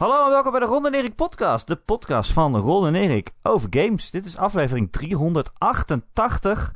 [0.00, 1.66] Hallo en welkom bij de Ron en Erik podcast.
[1.66, 4.10] De podcast van Ron en Erik over games.
[4.10, 6.74] Dit is aflevering 388.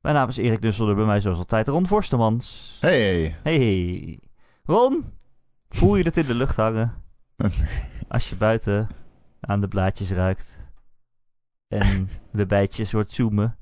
[0.00, 2.76] Mijn naam is Erik Dusselder, bij mij zoals altijd Ron Forstemans.
[2.80, 3.36] Hey.
[3.42, 4.18] Hey.
[4.64, 5.04] Ron,
[5.68, 6.94] voel je het in de lucht hangen?
[8.08, 8.88] Als je buiten
[9.40, 10.70] aan de blaadjes ruikt.
[11.68, 13.56] En de bijtjes hoort zoomen.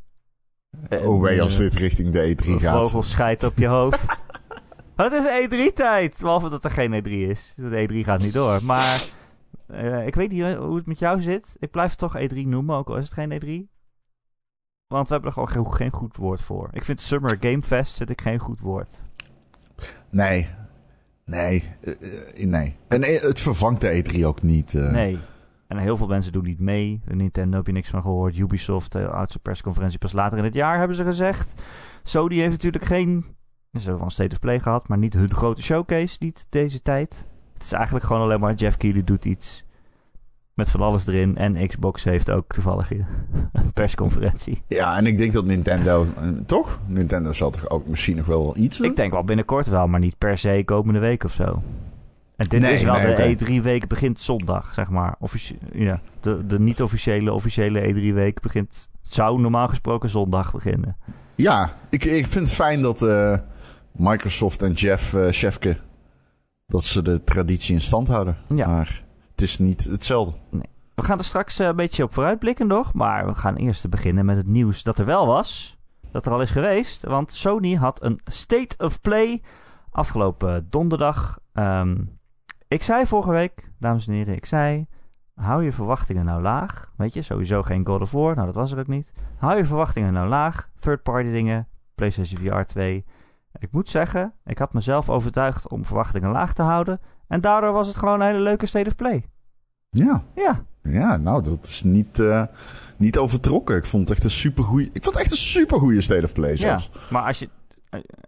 [0.89, 2.79] En, Oh wee, als eh, dit richting de E3 Een gaat.
[2.79, 4.25] vogel scheidt op je hoofd.
[4.97, 6.19] het is E3-tijd.
[6.21, 7.53] Behalve dat er geen E3 is.
[7.57, 8.65] Dus de E3 gaat niet door.
[8.65, 9.05] Maar
[9.67, 11.57] eh, ik weet niet hoe het met jou zit.
[11.59, 13.75] Ik blijf het toch E3 noemen, ook al is het geen E3.
[14.87, 16.69] Want we hebben er gewoon geen, goed woord voor.
[16.73, 19.03] Ik vind Summer Game Fest vind ik geen goed woord.
[20.11, 20.49] Nee.
[21.25, 21.75] Nee.
[21.81, 21.93] Eh,
[22.43, 22.77] eh, nee.
[22.89, 24.75] En eh, het vervangt de E3 ook niet.
[24.75, 24.91] eh.
[24.91, 25.19] Nee.
[25.69, 27.01] En heel veel mensen doen niet mee.
[27.05, 28.37] Nintendo heb je niks van gehoord.
[28.39, 31.63] Ubisoft, de oudste persconferentie pas later in het jaar, hebben ze gezegd.
[32.03, 33.36] Sony heeft natuurlijk geen...
[33.79, 37.27] Ze hebben van State of Play gehad, maar niet hun grote showcase, niet deze tijd.
[37.55, 39.65] Het is eigenlijk gewoon alleen maar Jeff Keighley doet iets.
[40.55, 41.37] Met van alles erin.
[41.37, 43.07] En Xbox heeft ook toevallig een
[43.75, 44.63] persconferentie.
[44.67, 46.07] Ja, en ik denk dat Nintendo...
[46.17, 46.79] eh, toch?
[46.87, 48.87] Nintendo zal toch ook misschien nog wel iets doen?
[48.91, 51.63] Ik denk wel binnenkort wel, maar niet per se komende week of zo.
[52.37, 53.45] En dit Nee, is wel nee, de oké.
[53.61, 55.15] E3-week begint zondag, zeg maar.
[55.19, 58.89] Officie- ja, de, de niet-officiële, officiële E3-week begint...
[59.01, 60.97] Zou normaal gesproken zondag beginnen.
[61.35, 63.37] Ja, ik, ik vind het fijn dat eh,
[63.99, 65.77] Microsoft en Jeff uh, Chefke...
[66.67, 68.37] dat ze de traditie in stand houden.
[68.49, 68.67] Ja.
[68.67, 70.39] Maar het is niet hetzelfde.
[70.95, 72.95] We gaan er straks eh, een beetje op vooruitblikken nog.
[72.95, 75.79] Maar we gaan eerst beginnen met het nieuws dat er wel was.
[76.13, 77.05] Dat er al is geweest.
[77.05, 79.43] Want Sony had een State of Play
[79.91, 81.39] afgelopen donderdag.
[81.53, 81.97] Ehm,
[82.69, 84.87] ik zei vorige week, dames en heren, ik zei...
[85.35, 86.93] Hou je verwachtingen nou laag.
[86.97, 88.35] Weet je, sowieso geen God of War.
[88.35, 89.13] Nou, dat was er ook niet.
[89.37, 90.71] Hou je verwachtingen nou laag.
[90.81, 91.69] Third-party dingen.
[91.95, 93.05] PlayStation VR 2.
[93.59, 97.01] Ik moet zeggen, ik had mezelf overtuigd om verwachtingen laag te houden.
[97.29, 99.25] En daardoor was het gewoon een hele leuke State of Play.
[99.91, 100.23] Ja.
[100.35, 102.45] Ja, Ja, nou, dat is niet, eh,
[102.97, 103.77] niet overtrokken.
[103.77, 104.87] Ik vond het echt een supergoeie...
[104.93, 106.91] Ik vond het echt een supergoeie State of Play Ja, zelfs.
[107.11, 107.49] maar als je,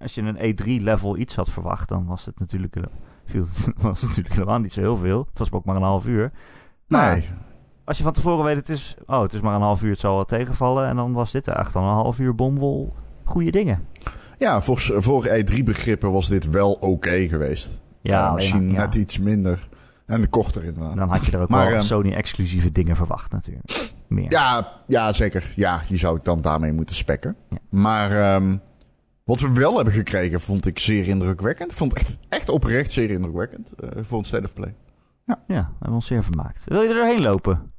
[0.00, 2.76] als je een E3-level iets had verwacht, dan was het natuurlijk,
[3.24, 3.46] viel,
[3.76, 5.26] was het natuurlijk helemaal niet zo heel veel.
[5.30, 6.32] Het was ook maar een half uur.
[6.86, 7.28] Maar Nee.
[7.84, 10.00] als je van tevoren weet, het is, oh, het is maar een half uur, het
[10.00, 10.86] zal wel tegenvallen.
[10.88, 13.86] En dan was dit echt dan een half uur bomvol goede dingen.
[14.38, 17.80] Ja, voor, voor E3-begrippen was dit wel oké geweest.
[18.02, 18.80] Ja, Eh, misschien ja.
[18.80, 19.68] net iets minder.
[20.06, 20.96] En korter inderdaad.
[20.96, 23.92] Dan had je er ook Maar, wel ehm, Sony-exclusieve dingen verwacht natuurlijk.
[24.08, 24.30] Meer.
[24.30, 25.52] Ja, ja, zeker.
[25.56, 27.36] Ja, je zou het dan daarmee moeten spekken.
[27.50, 27.56] Ja.
[27.70, 28.56] Maar ehm,
[29.24, 31.70] wat we wel hebben gekregen, vond ik zeer indrukwekkend.
[31.70, 34.74] Ik vond het echt, echt oprecht zeer indrukwekkend eh, voor een State of Play.
[35.24, 36.62] Ja, we hebben ons zeer vermaakt.
[36.64, 37.72] Wil je er doorheen lopen?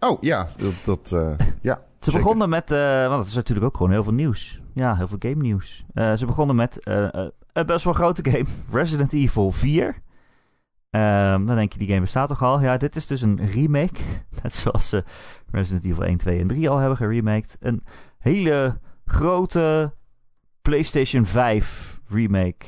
[0.00, 0.48] Oh, ja.
[0.56, 1.78] Dat, dat eh, ja.
[2.00, 2.18] Ze zeker.
[2.18, 4.60] begonnen met, eh, want het is natuurlijk ook gewoon heel veel nieuws.
[4.74, 5.84] Ja, heel veel game nieuws.
[5.94, 7.08] Eh, ze begonnen met eh,
[7.52, 8.46] een best wel grote game,
[8.78, 10.02] Resident Evil 4.
[10.90, 12.60] Ehm, dan denk je, die game bestaat toch al?
[12.60, 14.00] Ja, dit is dus een remake.
[14.42, 15.04] Net zoals ze
[15.50, 17.56] Resident Evil 1, 2 en 3 al hebben geremaked.
[17.60, 17.84] Een
[18.18, 19.94] hele grote
[20.62, 22.66] PlayStation 5 remake.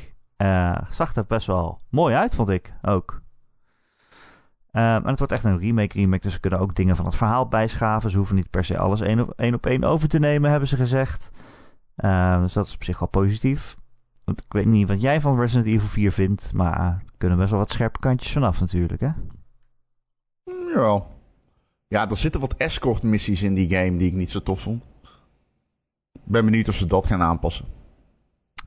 [0.90, 3.19] Zag er best wel mooi uit, vond ik ook.
[4.72, 7.48] En het wordt echt een remake remake, dus ze kunnen ook dingen van het verhaal
[7.48, 8.10] bijschaven.
[8.10, 10.68] Ze hoeven niet per se alles één op één, op één over te nemen, hebben
[10.68, 11.30] ze gezegd.
[11.96, 13.76] Ehm, dus dat is op zich wel positief.
[14.24, 17.50] Want ik weet niet wat jij van Resident Evil 4 vindt, maar er kunnen best
[17.50, 19.10] wel wat scherpe kantjes vanaf natuurlijk, hè?
[20.74, 21.02] Ja.
[21.88, 24.82] Ja, er zitten wat escort missies in die game die ik niet zo tof vond.
[26.12, 27.66] Ik ben benieuwd of ze dat gaan aanpassen.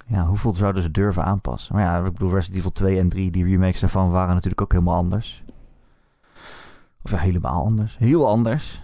[0.08, 1.76] Ja, hoeveel zouden ze durven aanpassen?
[1.76, 4.72] Maar ja, ik bedoel, Resident Evil 2 en 3, die remakes daarvan waren natuurlijk ook
[4.72, 5.43] helemaal anders.
[7.04, 7.98] Of ja, helemaal anders.
[8.00, 8.84] Heel anders.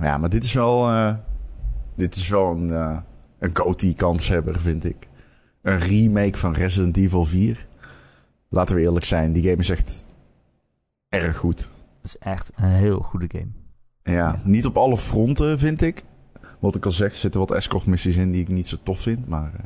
[0.00, 1.14] Ja, maar dit is wel, eh,
[1.96, 2.98] dit is wel een, eh
[3.38, 5.08] een GOTY-kanshebber, vind ik.
[5.62, 7.66] Een remake van Resident Evil 4.
[8.48, 10.08] Laten we eerlijk zijn, die game is echt
[11.08, 11.58] erg goed.
[11.58, 11.68] Dat
[12.02, 13.50] is echt een heel goede game.
[14.02, 16.04] Ja, niet op alle fronten, vind ik.
[16.58, 19.00] Wat ik al zeg, er zitten wat escort missies in die ik niet zo tof
[19.00, 19.28] vind.
[19.28, 19.64] Maar eh,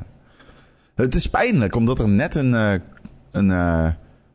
[0.95, 2.81] het is pijnlijk, omdat er net een,
[3.31, 3.51] een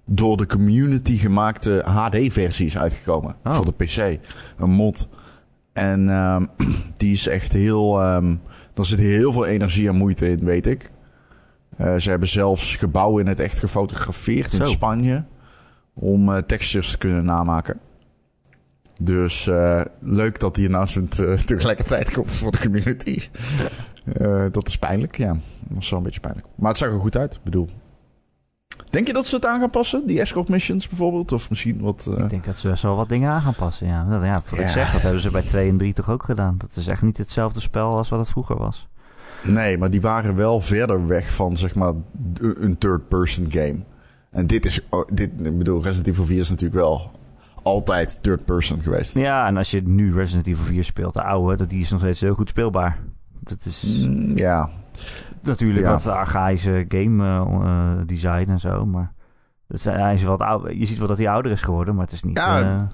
[0.05, 3.35] door de community gemaakte HD-versie is uitgekomen.
[3.43, 3.55] Oh.
[3.55, 4.19] Voor de PC.
[4.57, 5.09] Een mod.
[5.73, 6.45] En ehm,
[6.97, 8.01] die is echt heel...
[8.01, 8.35] ehm
[8.73, 10.91] daar zit heel veel energie en moeite in, weet ik.
[11.77, 14.65] Eh, ze hebben zelfs gebouwen in het echt gefotografeerd in.
[14.65, 15.23] Spanje.
[15.93, 17.79] Om eh, textures te kunnen namaken.
[18.99, 21.15] Dus eh, leuk dat die announcement
[21.45, 23.19] tegelijkertijd komt voor de community.
[24.51, 25.37] Dat is pijnlijk, ja.
[25.69, 26.47] Dat is wel een beetje pijnlijk.
[26.55, 27.69] Maar het zag er goed uit, ik bedoel.
[28.93, 30.07] Denk je dat ze het aan gaan passen?
[30.07, 31.31] Die escort missions bijvoorbeeld?
[31.31, 32.07] Of misschien wat...
[32.17, 33.87] eh, Ik denk dat ze best wel wat dingen aan gaan passen.
[33.87, 36.23] Ja, dat, ja wat ik zeg, dat hebben ze bij 2 en 3 toch ook
[36.23, 36.55] gedaan.
[36.57, 38.87] Dat is echt niet hetzelfde spel als wat het vroeger was.
[39.43, 41.93] Nee, maar die waren wel verder weg van, zeg maar,
[42.39, 43.75] een third-person game.
[44.31, 47.11] En dit is, oh, dit, ik bedoel, Resident Evil 4 is natuurlijk wel
[47.63, 49.13] altijd third person geweest.
[49.15, 51.99] Ja, en als je nu Resident Evil 4 speelt, de oude, dat die is nog
[51.99, 52.97] steeds heel goed speelbaar.
[53.39, 54.69] Dat is Mm, ja,
[55.45, 55.91] natuurlijk Ja.
[55.91, 59.13] wat archaïsche game eh, eh, design en zo, maar
[59.67, 60.75] dat is, hij is wat ouder.
[60.75, 62.37] je ziet wel dat hij ouder is geworden, maar het is niet...
[62.37, 62.89] Ja,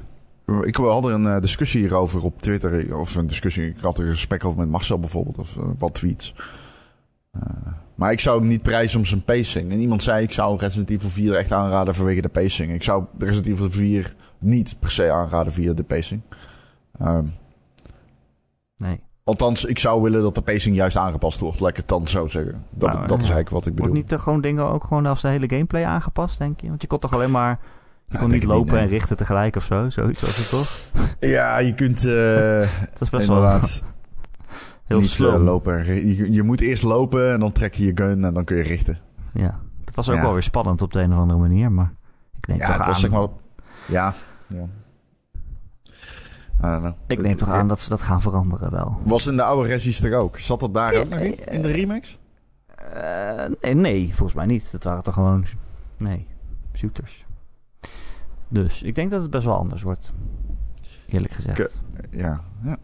[0.45, 2.97] eh, ik had er een discussie hierover op Twitter.
[2.97, 5.37] Of een discussie, ik had er een gesprek over met Marcel bijvoorbeeld.
[5.37, 6.35] Of wat tweets.
[7.95, 9.71] Maar ik zou hem niet prijzen om zijn pacing.
[9.71, 12.71] En iemand zei, ik zou Resident Evil 4 echt aanraden vanwege de pacing.
[12.71, 16.21] Ik zou Resident Evil 4 niet per se aanraden via de pacing.
[16.99, 17.25] Ehm,
[18.77, 18.99] nee.
[19.29, 21.59] Althans, ik zou willen dat de pacing juist aangepast wordt.
[21.59, 22.65] Laat ik het dan zo zeggen.
[22.69, 23.91] Dat, Nou, dat is eigenlijk wat ik bedoel.
[23.91, 26.67] Wordt niet gewoon dingen ook gewoon als de hele gameplay aangepast, denk je?
[26.67, 27.49] Want je kon toch alleen maar...
[27.49, 27.57] Je
[28.15, 28.83] Nou, kon denk niet lopen nee.
[28.83, 29.89] en richten tegelijk of zo.
[29.89, 31.05] Zoiets was het toch?
[31.29, 32.59] Ja, je kunt eh,
[32.91, 33.59] Dat is best wel
[34.85, 35.33] heel niet slow.
[35.35, 35.77] eh, lopen.
[35.77, 38.43] en ri- Je, je moet eerst lopen en dan trek je je gun en dan
[38.43, 38.97] kun je richten.
[39.33, 40.21] Ja, dat was ook Ja.
[40.21, 41.93] wel weer spannend op de een of andere manier, maar
[42.37, 42.87] ik neem Ja, toch het aan...
[42.89, 43.27] was zeg maar...
[43.87, 44.13] Ja.
[44.47, 44.65] ja.
[47.07, 48.97] Ik neem toch aan dat ze dat gaan veranderen wel.
[49.03, 50.37] Was in de oude Resis er ook?
[50.37, 51.47] Zat dat daar ook nog in?
[51.47, 52.19] In de remix?
[52.93, 54.71] Eh, nee, nee, volgens mij niet.
[54.71, 55.45] Dat waren toch gewoon...
[55.97, 56.27] Nee,
[56.73, 57.25] shooters.
[58.47, 60.13] Dus ik denk dat het best wel anders wordt.
[61.07, 61.81] Eerlijk gezegd.
[62.11, 62.41] Ja.
[62.63, 62.77] ja.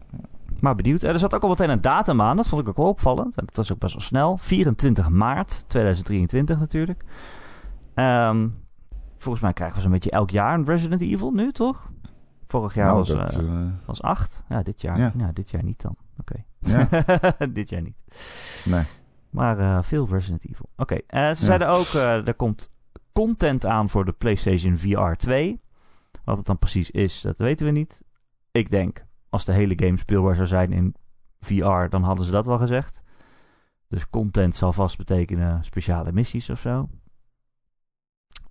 [0.60, 1.02] Maar benieuwd.
[1.02, 2.36] Eh, Er zat ook al meteen een datum aan.
[2.36, 3.36] Dat vond ik ook wel opvallend.
[3.36, 4.36] En dat was ook best wel snel.
[4.36, 7.04] 24 maart 2023 natuurlijk.
[7.94, 8.48] Ehm,
[9.18, 11.90] volgens mij krijgen we zo'n beetje elk jaar een Resident Evil nu, toch?
[12.46, 14.44] Vorig jaar Nou, was, dat, eh, eh, was 8.
[14.48, 14.98] Ja, dit jaar.
[14.98, 15.32] Ja.
[15.32, 15.96] Dit jaar niet dan.
[16.18, 16.44] Oké.
[16.58, 16.88] ja.
[17.52, 17.96] dit jaar niet.
[18.64, 18.84] Nee.
[19.30, 20.68] Maar eh, veel Resident Evil.
[20.76, 21.00] Oké,
[21.34, 21.86] ze zeiden ook,
[22.26, 22.70] er komt
[23.12, 25.60] content aan voor de PlayStation VR 2.
[26.24, 28.04] Wat het dan precies is, dat weten we niet.
[28.50, 30.94] Ik denk, als de hele game speelbaar zou zijn in
[31.40, 33.02] VR, dan hadden ze dat wel gezegd.
[33.88, 36.88] Dus content zal vast betekenen speciale missies of zo.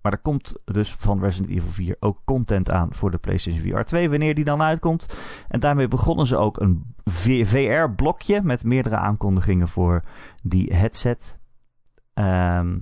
[0.06, 3.80] Maar er komt dus van Resident Evil 4 ook content aan voor de PlayStation VR
[3.80, 5.16] 2, wanneer die dan uitkomt.
[5.48, 10.02] En daarmee begonnen ze ook een VR-blokje met meerdere aankondigingen voor
[10.42, 11.38] die headset.
[12.14, 12.78] Ehm,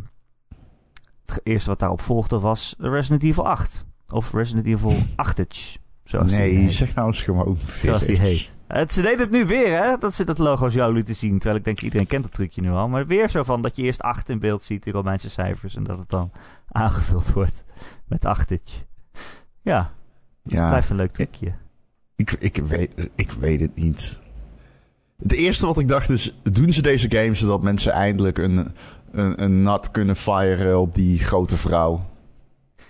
[1.27, 3.87] het eerste wat daarop volgde was Resident Evil 8.
[4.09, 5.39] Of Resident Evil 8
[6.03, 7.57] zoals Nee, zeg nou eens gewoon.
[7.81, 8.57] Zoals die heet.
[8.75, 9.97] Het, ze deden het nu weer, hè?
[9.99, 11.35] Dat ze dat logo zo lieten zien.
[11.39, 12.89] Terwijl ik denk, iedereen kent dat trucje nu al.
[12.89, 15.77] Maar weer zo van dat je eerst 8 in beeld ziet, die Romeinse cijfers.
[15.77, 16.31] En dat het dan
[16.69, 17.65] aangevuld wordt
[18.07, 18.53] met 8
[19.61, 19.93] Ja,
[20.43, 20.69] Ja.
[20.69, 21.53] blijft een leuk trucje.
[22.17, 24.21] Ik, ik, weet, ik weet het niet.
[25.19, 28.75] Het eerste wat ik dacht is, doen ze deze game zodat mensen eindelijk een,
[29.13, 32.07] een, een nat kunnen firen op die grote vrouw?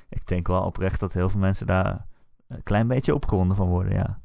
[0.09, 2.07] Ik denk wel oprecht dat heel veel mensen daar
[2.49, 4.19] een klein beetje opgewonden van worden, ja.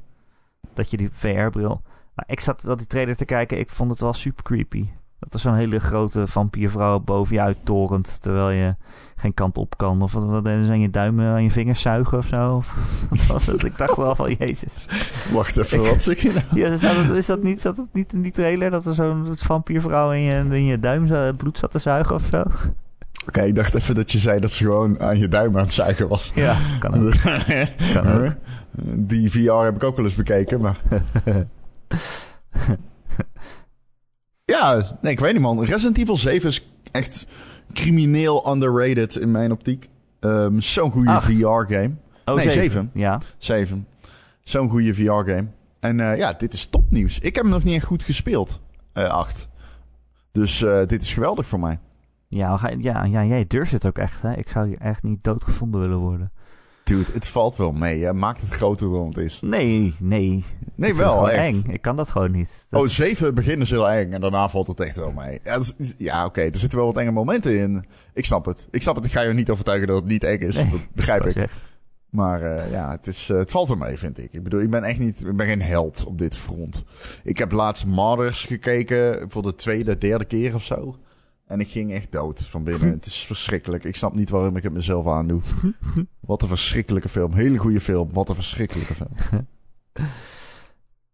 [0.79, 1.81] Dat je die VR-bril...
[2.13, 4.87] Maar ik zat wel die trailer te kijken, ik vond het wel super creepy.
[5.19, 8.75] Dat er zo'n hele grote vampiervrouw boven je uittorent, terwijl je
[9.15, 10.01] geen kant op kan.
[10.01, 12.55] Of wat, deden ze aan je duimen, aan je vingers zuigen of zo.
[12.55, 12.73] Of,
[13.09, 13.63] wat was het?
[13.63, 14.87] Ik dacht wel van, jezus.
[15.31, 16.59] Wacht even, wat zeg je nou?
[16.59, 19.27] Ja, zat het- is dat niet, zat het niet in die trailer dat er zo'n
[19.35, 22.43] vampiervrouw in je, in je duim bloed zat te zuigen of zo?
[23.27, 25.73] Oké, ik dacht even dat je zei dat ze gewoon aan je duim aan het
[25.73, 26.31] zuigen was.
[26.35, 27.13] Ja, kan ook.
[27.93, 28.35] Kan ook.
[28.95, 30.79] Die VR heb ik ook wel eens bekeken, maar...
[34.45, 35.63] Ja, nee, ik weet niet man.
[35.65, 37.25] Resident Evil 7 is echt
[37.73, 39.89] crimineel underrated in mijn optiek.
[40.19, 41.21] Ehm, Zo'n goede.
[41.21, 41.91] VR-game.
[42.25, 42.91] Oh, Nee, zeven.
[42.93, 43.21] Ja.
[43.37, 43.87] 7.
[44.43, 45.47] Zo'n goede VR-game.
[45.79, 47.19] En eh, ja, dit is topnieuws.
[47.19, 48.59] Ik heb hem nog niet echt goed gespeeld.
[48.93, 49.47] eh 8.
[50.31, 51.79] Dus eh, dit is geweldig voor mij.
[52.29, 54.33] Ja, ja, ja, jij durft het ook echt, hè?
[54.37, 56.31] Ik zou hier echt niet doodgevonden willen worden.
[56.83, 58.03] Dude, het valt wel mee.
[58.03, 58.13] Hè?
[58.13, 59.39] Maakt het groter dan het is.
[59.41, 60.43] Nee, nee.
[60.75, 61.45] Nee, Ik wel echt.
[61.47, 61.71] eng.
[61.71, 62.65] Ik kan dat gewoon niet.
[62.69, 65.39] Dat- Oh, 7 begin is heel eng en daarna valt het echt wel mee.
[65.43, 65.59] Ja,
[65.97, 67.85] ja oké, er zitten wel wat enge momenten in.
[68.13, 68.67] Ik snap het.
[68.71, 69.05] Ik snap het.
[69.05, 70.55] Ik ga je niet overtuigen dat het niet eng is.
[70.55, 71.49] Nee, dat begrijp ik.
[72.09, 74.33] Maar eh, ja, het, is, eh, het valt wel mee, vind ik.
[74.33, 75.25] Ik bedoel, ik ben echt niet...
[75.25, 76.83] Ik ben geen held op dit front.
[77.23, 80.95] Ik heb laatst Martyrs gekeken voor de tweede, derde keer of zo.
[81.49, 82.89] En ik ging echt dood van binnen.
[82.89, 83.83] het is verschrikkelijk.
[83.83, 85.41] Ik snap niet waarom ik het mezelf aandoe.
[86.19, 87.33] Wat een verschrikkelijke film.
[87.33, 88.13] Hele goede film.
[88.13, 89.11] Wat een verschrikkelijke film.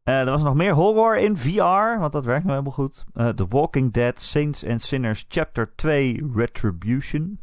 [0.03, 3.03] Eh, er was nog meer horror in VR, want dat werkt nou helemaal goed.
[3.13, 7.39] Eh, The Walking Dead Saints and Sinners Chapter 2 Retribution.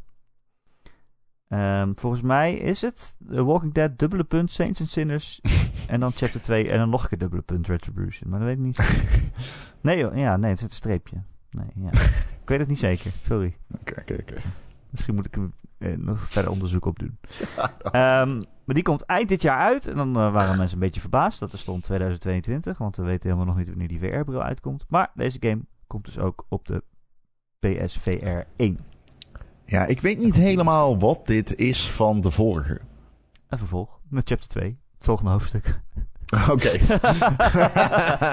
[1.49, 5.41] Ehm, volgens mij is het The Walking Dead dubbele punt Saints and Sinners
[5.87, 8.31] en dan Chapter 2 en dan nog een keer dubbele punt Retribution.
[8.31, 8.81] Maar dat weet ik niet.
[9.81, 11.23] Nee joh, ja, nee, het is een streepje.
[11.53, 11.91] Nee, ja.
[12.43, 13.57] Ik weet het niet zeker, sorry.
[13.81, 14.41] Oké, oké, oké.
[14.91, 17.19] Misschien moet ik er eh, nog verder onderzoek op doen.
[17.83, 19.87] Ehm, maar die komt eind dit jaar uit.
[19.87, 22.79] En dan eh, waren mensen een beetje verbaasd dat er stond 2022.
[22.79, 24.85] Want we weten helemaal nog niet wanneer die VR-bril uitkomt.
[24.89, 26.83] Maar deze game komt dus ook op de
[27.59, 28.79] PSVR 1.
[29.65, 32.81] Ja, ik weet niet helemaal wat dit is van de vorige.
[33.49, 34.79] En vervolg met chapter 2.
[34.95, 35.81] Het volgende hoofdstuk.
[36.51, 36.69] Oké.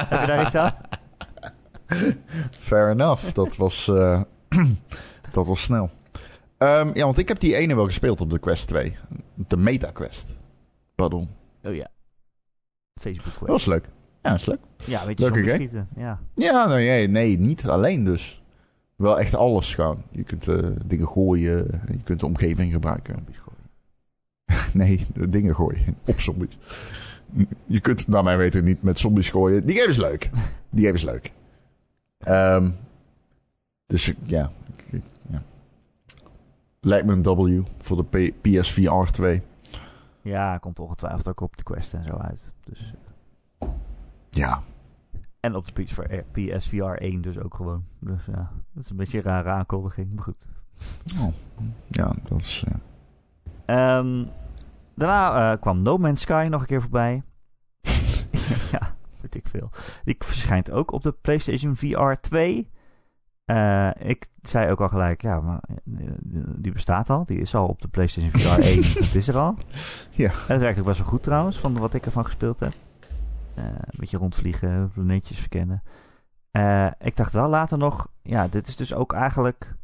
[0.10, 0.74] Heb je daar iets aan?
[2.52, 3.32] Fair enough.
[3.32, 4.22] Dat was, eh,
[5.36, 5.90] dat was snel.
[6.58, 8.98] Ehm, ja, want ik heb die ene wel gespeeld op de Quest 2.
[9.48, 10.36] De Meta Quest.
[10.96, 11.30] Pardon.
[11.64, 11.88] Oh ja.
[13.02, 13.52] Facebook Dat Quest.
[13.52, 13.86] was leuk.
[14.22, 14.60] Ja, dat is leuk.
[14.86, 15.88] Ja, weet je, Leuke schieten.
[15.96, 16.20] Ja.
[16.36, 18.42] Ja, nee, nee, nee, niet alleen dus.
[18.96, 20.04] Wel echt alles gewoon.
[20.12, 21.82] Je kunt eh, dingen gooien.
[21.92, 23.14] Je kunt de omgeving gebruiken.
[23.16, 23.58] zombies gooien.
[24.74, 25.98] Nee, dingen gooien.
[26.06, 26.58] Op zombies.
[27.66, 29.66] Je kunt, naar mijn weten, niet met zombies gooien.
[29.66, 30.30] Die game is leuk.
[30.70, 31.32] Die game is leuk.
[32.20, 32.70] Ehm,
[33.86, 34.52] dus ja,
[35.30, 35.42] ja.
[36.82, 39.42] Lijkt me een W voor de P- PSVR 2.
[40.22, 42.54] Ja, komt ongetwijfeld ook op de Quest en zo uit.
[42.64, 42.94] Dus,
[44.30, 44.62] Ja,
[45.40, 47.84] en op de PSVR, PSVR 1 dus ook gewoon.
[48.00, 50.48] Dus ja, dat is een beetje een rare aankondiging, maar goed.
[51.88, 52.64] ja dat is...
[52.68, 52.76] eh,
[53.98, 54.26] Ehm,
[54.96, 57.24] daarna eh, kwam No Man's Sky nog een keer voorbij.
[59.34, 59.70] Weet ik veel.
[60.04, 62.70] Die verschijnt ook op de PlayStation VR 2.
[63.50, 66.08] Eh, ik zei ook al gelijk, ja, maar eh,
[66.56, 67.26] die bestaat al.
[67.26, 68.82] Die is al op de PlayStation VR 1.
[69.06, 69.56] Dat is er al.
[70.12, 70.32] Ja.
[70.32, 72.74] En het werkt ook best wel goed trouwens, van wat ik ervan gespeeld heb.
[73.54, 75.84] Eh, een beetje rondvliegen, planeetjes verkennen.
[77.00, 79.76] Ik dacht wel later nog, ja, dit is dus ook eigenlijk...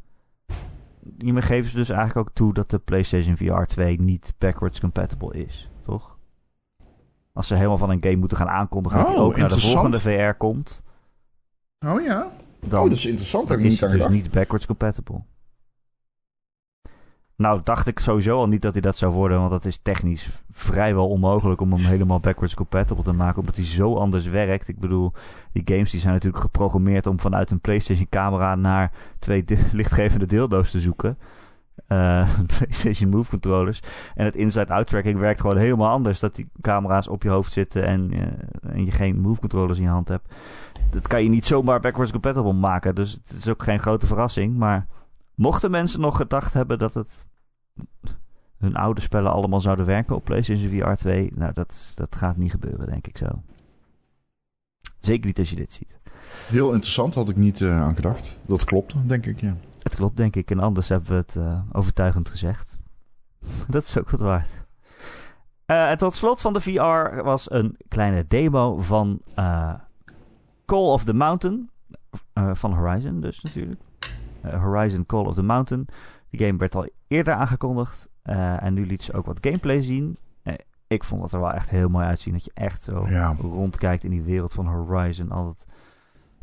[1.18, 5.34] Hiermee geven ze dus eigenlijk ook toe dat de PlayStation VR 2 niet backwards compatible
[5.34, 6.15] is, toch?
[7.36, 10.00] Als ze helemaal van een game moeten gaan aankondigen dat Oh, ook naar de volgende
[10.00, 10.82] VR komt,
[11.86, 12.30] Oh ja?
[12.60, 13.50] dan oh, dat is interessant.
[13.50, 15.22] Ik is het dus niet backwards compatible.
[17.36, 20.42] Nou, dacht ik sowieso al niet dat hij dat zou worden, want dat is technisch
[20.50, 24.68] vrijwel onmogelijk om hem helemaal backwards compatible te maken, omdat hij zo anders werkt.
[24.68, 25.12] Ik bedoel,
[25.52, 30.70] die games die zijn natuurlijk geprogrammeerd om vanuit een PlayStation camera naar twee lichtgevende dildo's
[30.70, 31.18] te zoeken.
[31.86, 32.28] Eh,
[32.58, 33.80] PlayStation Move controllers.
[34.14, 36.20] En het inside-out tracking werkt gewoon helemaal anders.
[36.20, 39.84] Dat die camera's op je hoofd zitten en, eh, en je geen Move controllers in
[39.84, 40.34] je hand hebt.
[40.90, 42.94] Dat kan je niet zomaar backwards compatible maken.
[42.94, 44.56] Dus het is ook geen grote verrassing.
[44.56, 44.86] Maar
[45.34, 47.26] mochten mensen nog gedacht hebben dat het
[48.58, 52.50] hun oude spellen allemaal zouden werken op PlayStation VR 2, nou dat, dat gaat niet
[52.50, 53.42] gebeuren, denk ik zo.
[55.00, 55.98] Zeker niet als je dit ziet.
[56.48, 58.38] Heel interessant, had ik niet eh, aan gedacht.
[58.46, 59.56] Dat klopt, denk ik, ja.
[59.86, 60.50] Het klopt, denk ik.
[60.50, 62.78] En anders hebben we het eh, overtuigend gezegd.
[63.68, 64.64] dat is ook wat waard.
[65.66, 69.74] Eh, en tot slot van de VR was een kleine demo van eh,
[70.64, 71.70] Call of the Mountain.
[72.52, 73.80] van Horizon dus natuurlijk.
[74.42, 75.86] Horizon Call of the Mountain.
[76.30, 78.08] Die game werd al eerder aangekondigd.
[78.22, 80.18] en nu liet ze ook wat gameplay zien.
[80.86, 82.32] Ik vond dat er wel echt heel mooi uitzien.
[82.32, 83.34] Dat je echt zo Ja.
[83.40, 85.30] rondkijkt in die wereld van Horizon.
[85.30, 85.66] Al, dat,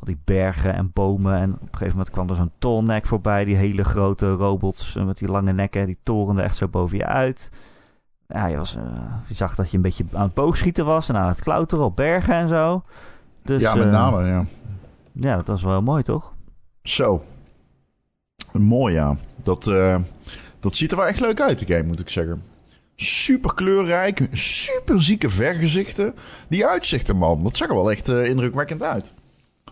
[0.04, 1.40] al die bergen en bomen.
[1.40, 3.46] En op een gegeven moment kwam er zo'n tolnek voorbij.
[3.46, 5.86] Die hele grote robots eh, met die lange nekken.
[5.86, 7.52] Die torenden echt zo boven je uit.
[8.28, 8.84] Ja, je, was, eh,
[9.28, 11.10] je zag dat je een beetje aan het boogschieten was.
[11.10, 12.84] En aan het klauteren op bergen en zo.
[13.44, 14.46] Dus, ja, met eh, name, ja.
[15.12, 16.34] Ja, dat was wel mooi, toch?
[16.84, 17.24] Zo.
[18.52, 19.18] Mooi, ja.
[19.44, 19.64] Dat,
[20.60, 22.44] dat ziet er wel echt leuk uit, de game, moet ik zeggen.
[22.96, 26.14] Super kleurrijk, super zieke vergezichten.
[26.48, 29.14] Die uitzichten, man, dat zag er wel echt indrukwekkend uit.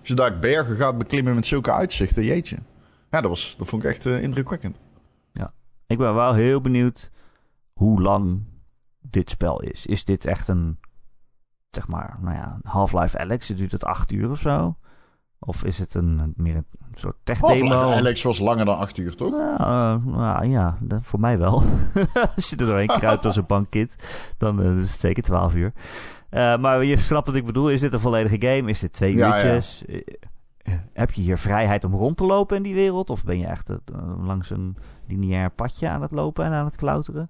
[0.02, 2.58] Als je daar bergen gaat beklimmen met zulke uitzichten, jeetje.
[3.10, 4.78] Ja, dat, was, dat vond ik echt eh, indrukwekkend.
[5.92, 7.12] Ik ben wel heel benieuwd
[7.74, 8.44] hoe lang
[9.02, 9.86] dit spel is.
[9.86, 10.80] Is dit echt een,
[11.72, 13.48] zeg maar, nou ja, Half-Life Alex?
[13.48, 14.76] Duurt het acht uur of zo?
[15.40, 17.68] Of is het een, meer een soort tech-demo?
[17.68, 19.32] Half-Life Alex was langer dan acht uur, toch?
[19.32, 21.64] Nou, eh, nou, ja, voor mij wel.
[22.36, 23.96] Als je er doorheen kruipt als een bankkind,
[24.38, 25.74] dan eh, is het zeker 12 uur.
[26.32, 27.70] Eh, maar je snapt wat ik bedoel.
[27.70, 28.70] Is dit een volledige game?
[28.70, 29.36] Is dit twee Ja, ja.
[29.36, 29.86] uurtjes?
[29.86, 30.02] Eh,
[30.94, 33.10] heb je hier vrijheid om rond te lopen in die wereld?
[33.10, 33.78] Of ben je echt eh,
[34.26, 37.30] langs een lineair padje aan het lopen en aan het klauteren?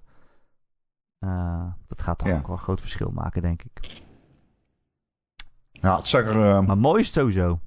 [1.86, 2.36] Dat gaat toch Ja.
[2.36, 4.00] ook wel een groot verschil maken, denk ik.
[5.70, 6.64] Ja, het zag er...
[6.64, 7.60] Maar mooi is het sowieso.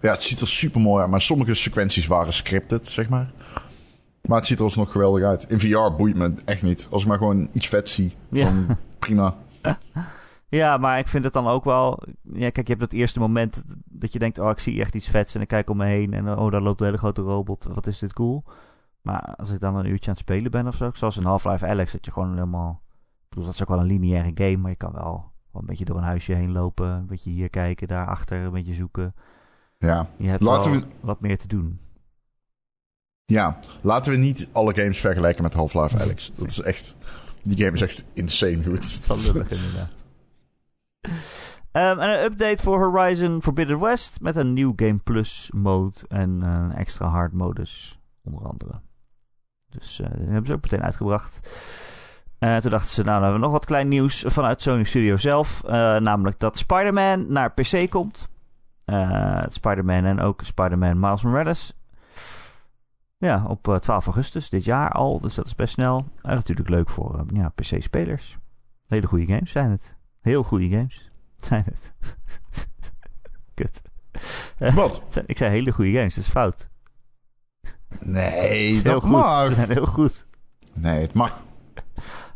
[0.00, 1.10] Ja, het ziet er super mooi uit.
[1.10, 3.32] Maar sommige sequenties waren scripted, zeg maar.
[4.22, 5.44] Maar het ziet er alsnog geweldig uit.
[5.48, 6.86] In VR boeit me echt niet.
[6.90, 8.44] Als ik maar gewoon iets vet zie, Ja.
[8.44, 9.36] dan prima.
[10.50, 12.02] Ja, maar ik vind het dan ook wel...
[12.22, 14.38] Ja, kijk, je hebt dat eerste moment dat je denkt...
[14.38, 16.14] Oh, ik zie echt iets vets en ik kijk om me heen...
[16.14, 17.64] en oh, daar loopt een hele grote robot.
[17.64, 18.44] Wat is dit cool.
[19.02, 20.90] Maar als ik dan een uurtje aan het spelen ben of zo...
[20.92, 22.82] Zoals in Half-Life Alex, dat je gewoon helemaal...
[23.22, 24.56] Ik bedoel, dat is ook wel een lineaire game...
[24.56, 26.88] maar je kan wel, wel een beetje door een huisje heen lopen...
[26.88, 29.14] een beetje hier kijken, daar achter een beetje zoeken.
[29.78, 30.06] Ja.
[30.16, 31.78] Je hebt Laten we- wat meer te doen.
[33.24, 36.32] ja, laten we niet alle games vergelijken met Half-Life Alex.
[36.34, 36.94] Dat is echt...
[37.42, 39.06] Die game is echt insane goed.
[39.08, 40.06] Dat is inderdaad.
[41.78, 46.42] Ehm, en een update voor Horizon Forbidden West met een nieuw Game Plus mode en
[46.42, 48.80] een extra hard modus, onder andere.
[49.68, 51.40] Dus uh, die hebben ze ook meteen uitgebracht.
[52.38, 55.16] Uh, toen dachten ze, nou, dan hebben we nog wat klein nieuws vanuit Sony Studio
[55.16, 55.62] zelf.
[56.00, 58.28] Namelijk dat Spider-Man naar PC komt.
[59.46, 61.74] Spider-Man en ook Spider-Man Miles Morales.
[63.18, 65.20] Ja, op 12 augustus dit jaar al.
[65.20, 66.04] Dus dat is best snel.
[66.22, 68.38] En natuurlijk leuk voor ja, PC-spelers.
[68.86, 69.96] Hele goede games zijn het.
[70.20, 71.07] Heel goede games
[71.46, 71.92] zijn het.
[73.54, 73.82] Kut.
[74.74, 75.02] Wat?
[75.26, 76.70] Ik zei hele goede games, dat is fout.
[78.00, 79.10] Nee, is dat goed.
[79.10, 79.46] mag.
[79.46, 80.26] Ze zijn heel goed.
[80.74, 81.42] Nee, het mag.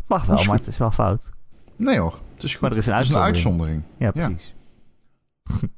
[0.06, 1.30] Mag wel, maar het is wel fout.
[1.76, 2.60] Nee hoor, het is goed.
[2.60, 3.82] Maar er is een het is een uitzondering.
[3.96, 4.54] Ja, precies.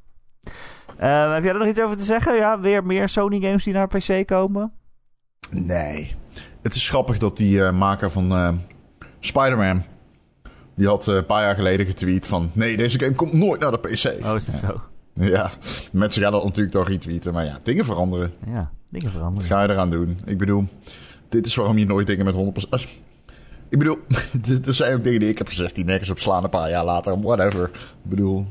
[0.99, 2.35] Eh, heb jij er nog iets over te zeggen?
[2.35, 4.73] Ja, weer meer Sony games die naar PC komen?
[5.51, 6.15] Nee.
[6.63, 8.53] Het is grappig dat die eh, maker van eh,
[9.21, 9.85] Spider-Man...
[10.75, 12.51] Die had eh, een paar jaar geleden getweet van...
[12.53, 14.25] Nee, deze game komt nooit naar de PC.
[14.25, 14.67] Oh, is dat ja.
[14.69, 14.81] zo?
[15.15, 15.51] Ja,
[15.93, 17.33] mensen gaan dat natuurlijk toch retweeten.
[17.33, 18.33] Maar ja, dingen veranderen.
[18.47, 19.49] Ja, dingen Wat veranderen.
[19.51, 20.19] ga je eraan doen?
[20.25, 20.65] Ik bedoel,
[21.29, 22.69] dit is waarom je nooit dingen met 100%...
[22.71, 22.99] Als-
[23.69, 23.99] Ik bedoel,
[24.67, 25.75] er zijn ook dingen die ik heb gezegd...
[25.75, 27.21] die nergens op slaan een paar jaar later.
[27.21, 27.65] Whatever.
[27.75, 28.47] Ik bedoel,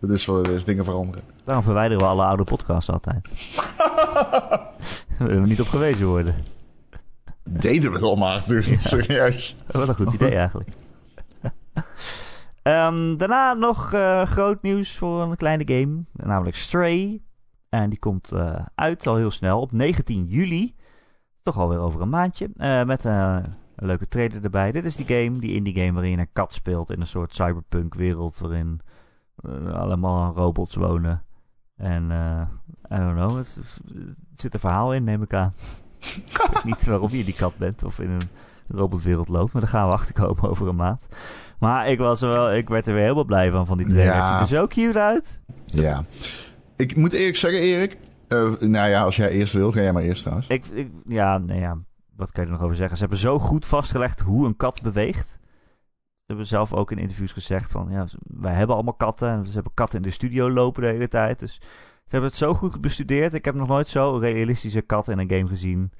[0.00, 0.64] het is wat het is.
[0.64, 1.22] Dingen veranderen.
[1.44, 3.28] Daarom verwijderen we alle oude podcasts altijd.
[5.18, 6.34] Daar willen we niet op gewezen worden.
[7.48, 9.56] Deden we het al maar, dus serieus.
[9.70, 10.68] Wat een goed idee eigenlijk.
[12.64, 16.04] Ehm, daarna nog eh, groot nieuws voor een kleine game.
[16.12, 17.22] Namelijk Stray.
[17.68, 20.74] En die komt eh, uit al heel snel op 19 juli.
[21.42, 22.50] Toch alweer over een maandje.
[22.56, 23.44] Eh, met een
[23.76, 24.72] leuke trailer erbij.
[24.72, 27.34] Dit is die game, die indie game waarin je een kat speelt in een soort
[27.34, 28.38] cyberpunk wereld.
[28.38, 28.80] Waarin
[29.72, 31.24] allemaal robots wonen.
[31.76, 32.04] En
[32.92, 33.60] I don't know, het,
[33.94, 35.52] het zit een verhaal in neem ik aan.
[36.30, 38.28] ik weet niet waarom je die kat bent of in een
[38.68, 39.52] robotwereld loopt.
[39.52, 41.08] Maar daar gaan we achterkomen over een maand.
[41.58, 44.14] Maar ik, was er wel, ik werd er weer helemaal blij van, van die trailer.
[44.14, 44.20] Ja.
[44.20, 45.40] Het ziet er zo cute uit.
[45.64, 46.04] Ja.
[46.76, 47.96] Ik moet eerlijk zeggen, Erik...
[48.28, 50.48] eh, nou ja, als jij eerst wil, ga jij maar eerst trouwens.
[50.48, 51.78] Ik, ik, ja, nee, ja,
[52.16, 52.96] wat kan je er nog over zeggen?
[52.96, 55.38] Ze hebben zo goed vastgelegd hoe een kat beweegt.
[56.26, 57.88] Ze hebben zelf ook in interviews gezegd van...
[57.90, 59.28] Ja, wij hebben allemaal katten.
[59.28, 61.38] En ze hebben katten in de studio lopen de hele tijd.
[61.38, 61.54] Dus
[62.04, 63.34] ze hebben het zo goed bestudeerd.
[63.34, 65.92] Ik heb nog nooit zo realistische kat in een game gezien.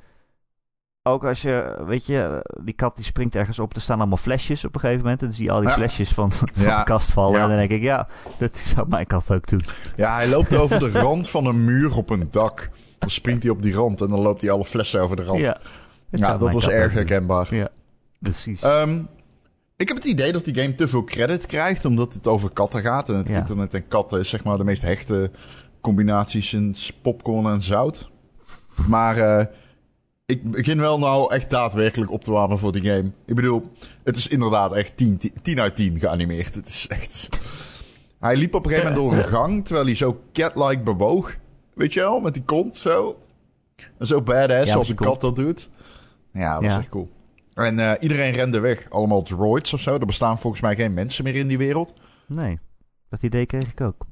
[1.06, 3.74] Ook als je, weet je, die kat die springt ergens op.
[3.74, 5.20] Er staan allemaal flesjes op een gegeven moment.
[5.20, 5.74] En dan zie je al die Ja.
[5.74, 6.78] flesjes van, van Ja.
[6.78, 7.36] de kast vallen.
[7.36, 7.42] Ja.
[7.42, 9.62] En dan denk ik, ja, dat zou mijn kat ook doen.
[9.96, 12.70] Ja, hij loopt over de rand van een muur op een dak.
[12.98, 15.38] Dan springt hij op die rand en dan loopt hij alle flessen over de rand.
[15.40, 15.58] Ja,
[16.10, 17.54] Ja, dat, dat was erg herkenbaar.
[17.54, 17.68] Ja,
[18.20, 18.62] precies.
[18.62, 19.02] Ehm,
[19.76, 22.82] ik heb het idee dat die game te veel credit krijgt, omdat het over katten
[22.82, 23.08] gaat.
[23.08, 25.30] En het internet en katten is zeg maar de meest hechte
[25.80, 28.10] combinatie sinds popcorn en zout.
[28.86, 29.46] Maar eh,
[30.26, 33.10] ik begin wel nou echt daadwerkelijk op te warmen voor die game.
[33.26, 33.70] Ik bedoel,
[34.04, 36.54] het is inderdaad echt 10, 10, 10 uit 10 geanimeerd.
[36.54, 37.28] Het is echt...
[38.20, 41.36] Hij liep op een gegeven moment door een gang, terwijl hij zo cat-like bewoog.
[41.74, 43.18] Weet je wel, met die kont zo.
[43.98, 45.68] En zo badass, Ja, zoals een kat dat doet.
[46.32, 46.78] Ja, dat was Ja.
[46.78, 47.10] echt cool.
[47.54, 48.90] En eh, iedereen rende weg.
[48.90, 49.94] Allemaal droids of zo.
[49.94, 51.94] Er bestaan volgens mij geen mensen meer in die wereld.
[52.26, 52.58] Nee,
[53.08, 54.06] dat idee kreeg ik ook.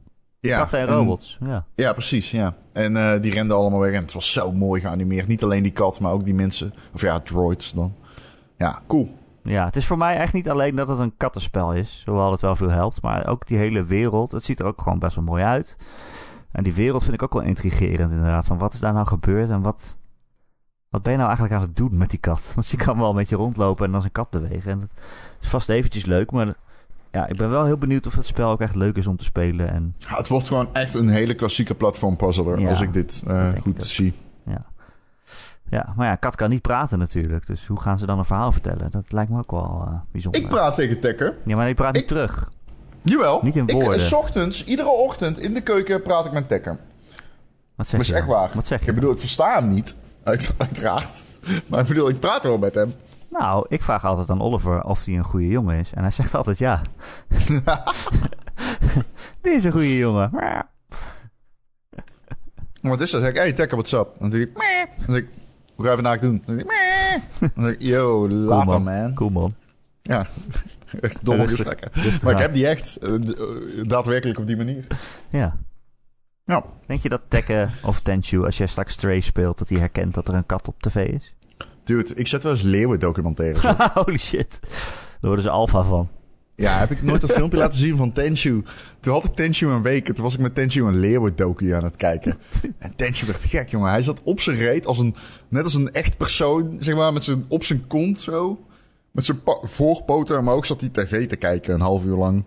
[0.48, 1.64] Ja, Katten en robots, ja.
[1.74, 2.54] Ja, precies, ja.
[2.72, 3.94] En eh, die renden allemaal weg.
[3.94, 5.26] En het was zo mooi geanimeerd.
[5.28, 6.74] Niet alleen die kat, maar ook die mensen.
[6.94, 7.94] Of ja, droids dan.
[8.56, 9.14] Ja, cool.
[9.42, 12.40] Ja, het is voor mij echt niet alleen dat het een kattenspel is, hoewel het
[12.40, 14.32] wel veel helpt, maar ook die hele wereld.
[14.32, 15.76] Het ziet er ook gewoon best wel mooi uit.
[16.52, 18.44] En die wereld vind ik ook wel intrigerend inderdaad.
[18.46, 19.96] Van wat is daar nou gebeurd en wat,
[20.88, 22.52] wat ben je nou eigenlijk aan het doen met die kat?
[22.54, 24.70] Want je kan wel een beetje rondlopen en als een kat bewegen.
[24.70, 24.90] En dat
[25.40, 26.54] is vast eventjes leuk, maar
[27.12, 29.24] ja, ik ben wel heel benieuwd of het spel ook echt leuk is om te
[29.24, 29.70] spelen.
[29.72, 32.60] En Ja, het wordt gewoon echt een hele klassieke platform puzzler.
[32.60, 34.14] Ja, als ik dit eh, ik goed zie.
[35.68, 37.46] ja, maar ja, kat kan niet praten natuurlijk.
[37.46, 38.90] Dus hoe gaan ze dan een verhaal vertellen?
[38.90, 40.40] Dat lijkt me ook wel eh, bijzonder.
[40.40, 41.34] Ik praat tegen Tekker.
[41.44, 42.50] Ja, maar die praat niet terug.
[43.02, 43.40] Jawel.
[43.42, 43.98] Niet in Ik, woorden.
[43.98, 46.78] eh, 's ochtends, iedere ochtend in de keuken praat ik met Tekker.
[47.74, 48.50] Wat zeg Dat is echt waar.
[48.54, 48.88] Wat zeg je?
[48.88, 49.94] Ik bedoel, ik versta hem niet.
[50.22, 51.24] Uit, uiteraard.
[51.66, 52.94] Maar ik bedoel, ik praat wel met hem.
[53.32, 55.92] Nou, ik vraag altijd aan Oliver of hij een goede jongen is.
[55.92, 56.80] En hij zegt altijd ja.
[59.42, 60.30] Dit is een goede jongen.
[62.80, 63.12] Wat is dat?
[63.20, 64.08] Dan zeg ik, hey Tekker, what's up?
[64.18, 64.96] Dan zeg ik, meh.
[64.96, 65.28] Dan zeg ik,
[65.74, 66.42] hoe ga je vandaag doen?
[66.46, 67.50] Dan zeg ik, meh.
[67.54, 68.82] Dan zeg ik, yo, later man.
[68.82, 69.14] man.
[69.14, 69.54] Cool man.
[70.02, 70.26] Ja,
[71.00, 71.90] echt domme gesprekken.
[72.22, 73.24] Maar ik heb die echt eh, eh,
[73.82, 74.86] daadwerkelijk op die manier.
[75.28, 75.56] Ja.
[76.44, 76.64] Ja.
[76.86, 80.28] Denk je dat Tekken of Tenchu, als jij straks Stray speelt, dat hij herkent dat
[80.28, 81.34] er een kat op tv is?
[81.84, 83.90] Dude, ik zet wel eens leeuwen documentaires op.
[83.94, 84.58] Holy shit.
[84.62, 86.08] Daar worden ze alfa van.
[86.54, 88.62] Ja, heb ik nooit dat filmpje laten zien van Tenshu.
[89.00, 90.08] Toen had ik Tenshu een week.
[90.08, 92.38] en Toen was ik met Tenshu een leeuwen-docu aan het kijken.
[92.78, 93.90] En Tenshu werd gek, jongen.
[93.90, 95.14] Hij zat op zijn reet, als een,
[95.48, 98.64] net als een echt persoon, zeg maar, met zijn, op zijn kont zo.
[99.10, 102.44] Met zijn voorpoten, maar ook zat hij tv te kijken een half uur lang.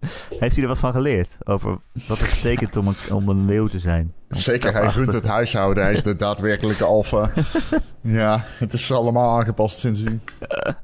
[0.40, 1.36] Heeft hij er wat van geleerd?
[1.44, 4.14] Over wat het betekent om een, om een leeuw te zijn?
[4.30, 5.82] Om Zeker, hij runt het huishouden.
[5.82, 7.30] Hij is de daadwerkelijke alfa.
[8.00, 10.20] ja, het is allemaal aangepast sindsdien.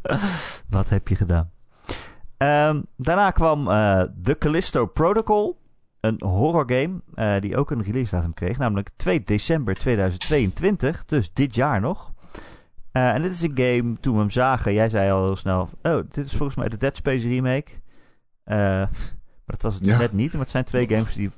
[0.69, 1.51] Wat heb je gedaan?
[2.37, 5.61] Ehm, daarna kwam eh The Callisto Protocol.
[6.01, 8.59] Een horror game eh, die ook een release datum kreeg.
[8.59, 11.05] Namelijk 2 december 2022.
[11.05, 12.13] Dus dit jaar nog.
[12.93, 15.69] Eh, en dit is een game, toen we hem zagen, jij zei al heel snel...
[15.83, 17.82] Oh, dit is volgens mij de Dead Space remake.
[18.53, 19.99] Eh, maar dat was het dus Ja.
[19.99, 20.33] net niet.
[20.33, 21.31] Maar het zijn twee games die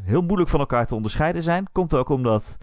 [0.00, 1.68] heel moeilijk van elkaar te onderscheiden zijn.
[1.72, 2.56] Komt ook omdat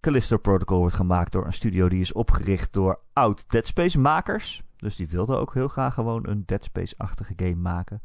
[0.00, 4.62] Callisto Protocol wordt gemaakt door een studio die is opgericht door oud Dead Space makers.
[4.76, 8.02] Dus die wilden ook heel graag gewoon een Dead Space-achtige game maken.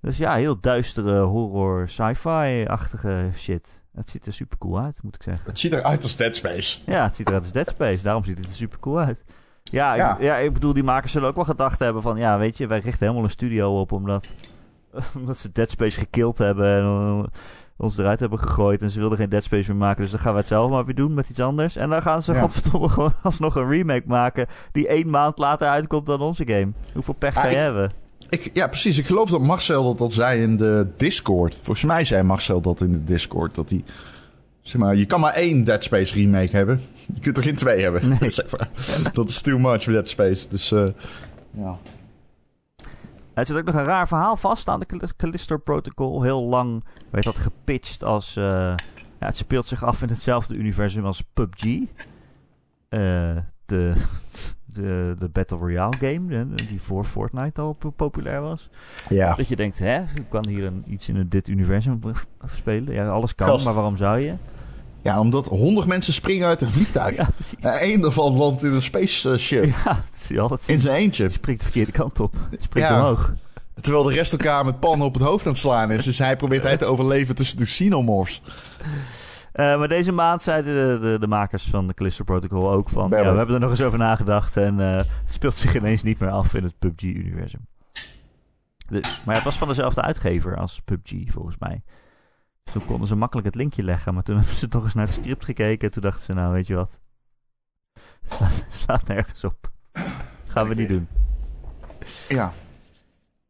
[0.00, 3.82] Dus ja, heel duistere horror, sci-fi-achtige shit.
[3.94, 5.44] Het ziet er super cool uit, moet ik zeggen.
[5.46, 6.78] Het ziet eruit als Dead Space.
[6.86, 8.02] Ja, het ziet eruit als Dead Space.
[8.02, 9.24] Daarom ziet het er super cool uit.
[9.70, 10.14] Ja, Ja.
[10.16, 12.16] Ik, ja, ik bedoel, die makers zullen ook wel gedacht hebben van...
[12.16, 14.28] Ja, weet je, wij richten helemaal een studio op omdat,
[15.18, 16.66] omdat ze Dead Space gekild hebben...
[16.76, 17.22] en eh,
[17.76, 20.02] ons eruit hebben gegooid en ze wilden geen Dead Space meer maken.
[20.02, 21.76] Dus dan gaan we het zelf maar weer doen met iets anders.
[21.76, 22.40] En dan gaan ze, Ja.
[22.40, 24.46] godverdomme, gewoon alsnog een remake maken...
[24.72, 26.72] die één maand later uitkomt dan onze game.
[26.94, 27.92] Hoeveel pech Ah, ga je ik- hebben?
[28.28, 28.98] Ik, ja, precies.
[28.98, 31.54] Ik geloof dat Marcel dat, dat zei in de Discord.
[31.54, 33.54] Volgens mij zei Marcel dat in de Discord.
[33.54, 33.84] Dat hij,
[34.62, 36.80] zeg maar, je kan maar één Dead Space remake hebben.
[37.14, 38.08] Je kunt er geen twee hebben.
[38.20, 38.30] Nee.
[38.40, 38.68] Zeg maar.
[39.12, 40.48] Dat is too much voor Dead Space.
[40.48, 40.86] Dus eh,
[41.50, 41.78] ja.
[43.34, 46.22] Er zit ook nog een raar verhaal vast aan de Cal- Callisto Protocol.
[46.22, 48.36] Heel lang werd dat gepitcht als...
[48.36, 48.44] eh,
[49.20, 51.64] ja, het speelt zich af in hetzelfde universum als PUBG.
[52.88, 53.92] Eh, de,
[54.74, 58.68] de, de Battle Royale game, die voor Fortnite al po- populair was.
[59.08, 59.34] ja.
[59.34, 62.00] Dat je denkt, hè, ik kan hier een, iets in dit universum
[62.54, 62.94] spelen.
[62.94, 63.64] Ja, alles kan, Gast.
[63.64, 64.34] maar waarom zou je?
[65.02, 67.16] Ja, omdat honderd mensen springen uit een vliegtuig.
[67.20, 67.58] Ja, precies.
[67.60, 69.64] En één daarvan landt in een spaceship.
[69.64, 70.68] Ja, dat zie je altijd.
[70.68, 71.24] In zijn eentje.
[71.24, 72.34] Je springt de verkeerde kant op.
[72.50, 73.00] Je springt Ja.
[73.00, 73.32] omhoog.
[73.80, 76.04] Terwijl de rest elkaar met pannen op het hoofd aan het slaan is.
[76.04, 78.42] Dus hij probeert hij te overleven tussen de xenomorphs.
[79.52, 83.10] Eh, maar deze maand zeiden de, de, de makers van de Callisto Protocol ook van...
[83.10, 86.18] Ja, we hebben er nog eens over nagedacht en eh, het speelt zich ineens niet
[86.18, 87.66] meer af in het PUBG-universum.
[88.90, 91.82] Dus, maar ja, het was van dezelfde uitgever als PUBG, volgens mij.
[92.62, 94.14] Dus toen konden ze makkelijk het linkje leggen.
[94.14, 95.86] Maar toen hebben ze toch eens naar het script gekeken.
[95.86, 97.00] En toen dachten ze, nou, weet je wat?
[98.20, 99.70] Het slaat, slaat nergens op.
[100.48, 101.08] Gaan we niet doen.
[102.28, 102.52] Ja.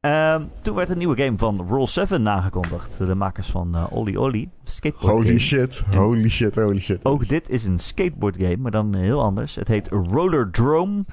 [0.00, 3.06] Ehm, toen werd een nieuwe game van Roll 7 aangekondigd.
[3.06, 4.50] De makers van eh Olly Olly.
[4.62, 5.38] Skateboard Holy game.
[5.38, 5.78] shit.
[5.94, 6.54] Holy shit.
[6.56, 7.04] Holy shit.
[7.04, 9.54] Ook dit is een skateboard game, maar dan heel anders.
[9.54, 11.04] Het heet Roller Drome.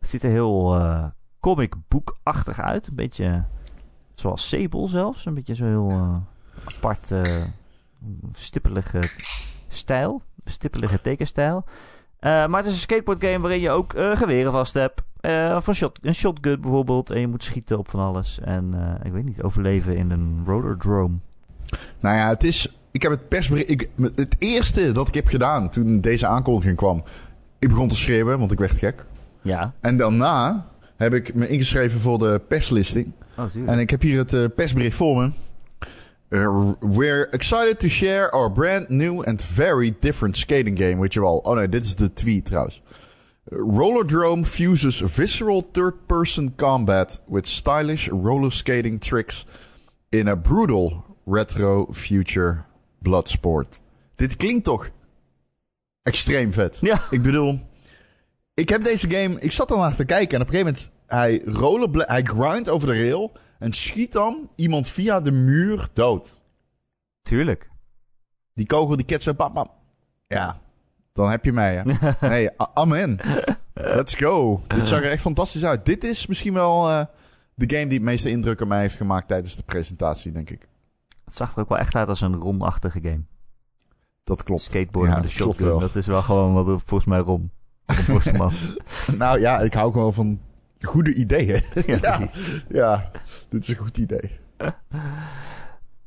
[0.00, 1.04] Het ziet er heel eh
[1.40, 2.86] comic bookachtig uit.
[2.86, 3.44] Een beetje
[4.14, 5.26] zoals Sable zelfs.
[5.26, 6.16] Een beetje zo heel eh,
[6.76, 7.12] apart
[8.32, 9.00] stippelige
[9.68, 10.22] stijl.
[10.44, 11.64] Stippelige tekenstijl.
[12.18, 15.02] Eh, maar het is een skateboard game waarin je ook eh, geweren vast hebt.
[15.20, 17.10] Eh, van shot, een shotgun bijvoorbeeld.
[17.10, 18.38] En je moet schieten op van alles.
[18.40, 21.16] En ik weet niet, overleven in een roller drome.
[22.00, 22.72] Nou ja, het is.
[22.90, 23.68] Ik heb het persbericht.
[23.68, 27.04] Ik, het eerste dat ik heb gedaan toen deze aankondiging kwam.
[27.58, 29.04] Ik begon te schreeuwen, want ik werd gek.
[29.42, 33.12] Ja, En daarna heb ik me ingeschreven voor de perslisting.
[33.36, 33.44] oh.
[33.66, 35.30] En ik heb hier het persbericht voor me.
[36.30, 41.24] Uh, we're excited to share our brand new and very different skating game with you
[41.24, 41.40] all.
[41.44, 42.82] Oh nee, dit is de tweet trouwens.
[43.50, 49.46] Uh, Rollerdrome fuses visceral third-person combat with stylish roller skating tricks
[50.10, 52.66] in a brutal retro future
[53.02, 53.80] bloodsport.
[54.16, 54.90] Dit klinkt toch
[56.02, 56.78] extreem vet.
[56.80, 57.02] Ja.
[57.10, 57.60] Ik bedoel,
[58.54, 59.40] ik heb deze game.
[59.40, 60.97] Ik zat er naar te kijken en op een gegeven moment.
[61.08, 66.40] Hij, rollerbla- hij grindt over de rail en schiet dan iemand via de muur dood.
[67.22, 67.70] Tuurlijk.
[68.54, 69.70] Die kogel die ketsen, bam.
[70.26, 70.60] Ja,
[71.12, 71.76] dan heb je mij.
[71.76, 72.10] Hè.
[72.28, 73.18] Nee, amen.
[73.74, 74.62] Let's go.
[74.66, 75.84] Dit zag er echt fantastisch uit.
[75.86, 77.04] Dit is misschien wel eh,
[77.54, 80.68] de game die het meeste indruk op mij heeft gemaakt tijdens de presentatie, denk ik.
[81.24, 83.22] Het zag er ook wel echt uit als een romachtige game.
[84.24, 84.60] Dat klopt.
[84.60, 85.78] Skateboarden Ja, klopt shotgun.
[85.78, 87.50] Dat is wel gewoon wat volgens mij rom.
[89.16, 90.40] Nou ja, ik hou gewoon van
[90.80, 91.62] goede ideeën.
[91.86, 92.28] ja, Ja.
[92.68, 93.10] ja,
[93.48, 94.30] dit is een goed idee.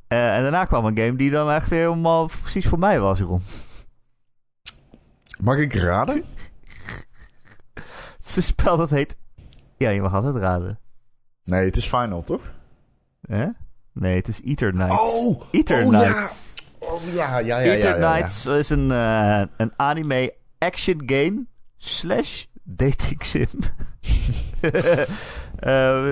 [0.08, 3.42] Eh, en daarna kwam een game die dan echt helemaal precies voor mij was, Ron.
[5.40, 6.24] Mag ik raden?
[7.74, 9.16] Het is een spel dat heet...
[9.78, 10.80] Ja, je mag altijd raden.
[11.44, 12.54] Nee, het is Final, toch?
[13.22, 13.48] Hè?
[13.94, 15.00] Nee, het is Eater Knights.
[15.00, 15.42] Oh!
[15.52, 16.30] Eater oh, ja.
[16.80, 17.74] Oh ja, ja, ja.
[17.74, 21.46] Eater ja, is een, eh, een anime action game
[21.78, 23.48] slash dating sim.
[25.60, 26.12] Eh,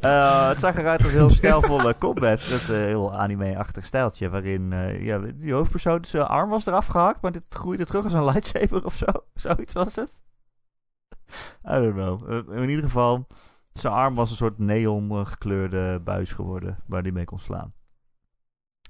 [0.00, 2.48] eh, het zag eruit als heel stijlvolle combat.
[2.50, 4.28] Met een heel anime-achtig stijltje.
[4.28, 7.20] Waarin eh, ja, die hoofdpersoon zijn arm was eraf gehakt.
[7.20, 9.06] Maar dit groeide terug als een lightsaber of zo.
[9.34, 10.24] Zoiets was het.
[11.64, 12.32] I don't know.
[12.32, 13.26] Eh, in ieder geval.
[13.72, 17.74] Zijn arm was een soort neon eh, gekleurde buis geworden waar hij mee kon slaan.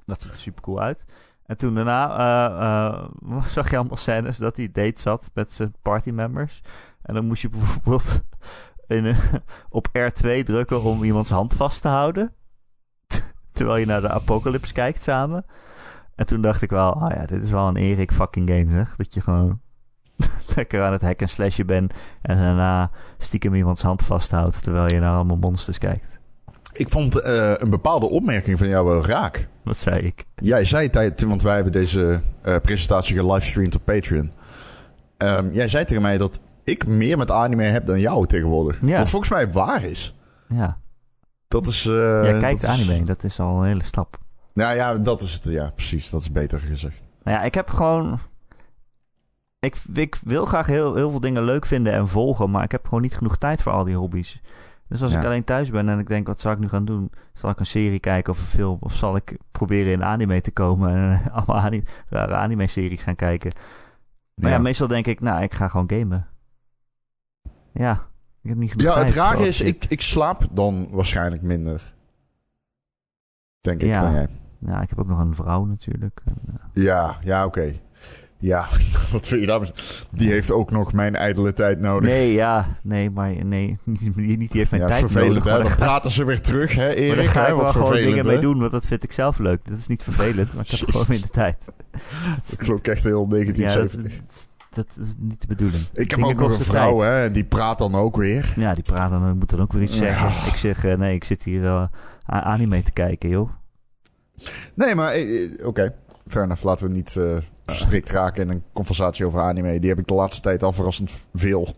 [0.04, 1.04] Dat ziet er super cool uit.
[1.46, 5.74] En toen daarna uh, uh, zag je allemaal scènes dat hij date zat met zijn
[5.82, 6.60] partymembers.
[7.02, 8.22] En dan moest je bijvoorbeeld
[8.86, 9.16] in,
[9.68, 12.34] op R2 drukken om iemands hand vast te houden.
[13.52, 15.44] Terwijl je naar de Apocalypse kijkt samen.
[16.14, 18.96] En toen dacht ik wel, oh ja, dit is wel een Erik fucking game zeg.
[18.96, 19.60] Dat je gewoon
[20.56, 21.94] lekker aan het hack en slashen bent.
[22.22, 26.20] En daarna stiekem iemands hand vasthoudt terwijl je naar allemaal monsters kijkt.
[26.76, 29.48] Ik vond uh, een bepaalde opmerking van jou wel raak.
[29.64, 30.24] Wat zei ik?
[30.36, 34.32] Jij zei tijd, want wij hebben deze uh, presentatie gelivestreamd op Patreon.
[35.18, 38.78] Um, jij zei tegen mij dat ik meer met anime heb dan jou tegenwoordig.
[38.80, 38.98] Ja.
[38.98, 40.14] Wat volgens mij waar is.
[40.48, 40.78] Ja.
[41.48, 41.84] Dat is...
[41.84, 43.06] Uh, Jij kijkt dat anime, is...
[43.06, 44.18] dat is al een hele stap.
[44.54, 45.44] Nou ja, dat is het.
[45.44, 46.10] Ja, precies.
[46.10, 47.02] Dat is beter gezegd.
[47.22, 48.18] Nou ja, ik heb gewoon...
[49.58, 52.84] Ik, ik wil graag heel, heel veel dingen leuk vinden en volgen, maar ik heb
[52.84, 54.40] gewoon niet genoeg tijd voor al die hobby's.
[54.88, 55.18] Dus als Ja.
[55.18, 57.10] ik alleen thuis ben en ik denk, wat zal ik nu gaan doen?
[57.32, 58.76] Zal ik een serie kijken of een film?
[58.80, 63.52] Of zal ik proberen in anime te komen en allemaal anime, rare anime-series gaan kijken?
[64.34, 64.58] Maar ja.
[64.58, 66.26] meestal denk ik, nou, ik ga gewoon gamen.
[67.72, 67.92] Ja,
[68.42, 71.94] ik heb niet Ja, het rare is, ik, ik slaap dan waarschijnlijk minder.
[73.60, 74.00] Denk ik Ja.
[74.00, 74.28] dan jij.
[74.58, 76.20] Ja, ik heb ook nog een vrouw natuurlijk.
[76.24, 77.72] En, eh, Ja, ja, oké.
[78.46, 78.66] Ja,
[79.12, 79.70] wat vind je daar?
[80.10, 82.10] Die heeft ook nog mijn ijdele tijd nodig.
[82.10, 85.52] Nee, ja, nee, maar nee, niet, niet die heeft mijn ja, tijd vervelend, nodig.
[85.52, 85.62] hè?
[85.62, 87.26] Dan praten ze weer terug, hè, maar daar Erik?
[87.28, 89.60] ga ik wel Wat gewoon dingen mee doen, want dat vind ik zelf leuk.
[89.68, 91.56] Dat is niet vervelend, maar ik heb gewoon minder tijd.
[92.48, 94.12] Dat klonk echt heel Ja, 1970.
[94.70, 95.82] dat, dat is niet de bedoeling.
[95.92, 97.22] ik heb dingen ook nog een vrouw, tijd.
[97.22, 97.30] hè?
[97.30, 98.52] Die praat dan ook weer.
[98.56, 100.46] Ja, die praten dan, moet dan ook weer iets zeggen.
[100.50, 101.90] Ik zeg, eh, nee, ik zit hier a-
[102.26, 103.50] anime te kijken, joh.
[104.74, 105.94] Nee, maar eh, oké.
[106.26, 106.64] Fair enough.
[106.64, 107.16] Laten we niet
[107.66, 109.80] strikt raken in een conversatie over anime.
[109.80, 111.74] Die heb ik de laatste tijd al verrassend veel.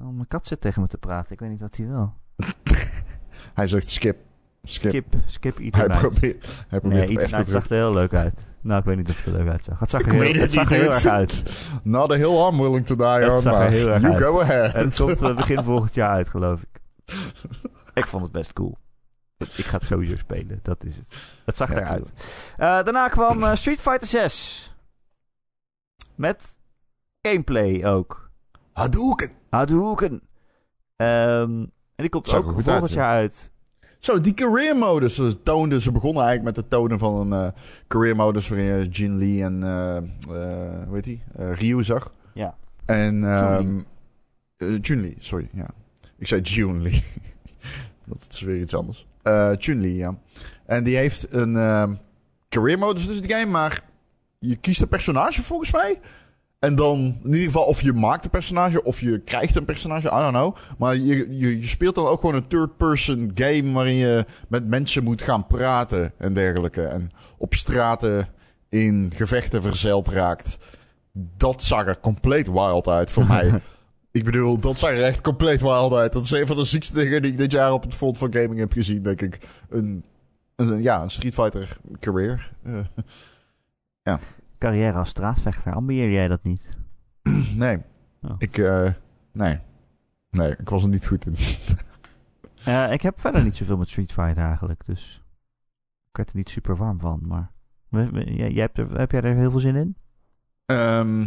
[0.00, 2.12] Oh, mijn kat zit tegen me te praten, ik weet niet wat hij wil.
[3.54, 4.16] Hij zegt skip.
[4.62, 4.90] Skip.
[4.90, 6.00] Skip, skip Hij Night.
[6.00, 8.40] probeert, hij probeert Nee, zag er heel leuk uit.
[8.60, 9.78] Nou, ik weet niet of het er leuk uitzag.
[9.78, 11.44] Het zag er heel, het zag er heel erg uit.
[11.82, 14.22] Not a hill I'm willing to die Het on, zag er heel erg you uit.
[14.22, 14.74] go ahead.
[14.74, 16.80] En het komt eh, begin volgend jaar uit, geloof ik.
[17.94, 18.76] ik vond het best cool.
[19.56, 21.06] Ik ga het sowieso spelen, dat is het.
[21.44, 22.12] Het zag Ja, eruit.
[22.56, 24.74] Eh, daarna kwam eh, Street Fighter 6.
[26.14, 26.42] Met
[27.22, 28.30] gameplay ook.
[28.72, 29.30] Hadouken.
[29.50, 30.22] Hadouken.
[30.96, 31.64] Ehm
[31.96, 33.52] en die komt ook volgend uit, jaar uit.
[33.98, 35.14] Zo, die career modus.
[35.14, 37.52] Ze toonden, ze begonnen eigenlijk met het tonen van een eh,
[37.88, 40.02] career modus waarin je Jin Lee en eh eh,
[40.86, 41.22] hoe heet die?
[41.36, 42.12] Eh, Ryu zag.
[42.34, 42.56] Ja.
[42.84, 43.60] En eh,
[44.80, 45.66] Jun Lee, sorry, ja.
[46.18, 47.04] Ik zei Jun Lee.
[48.04, 49.06] dat is weer iets anders.
[49.58, 50.18] Chun Lee, ja.
[50.66, 51.94] En die heeft een ehm,
[52.48, 53.82] career modus dus die game, maar
[54.38, 56.00] je kiest een personage volgens mij.
[56.64, 60.06] En dan in ieder geval of je maakt een personage of je krijgt een personage,
[60.06, 60.56] I don't know.
[60.78, 65.04] Maar je, je, je speelt dan ook gewoon een third-person game waarin je met mensen
[65.04, 66.82] moet gaan praten en dergelijke.
[66.82, 68.28] En op straten
[68.68, 70.58] in gevechten verzeild raakt.
[71.12, 73.60] Dat zag er compleet wild uit voor mij.
[74.14, 76.12] Ik bedoel, dat zag er echt compleet wild uit.
[76.12, 78.32] Dat is een van de ziekste dingen die ik dit jaar op het front van
[78.32, 79.48] gaming heb gezien, denk ik.
[79.68, 80.04] Een,
[80.56, 82.52] een, ja, een Street Fighter career.
[84.02, 84.14] Eh,
[84.58, 85.74] Carrière als straatvechter.
[85.74, 86.68] Ambieer jij dat niet?
[87.56, 87.78] nee.
[88.22, 88.34] Oh.
[88.38, 88.90] Ik, eh,
[89.32, 89.58] nee.
[90.30, 91.34] Nee, ik was er niet goed in.
[92.64, 95.22] Eh, ik heb verder niet zoveel met Street Fighter eigenlijk, dus
[96.10, 97.22] ik werd er niet super warm van.
[97.26, 97.52] Maar
[98.12, 99.96] jij, jij hebt er, heb jij er heel veel zin in?
[100.66, 101.26] Ehm,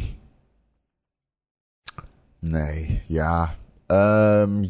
[2.47, 3.55] nee, ja.
[3.85, 4.65] Ehm,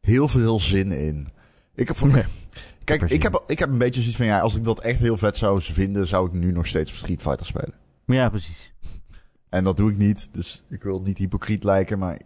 [0.00, 1.28] heel veel zin in.
[1.74, 2.24] Ik heb van, Nee.
[2.84, 5.16] Kijk, ik heb, ik heb een beetje zoiets van, ja, als ik dat echt heel
[5.16, 7.74] vet zou vinden, zou ik nu nog steeds Street Fighter spelen.
[8.06, 8.72] Ja, precies.
[9.48, 12.20] En dat doe ik niet, dus ik wil niet hypocriet lijken, maar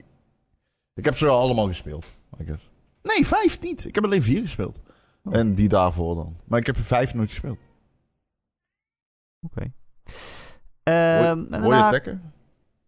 [0.94, 2.07] ik heb ze wel allemaal gespeeld.
[2.40, 2.70] I guess.
[3.02, 3.87] Nee, vijf niet.
[3.87, 4.80] Ik heb alleen vier gespeeld.
[5.24, 5.37] Oh.
[5.37, 6.37] En die daarvoor dan.
[6.44, 7.59] Maar ik heb er vijf nooit gespeeld.
[9.40, 9.72] Oké.
[10.83, 12.33] Ehm, en Hoor je tekken?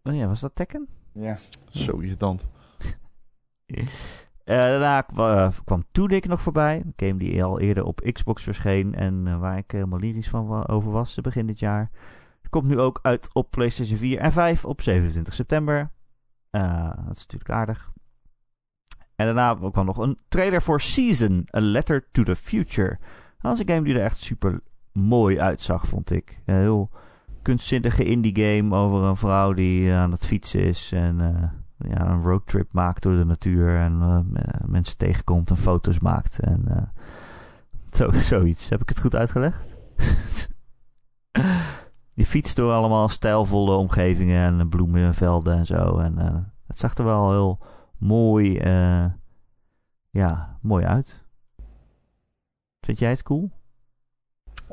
[0.03, 0.87] Oh ja, was dat Tekken?
[1.19, 1.37] Ja.
[1.69, 2.47] Zo irritant.
[3.65, 6.75] Eh, daarna eh, kwam Tunic nog voorbij.
[6.85, 10.47] Een game die al eerder op Xbox verscheen en eh, waar ik helemaal lyrisch van
[10.47, 11.89] wa- over was begin dit jaar.
[12.49, 15.91] Komt nu ook uit op PlayStation 4 en 5 op 27 september.
[16.49, 17.91] Eh, dat is natuurlijk aardig.
[19.15, 22.97] En daarna kwam nog een trailer voor Season, A Letter to the Future.
[23.39, 24.59] Dat was een game die er echt super
[24.91, 26.41] mooi uitzag, vond ik.
[26.45, 26.89] Heel
[27.47, 31.49] kunstzinnige indie game over een vrouw die eh, aan het fietsen is en eh,
[31.89, 36.39] ja, een roadtrip maakt door de natuur en eh, me- mensen tegenkomt en foto's maakt.
[36.39, 36.91] En
[37.91, 38.69] zo, zoiets.
[38.69, 39.67] Heb ik het goed uitgelegd?
[42.13, 45.97] Je fietst door allemaal stijlvolle omgevingen en bloemenvelden en zo.
[45.97, 46.17] En
[46.67, 47.65] het zag er wel heel
[47.97, 48.59] mooi,
[50.09, 51.25] ja, mooi uit.
[52.79, 53.51] Vind jij het cool?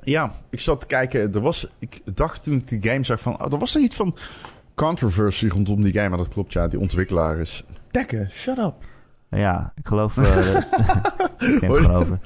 [0.05, 1.35] Ja, ik zat te kijken.
[1.35, 3.45] Er was, ik dacht toen ik die game zag van...
[3.45, 4.17] Oh, er was er iets van
[4.75, 6.09] controversy rondom die game.
[6.09, 6.69] Maar dat klopt, ja.
[6.69, 7.64] Die ontwikkelaar is...
[7.90, 8.75] Tekken, shut up.
[9.31, 10.17] Ja, ik geloof...
[10.17, 10.57] Uh,
[11.61, 12.21] ik over.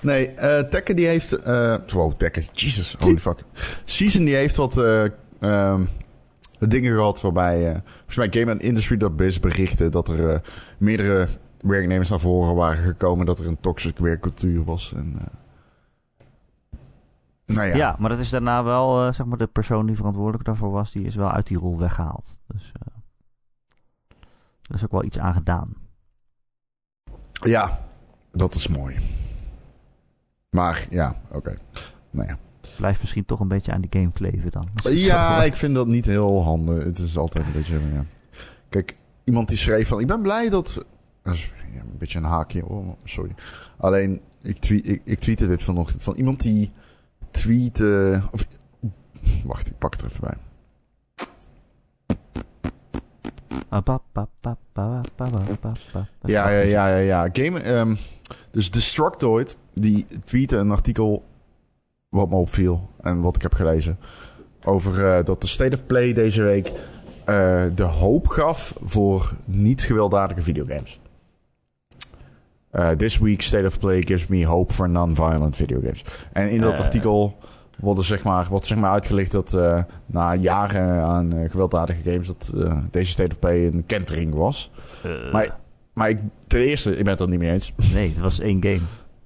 [0.00, 1.46] Nee, uh, Tekken die heeft...
[1.46, 2.44] Uh, wow, Tekken.
[2.52, 3.38] Jesus, holy fuck.
[3.84, 5.04] Season die heeft wat uh,
[5.40, 5.88] um,
[6.58, 7.82] dingen gehad waarbij...
[7.96, 10.42] Volgens mij Game Industry.biz berichten dat er
[10.78, 11.28] meerdere
[11.60, 13.26] werknemers naar voren waren gekomen...
[13.26, 15.16] dat er een toxic werkcultuur was en...
[17.54, 17.76] Nou ja.
[17.76, 17.96] ja.
[17.98, 21.04] maar dat is daarna wel, uh, zeg maar, de persoon die verantwoordelijk daarvoor was, die
[21.04, 22.40] is wel uit die rol weggehaald.
[22.46, 22.94] Dus uh,
[24.68, 25.74] er is ook wel iets aan gedaan.
[27.32, 27.78] Ja,
[28.30, 28.98] dat is mooi.
[30.50, 31.36] Maar ja, oké.
[31.36, 31.58] Okay.
[32.10, 32.38] Nou ja.
[32.76, 34.68] Blijft misschien toch een beetje aan die game kleven dan.
[34.92, 36.84] Ja, ik vind dat niet heel handig.
[36.84, 37.78] Het is altijd een beetje.
[37.92, 38.04] Ja.
[38.68, 40.84] Kijk, iemand die schreef van: Ik ben blij dat.
[41.22, 42.66] dat is een beetje een haakje.
[42.66, 43.34] Oh, sorry.
[43.76, 46.72] Alleen, ik, tweet, ik, ik tweette dit vanochtend van iemand die
[47.32, 48.22] tweeten.
[49.44, 50.36] Wacht, ik pak het er even bij.
[56.22, 57.28] Ja, ja, ja, ja, ja.
[57.32, 57.96] Game, um,
[58.50, 61.24] dus Destructoid, die tweette een artikel
[62.08, 63.98] wat me opviel en wat ik heb gelezen.
[64.64, 66.74] Over uh, dat de State of Play deze week uh,
[67.74, 71.00] de hoop gaf voor niet gewelddadige videogames.
[72.72, 76.04] Uh, this week State of Play gives me hope for non-violent videogames.
[76.32, 77.38] En in dat artikel
[77.78, 82.26] worden zeg maar, wordt zeg maar uitgelegd dat uh, na jaren aan gewelddadige games...
[82.26, 82.52] dat
[82.90, 84.70] deze State of Play een kentering was.
[85.32, 85.60] maar
[85.92, 87.72] maar ik, ten eerste, ik ben het er niet mee eens.
[87.92, 88.80] Nee, het was één game.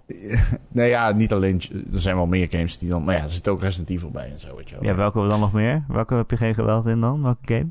[0.69, 1.61] nee, ja, niet alleen...
[1.93, 3.05] Er zijn wel meer games die dan...
[3.05, 4.85] Maar ja, er zit ook Resident Evil bij en zo, weet je wel.
[4.85, 5.85] Ja, welke dan nog meer?
[5.89, 7.23] Welke heb je geen geweld in dan?
[7.23, 7.69] Welke game?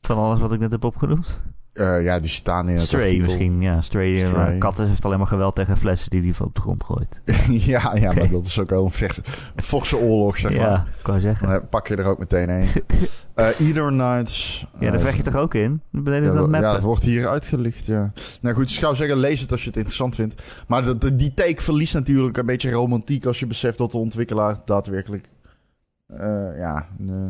[0.00, 1.42] Van alles wat ik net heb opgenoemd?
[1.74, 3.26] Uh, ja, die staan in het Stray artikel.
[3.26, 3.82] misschien, ja.
[3.82, 4.58] Stray, eh, Stray.
[4.58, 7.20] katten heeft alleen maar geweld tegen flessen die hij op de grond gooit.
[7.48, 8.14] ja, ja okay.
[8.14, 9.18] maar dat is ook wel een, vecht,
[9.56, 10.60] een oorlog, zeg maar.
[10.60, 11.48] Ja, kan je zeggen.
[11.48, 12.66] Dan pak je er ook meteen een.
[13.36, 14.66] uh, Either Nights.
[14.78, 15.80] Ja, daar vecht je toch ook in?
[15.90, 18.12] Beneden ja, dat ja, het wordt hier uitgelicht, ja.
[18.40, 20.42] Nou goed, ik zou zeggen, lees het als je het interessant vindt.
[20.66, 23.98] Maar de, de, die take verliest natuurlijk een beetje romantiek als je beseft dat de
[23.98, 25.28] ontwikkelaar daadwerkelijk...
[26.56, 26.86] ja,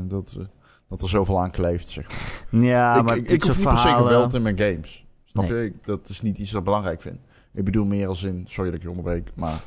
[0.09, 0.37] dat
[0.91, 2.63] dat er zoveel aan kleeft, zeg maar.
[2.63, 5.07] Ja, ik, maar ik, ik hoef niet per se geweld in mijn games.
[5.25, 5.63] Snap Nee.
[5.63, 5.73] je?
[5.85, 7.19] Dat is niet iets dat ik belangrijk vind.
[7.53, 9.61] Ik bedoel meer als in, sorry dat ik je onderbreek, maar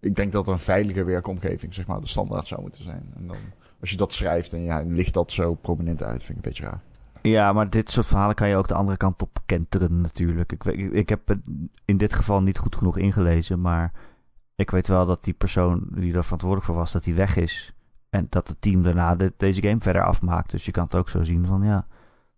[0.00, 3.12] ik denk dat een veilige werkomgeving, zeg maar, de standaard zou moeten zijn.
[3.16, 3.36] En dan,
[3.80, 6.64] als je dat schrijft en ja, ligt dat zo prominent uit, vind ik een beetje
[6.64, 6.80] raar.
[7.22, 10.52] Ja, maar dit soort verhalen kan je ook de andere kant op kenteren natuurlijk.
[10.52, 11.38] Ik, weet- ik, ik heb het
[11.84, 13.92] in dit geval niet goed genoeg ingelezen, maar
[14.54, 17.74] ik weet wel dat die persoon die er verantwoordelijk voor was, dat die weg is.
[18.10, 20.50] En dat het team daarna de- deze game verder afmaakt.
[20.50, 21.86] Dus je kan het ook zo zien van ja,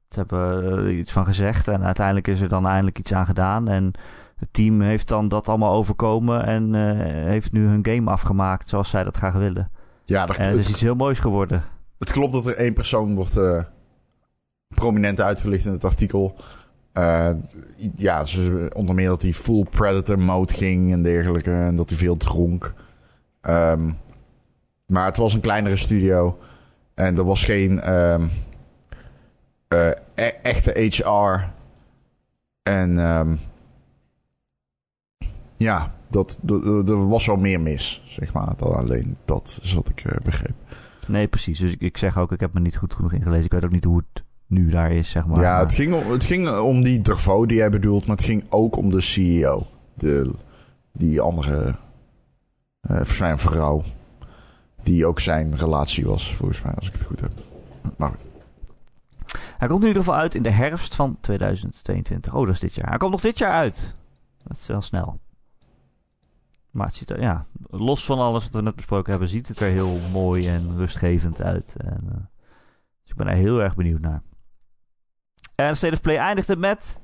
[0.08, 3.68] ze hebben er iets van gezegd en uiteindelijk is er dan eindelijk iets aan gedaan.
[3.68, 3.92] En
[4.36, 6.82] het team heeft dan dat allemaal overkomen en eh,
[7.28, 9.70] heeft nu hun game afgemaakt zoals zij dat graag willen.
[10.04, 11.62] Ja, dat, En het is iets heel moois geworden.
[11.98, 13.62] het klopt dat er één persoon wordt eh,
[14.74, 16.36] prominent uitgelicht in het artikel.
[16.92, 17.30] Eh,
[17.96, 21.52] ja, ze, onder meer dat hij full predator mode ging en dergelijke.
[21.52, 22.74] En dat hij veel dronk.
[23.40, 23.90] Ehm,
[24.92, 26.38] maar het was een kleinere studio.
[26.94, 28.26] En er was geen ehm,
[29.68, 31.50] eh, e- echte HR.
[32.62, 33.36] En ehm,
[35.56, 36.38] ja, dat,
[36.86, 38.52] er was wel meer mis, zeg maar.
[38.56, 40.54] Dan alleen dat is wat ik eh, begreep.
[41.06, 41.58] Nee, precies.
[41.58, 43.44] Dus ik, ik zeg ook, ik heb me niet goed genoeg ingelezen.
[43.44, 45.40] Ik weet ook niet hoe het nu daar is, zeg maar.
[45.40, 48.44] ja, het ging, om, het ging om die Dervaux die jij bedoelt, maar het ging
[48.48, 49.66] ook om de CEO.
[49.94, 50.34] De,
[50.92, 51.76] die andere,
[52.80, 53.82] eh volgens mij een vrouw.
[54.82, 57.32] Die ook zijn relatie was, volgens mij, als ik het goed heb.
[57.96, 58.26] Maar goed.
[59.58, 62.34] Hij komt in ieder geval uit in de herfst van 2022.
[62.34, 62.88] Oh, dat is dit jaar.
[62.88, 63.94] Hij komt nog dit jaar uit.
[64.44, 65.20] Dat is wel snel.
[66.70, 69.60] Maar het ziet er, ja, los van alles wat we net besproken hebben, ziet het
[69.60, 71.74] er heel mooi en rustgevend uit.
[71.76, 72.16] En, eh,
[73.02, 74.22] dus ik ben er heel erg benieuwd naar.
[75.54, 77.00] En State of Play eindigde met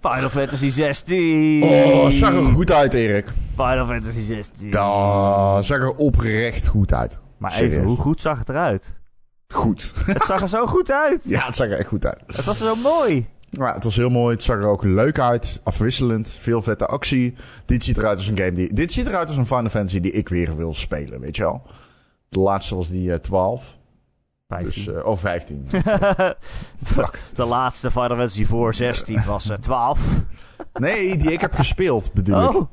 [0.00, 1.62] Final Fantasy 16.
[1.62, 3.32] Oh, zag er goed uit, Erik.
[3.54, 4.70] Final Fantasy 16.
[4.70, 7.18] Dat zag er oprecht goed uit.
[7.38, 9.00] Maar even, hoe goed zag het eruit?
[9.48, 9.92] Goed.
[10.06, 11.20] Het zag er zo goed uit.
[11.24, 12.22] Ja, het zag er echt goed uit.
[12.26, 13.28] Het was zo mooi.
[13.50, 14.34] Ja, het was heel mooi.
[14.34, 15.60] Het zag er ook leuk uit.
[15.62, 16.30] Afwisselend.
[16.30, 17.34] Veel vette actie.
[17.66, 18.74] Dit ziet eruit als een game die...
[18.74, 21.62] Dit ziet eruit als een Final Fantasy die ik weer wil spelen, weet je wel.
[22.28, 23.76] De laatste was die eh, 12.
[24.56, 25.66] Dus, eh, of 15.
[26.82, 27.20] Fuck.
[27.34, 30.24] De laatste Final Fantasy voor 16 was eh, 12.
[30.72, 32.54] Nee, die ik heb gespeeld, bedoel ik.
[32.54, 32.70] Oh.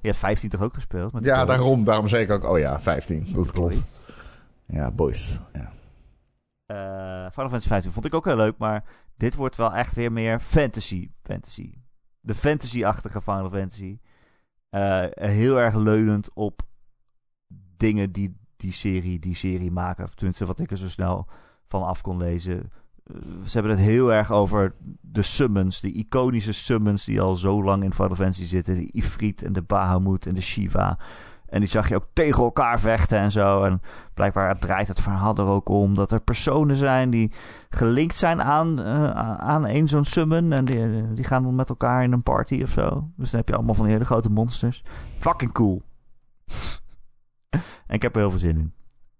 [0.00, 1.12] Je hebt 15 toch ook gespeeld?
[1.12, 1.46] Met Ja, boys?
[1.46, 3.26] daarom, daarom zei ik ook, oh ja, 15.
[3.32, 4.02] Dat klopt.
[4.66, 5.40] Ja, boys.
[5.52, 5.72] Ja.
[6.66, 8.84] Eh, Final Fantasy 15 vond ik ook heel leuk, maar
[9.16, 11.10] Dit wordt wel echt weer meer fantasy.
[11.22, 11.72] Fantasy.
[12.20, 13.98] De fantasy-achtige Final Fantasy.
[14.70, 16.62] Uh, heel erg leunend op
[17.76, 20.08] dingen die die serie, die serie maken.
[20.14, 21.26] Tenminste, wat ik er zo snel
[21.68, 22.70] van af kon lezen.
[23.06, 25.80] Uh, ze hebben het heel erg over de summons.
[25.80, 28.74] De iconische summons die al zo lang in Final zitten.
[28.74, 30.98] De Ifrit en de Bahamut en de Shiva.
[31.48, 33.64] En die zag je ook tegen elkaar vechten en zo.
[33.64, 33.80] En
[34.14, 37.32] blijkbaar draait het verhaal er ook om dat er personen zijn die
[37.70, 40.52] gelinkt zijn aan, uh, aan een zo'n summon.
[40.52, 43.10] En die, die gaan dan met elkaar in een party of zo.
[43.16, 44.84] Dus dan heb je allemaal van die hele grote monsters.
[45.18, 45.82] Fucking cool.
[47.86, 48.72] En ik heb er heel veel zin in.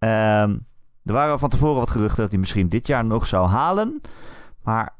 [0.08, 0.66] Um,
[1.04, 4.00] er waren van tevoren wat geruchten dat hij misschien dit jaar nog zou halen.
[4.62, 4.94] Maar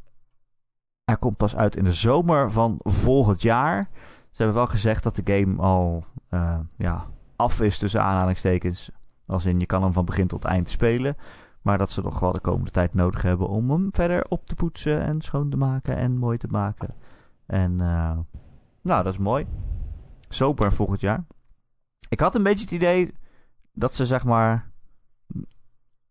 [1.05, 3.89] hij komt pas uit in de zomer van volgend jaar.
[4.31, 7.07] Ze hebben wel gezegd dat de game al uh, ja,
[7.37, 8.91] af is tussen aanhalingstekens.
[9.27, 11.17] Als in je kan hem van begin tot eind spelen.
[11.63, 14.55] Maar dat ze nog wel de komende tijd nodig hebben om hem verder op te
[14.55, 16.95] poetsen en schoon te maken en mooi te maken.
[17.47, 18.19] En uh,
[18.83, 19.47] nou, dat is mooi.
[20.29, 21.25] Sober volgend jaar.
[22.09, 23.15] Ik had een beetje het idee
[23.73, 24.71] dat ze zeg maar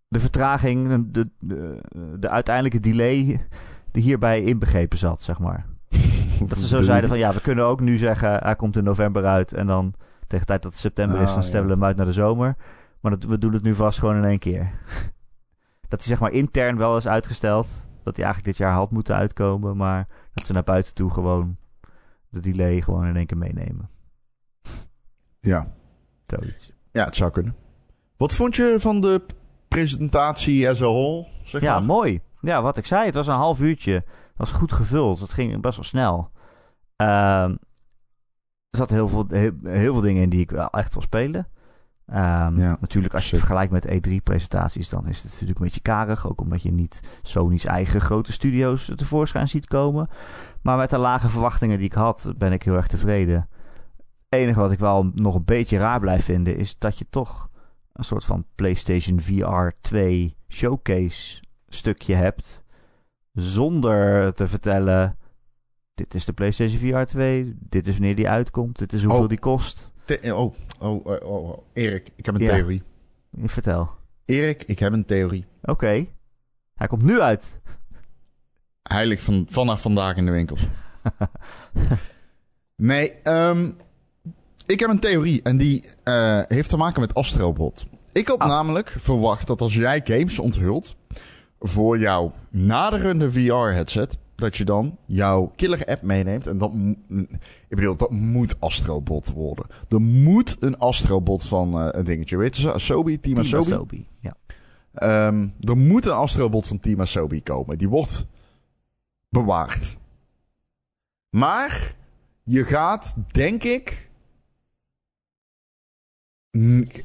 [0.08, 1.82] de vertraging, de, de,
[2.20, 3.48] de uiteindelijke delay
[3.92, 5.66] die hierbij inbegrepen zat, zeg maar.
[6.48, 9.26] dat ze zo zeiden van ja, we kunnen ook nu zeggen hij komt in november
[9.26, 9.94] uit en dan
[10.28, 12.56] tegen de tijd dat het september is, dan stellen we hem uit naar de zomer.
[13.00, 14.72] Maar dat, we doen het nu vast gewoon in één keer.
[15.90, 17.68] dat hij zeg maar intern wel is uitgesteld.
[18.04, 19.78] Dat hij eigenlijk dit jaar had moeten uitkomen.
[19.78, 21.58] Maar dat ze naar buiten toe gewoon
[22.30, 23.90] de delay gewoon in één keer meenemen.
[25.40, 25.68] Ja.
[26.26, 26.72] Zoiets.
[26.92, 27.56] Ja, het zou kunnen.
[28.18, 29.22] Wat vond je van de
[29.68, 31.28] presentatie as a whole?
[31.44, 31.84] Zeg ja, maar?
[31.84, 32.22] mooi.
[32.42, 33.94] Ja, wat ik zei, het was een half uurtje.
[33.94, 35.20] Het was goed gevuld.
[35.20, 36.32] Het ging best wel snel.
[36.96, 37.56] Ehm
[38.72, 41.48] er zaten heel veel, heel, heel, veel dingen in die ik wel echt wil spelen.
[42.08, 45.82] Um, ja, natuurlijk, als je het vergelijkt met E3-presentaties, dan is het natuurlijk een beetje
[45.82, 46.30] karig.
[46.30, 50.10] Ook omdat je niet Sony's eigen grote studio's tevoorschijn ziet komen.
[50.62, 53.50] Maar met de lage verwachtingen die ik had, ben ik heel erg tevreden.
[54.32, 57.50] Het enige wat ik wel nog een beetje raar blijf vinden, is dat je toch
[57.94, 62.64] een soort van PlayStation VR 2 showcase stukje hebt.
[63.34, 65.18] Zonder te vertellen
[65.94, 67.56] dit is de PlayStation VR 2.
[67.60, 68.78] Dit is wanneer die uitkomt.
[68.78, 69.30] Dit is hoeveel Oh.
[69.30, 69.92] die kost.
[70.06, 71.58] Te- oh, oh, oh, oh, oh.
[71.74, 72.54] Erik, ik heb een Ja.
[72.54, 72.84] theorie.
[73.32, 73.90] Vertel.
[74.26, 75.46] Erik, ik heb een theorie.
[75.62, 76.06] Oké.
[76.76, 77.60] Hij komt nu uit.
[78.84, 80.68] Hij ligt van, vanaf vandaag in de winkels.
[82.76, 83.72] nee, ehm,
[84.66, 87.86] ik heb een theorie en die eh, heeft te maken met Astrobot.
[88.14, 88.48] Ik had Ah.
[88.48, 90.96] namelijk verwacht dat als jij games onthult
[91.60, 96.48] voor jouw naderende VR-headset, dat je dan jouw killer-app meeneemt.
[96.48, 96.72] En dat,
[97.68, 99.66] ik bedoel, dat moet Astrobot worden.
[99.90, 102.38] Er moet een Astrobot van eh, een dingetje.
[102.38, 103.74] Weet je, Asobi, Team Team Asobi.
[103.74, 104.08] Asobi.
[104.20, 104.36] Ja.
[104.94, 107.78] Ehm, er moet een astrobot van Team Asobi komen.
[107.78, 108.26] Die wordt
[109.30, 109.98] bewaard.
[111.30, 111.96] Maar
[112.44, 114.10] je gaat, denk ik.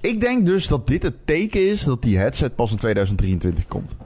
[0.00, 3.96] Ik denk dus dat dit het teken is dat die headset pas in 2023 komt.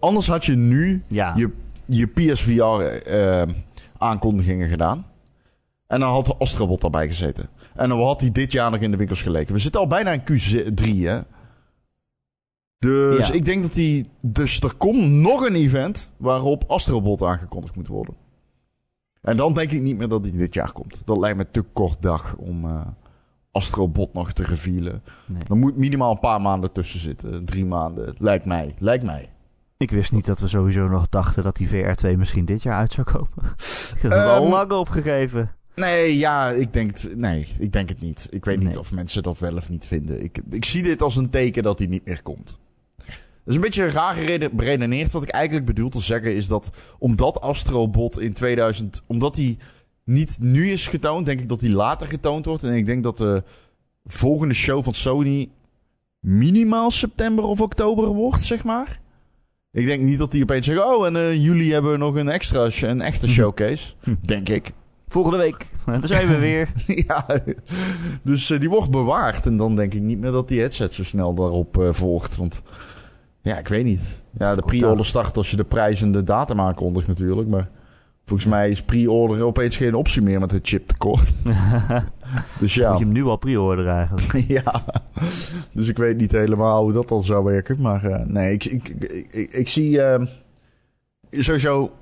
[0.00, 1.32] Anders had je nu Ja.
[1.36, 1.50] je,
[1.86, 3.42] je PSVR eh,
[3.98, 5.06] aankondigingen gedaan.
[5.86, 7.48] En dan had de Astrobot daarbij gezeten.
[7.74, 9.54] En dan had hij dit jaar nog in de winkels geleken.
[9.54, 11.20] We zitten al bijna in Q3, hè?
[12.78, 13.32] Dus Ja.
[13.34, 14.06] ik denk dat die.
[14.20, 18.14] Dus er komt nog een event waarop Astrobot aangekondigd moet worden.
[19.22, 21.02] En dan denk ik niet meer dat die dit jaar komt.
[21.04, 22.86] Dat lijkt me te kort dag om eh,
[23.56, 25.02] Astrobot nog te revealen.
[25.26, 25.42] Nee.
[25.48, 27.44] Er moet minimaal een paar maanden tussen zitten.
[27.44, 28.14] Drie maanden.
[28.18, 28.74] Lijkt mij.
[28.78, 29.28] Lijkt mij.
[29.76, 32.92] Ik wist niet dat we sowieso nog dachten dat die VR2 misschien dit jaar uit
[32.92, 33.28] zou komen.
[33.96, 35.50] ik had het al Ehm, lang opgegeven.
[35.74, 38.26] Nee, ja, ik denk, het- nee, ik denk het niet.
[38.30, 40.22] Ik weet niet of mensen dat wel of niet vinden.
[40.24, 42.58] Ik, ik zie dit als een teken dat hij niet meer komt.
[43.06, 45.12] Dat is een beetje raar gerede- beredeneerd.
[45.12, 49.02] Wat ik eigenlijk bedoel te zeggen is dat omdat Astrobot in 2000...
[49.06, 49.58] Omdat hij
[50.06, 52.64] niet nu is getoond, denk ik dat hij later getoond wordt.
[52.64, 53.42] En ik denk dat de
[54.04, 55.50] volgende show van Sony
[56.20, 59.00] minimaal september of oktober wordt, zeg maar.
[59.72, 60.86] Ik denk niet dat die opeens zeggen...
[60.86, 63.94] Oh, en eh jullie hebben nog een extra, een echte showcase.
[64.20, 64.72] Denk ik.
[65.08, 65.68] Volgende week.
[65.86, 66.72] Daar zijn we weer.
[66.86, 67.26] ja,
[68.22, 69.46] dus eh, die wordt bewaard.
[69.46, 72.36] En dan denk ik niet meer dat die headset zo snel daarop eh, volgt.
[72.36, 72.62] Want
[73.42, 74.22] ja, ik weet niet.
[74.38, 77.48] Ja, de pre-order start als je de prijs en de datum aankondigt natuurlijk.
[77.48, 77.68] Maar
[78.26, 81.32] volgens mij is pre-order opeens geen optie meer met het chiptekort.
[82.60, 82.90] dus ja.
[82.90, 84.32] Moet je hem nu al pre-orderen eigenlijk.
[84.62, 84.84] ja,
[85.72, 87.80] dus ik weet niet helemaal hoe dat dan zou werken.
[87.80, 90.26] Maar eh, nee, ik, ik, ik, ik, zie eh,
[91.30, 91.92] sowieso...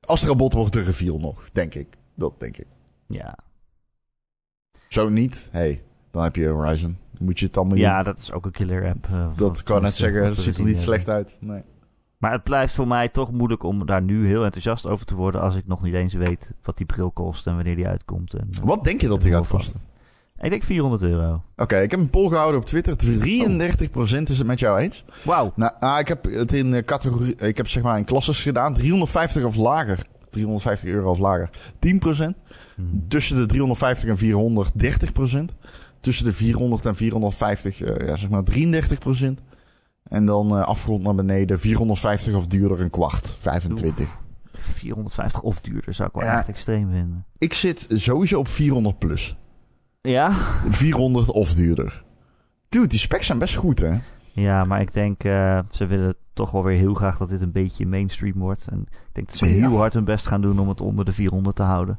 [0.00, 1.86] Astrobot wordt de reveal nog, denk ik.
[2.14, 2.66] Dat denk ik.
[3.06, 3.38] Ja.
[4.88, 6.96] Zo niet, hey, dan heb je Horizon.
[7.12, 9.06] Dan moet je het allemaal ja, dat is ook een killer app.
[9.10, 10.82] eh, Dat kan net zeggen, we ziet er niet hebben.
[10.82, 11.36] slecht uit.
[11.40, 11.62] Nee.
[12.20, 15.40] Maar het blijft voor mij toch moeilijk om daar nu heel enthousiast over te worden
[15.40, 18.34] als ik nog niet eens weet wat die bril kost en wanneer die uitkomt.
[18.34, 19.80] En, eh, Wat denk je dat die gaat kosten?
[20.40, 21.42] ik denk 400 euro.
[21.56, 22.96] Oké, ik heb een poll gehouden op Twitter.
[22.96, 25.04] 33% is het met jou eens.
[25.22, 25.52] Wauw.
[25.56, 28.74] Nou, ah, ik heb het in eh, categorie, ik heb zeg maar in klasses gedaan.
[28.74, 29.98] 350 of lager.
[30.30, 31.50] 350 euro of lager.
[31.78, 32.36] 10%.
[32.76, 33.04] Hmm.
[33.08, 35.54] Tussen de 350 en 400 30%.
[36.00, 39.42] Tussen de 400 en 450 eh, ja, zeg maar 33%.
[40.10, 43.36] En dan eh, afgerond naar beneden 450 of duurder een kwart.
[43.38, 44.18] 25.
[44.52, 46.38] 450 of duurder zou ik wel Ja.
[46.38, 47.24] echt extreem vinden.
[47.38, 49.36] Ik zit sowieso op 400 plus.
[50.00, 50.32] Ja?
[50.68, 52.04] 400 of duurder.
[52.68, 53.94] Dude, die specs zijn best goed hè.
[54.32, 57.52] Ja, maar ik denk eh, ze willen toch wel weer heel graag dat dit een
[57.52, 58.66] beetje mainstream wordt.
[58.70, 59.52] En ik denk dat ze Ja.
[59.68, 61.98] heel hard hun best gaan doen om het onder de 400 te houden.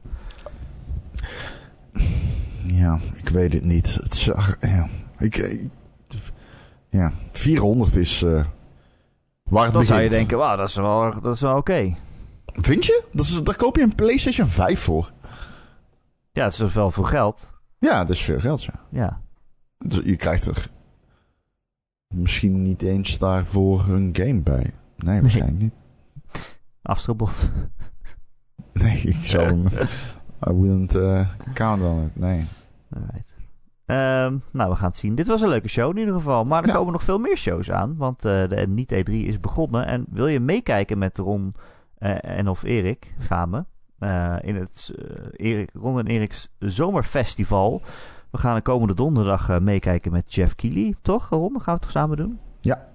[2.66, 3.95] Ja, ik weet het niet.
[4.03, 4.88] Het zag, ja.
[5.20, 5.70] Ik, ik-
[6.92, 8.46] ja, 400 is eh
[9.44, 11.96] waar het Dan zou je denken, wauw, dat is wel, dat is wel oké.
[12.46, 13.04] Vind je?
[13.12, 15.12] Dat is, daar koop je een PlayStation 5 voor.
[16.32, 17.54] Ja, het is wel veel geld.
[17.80, 18.74] Ja, dat is veel geld, ja.
[18.89, 19.22] Ja.
[19.78, 20.68] Dus je krijgt er
[22.14, 24.72] misschien niet eens daarvoor een game bij.
[24.98, 25.74] Nee, waarschijnlijk niet.
[26.82, 27.52] Astrobot.
[28.74, 29.68] Nee, ik zou hem...
[30.48, 32.46] I wouldn't uh, count on it, nee.
[32.94, 33.31] Alright.
[33.92, 35.16] Ehm, nou, we gaan het zien.
[35.16, 36.46] Dit was een leuke show in ieder geval.
[36.46, 36.74] Maar er Ja.
[36.76, 37.96] komen nog veel meer shows aan.
[37.98, 39.86] Want eh, de Niet E3 is begonnen.
[39.86, 41.54] En wil je meekijken met Ron
[41.98, 43.66] eh, en of Erik samen?
[44.00, 44.94] eh, in het
[45.36, 47.82] Erik, Ron en Eriks Zomerfestival.
[48.32, 50.96] We gaan de komende donderdag meekijken met Jeff Keighley.
[51.02, 51.54] Toch, Ron?
[51.54, 52.39] Dat gaan we het toch samen doen?
[52.62, 52.88] Ja.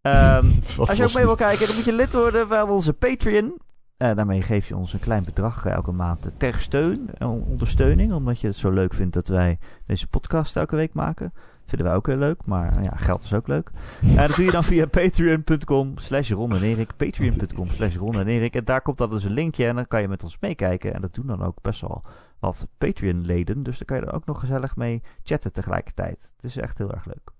[0.00, 0.46] Ehm,
[0.78, 3.58] als je ook mee wil kijken, dan moet je lid worden van onze Patreon.
[4.04, 7.26] Eh, daarmee geef je ons een klein bedrag eh, elke maand eh, ter steun en
[7.26, 8.12] ondersteuning.
[8.12, 11.32] Omdat je het zo leuk vindt dat wij deze podcast elke week maken.
[11.66, 13.70] Vinden wij ook heel leuk, maar ja, geld is ook leuk.
[14.00, 16.96] En dat doe je dan via patreon.com slash Ron en Erik.
[16.96, 18.54] Patreon.com slash Ron en Erik.
[18.54, 20.94] En daar komt dan dus een linkje en dan kan je met ons meekijken.
[20.94, 22.02] En dat doen dan ook best wel
[22.38, 23.62] wat Patreon-leden.
[23.62, 26.32] Dus daar kan je er ook nog gezellig mee chatten tegelijkertijd.
[26.36, 27.32] Het is echt heel erg leuk.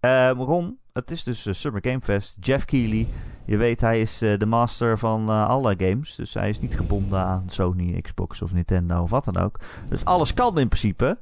[0.00, 2.36] Ehm, Ron, het is dus eh, Summer Game Fest.
[2.40, 3.06] Jeff Keighley,
[3.48, 6.14] je weet hij is eh, de master van eh, alle games.
[6.14, 9.60] Dus hij is niet gebonden aan Sony, Xbox of Nintendo of wat dan ook.
[9.88, 11.18] Dus alles kan in principe.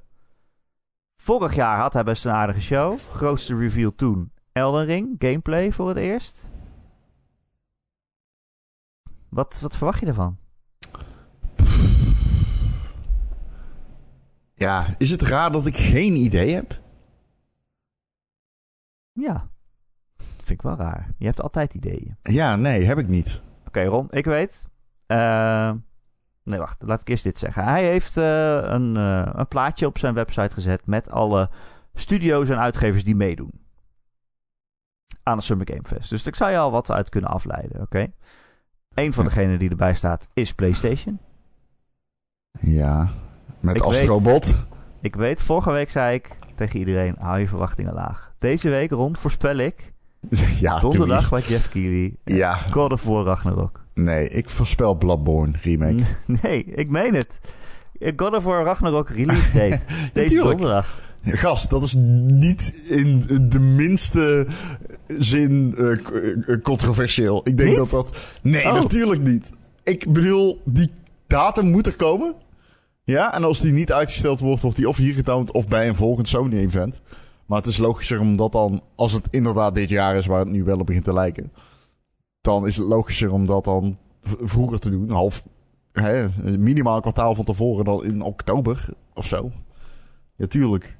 [1.22, 2.98] Vorig jaar had hij best een aardige show.
[2.98, 6.50] Grootste reveal toen Elden Ring, gameplay voor het eerst.
[9.28, 10.38] Wat, wat verwacht je ervan?
[14.54, 16.80] Ja, is het raar dat ik geen idee heb?
[19.12, 19.48] Ja,
[20.46, 21.08] vind ik wel raar.
[21.18, 22.16] Je hebt altijd ideeën.
[22.22, 23.42] Ja, nee, heb ik niet.
[23.66, 24.68] Oké, Ron, ik weet.
[25.06, 25.72] Eh,
[26.42, 26.82] nee, wacht.
[26.82, 27.64] Laat ik eerst dit zeggen.
[27.64, 31.50] Hij heeft eh, een, eh, een plaatje op zijn website gezet met alle
[31.94, 33.64] studio's en uitgevers die meedoen.
[35.22, 36.10] Aan de Summer Game Fest.
[36.10, 38.12] Dus ik zou je al wat uit kunnen afleiden, oké?
[38.94, 41.18] Een van degenen die erbij staat is PlayStation.
[42.60, 43.08] Ja,
[43.60, 44.66] met Ik Astrobot.
[45.00, 48.34] Ik weet, vorige week zei ik tegen iedereen, hou je verwachtingen laag.
[48.38, 49.94] Deze week, Ron, voorspel ik
[50.60, 53.84] ja, donderdag wat Jeff Keighley Ja, God of War Ragnarok.
[53.94, 56.02] nee, ik voorspel Bloodborne remake.
[56.42, 57.38] Nee, ik meen het.
[58.16, 59.80] God of War Ragnarok release date.
[60.12, 61.04] Deze donderdag.
[61.24, 61.94] Gast, dat is
[62.26, 64.46] niet in de minste
[65.06, 67.40] zin eh, eh, controversieel.
[67.44, 67.78] Ik denk Niet?
[67.78, 68.16] dat dat...
[68.42, 68.72] Nee, Oh.
[68.72, 69.50] natuurlijk niet.
[69.84, 70.90] Ik bedoel, die
[71.26, 72.34] datum moet er komen.
[73.04, 75.96] Ja, en als die niet uitgesteld wordt, wordt die of hier getoond of bij een
[75.96, 77.00] volgend Sony-event.
[77.46, 80.48] Maar het is logischer om dat dan, als het inderdaad dit jaar is waar het
[80.48, 81.52] nu wel op begint te lijken,
[82.40, 85.10] dan is het logischer om dat dan vroeger te doen.
[85.10, 85.42] Half,
[85.92, 86.26] hè,
[86.58, 89.50] minimaal een kwartaal van tevoren dan in oktober of zo.
[90.36, 90.96] Ja, tuurlijk.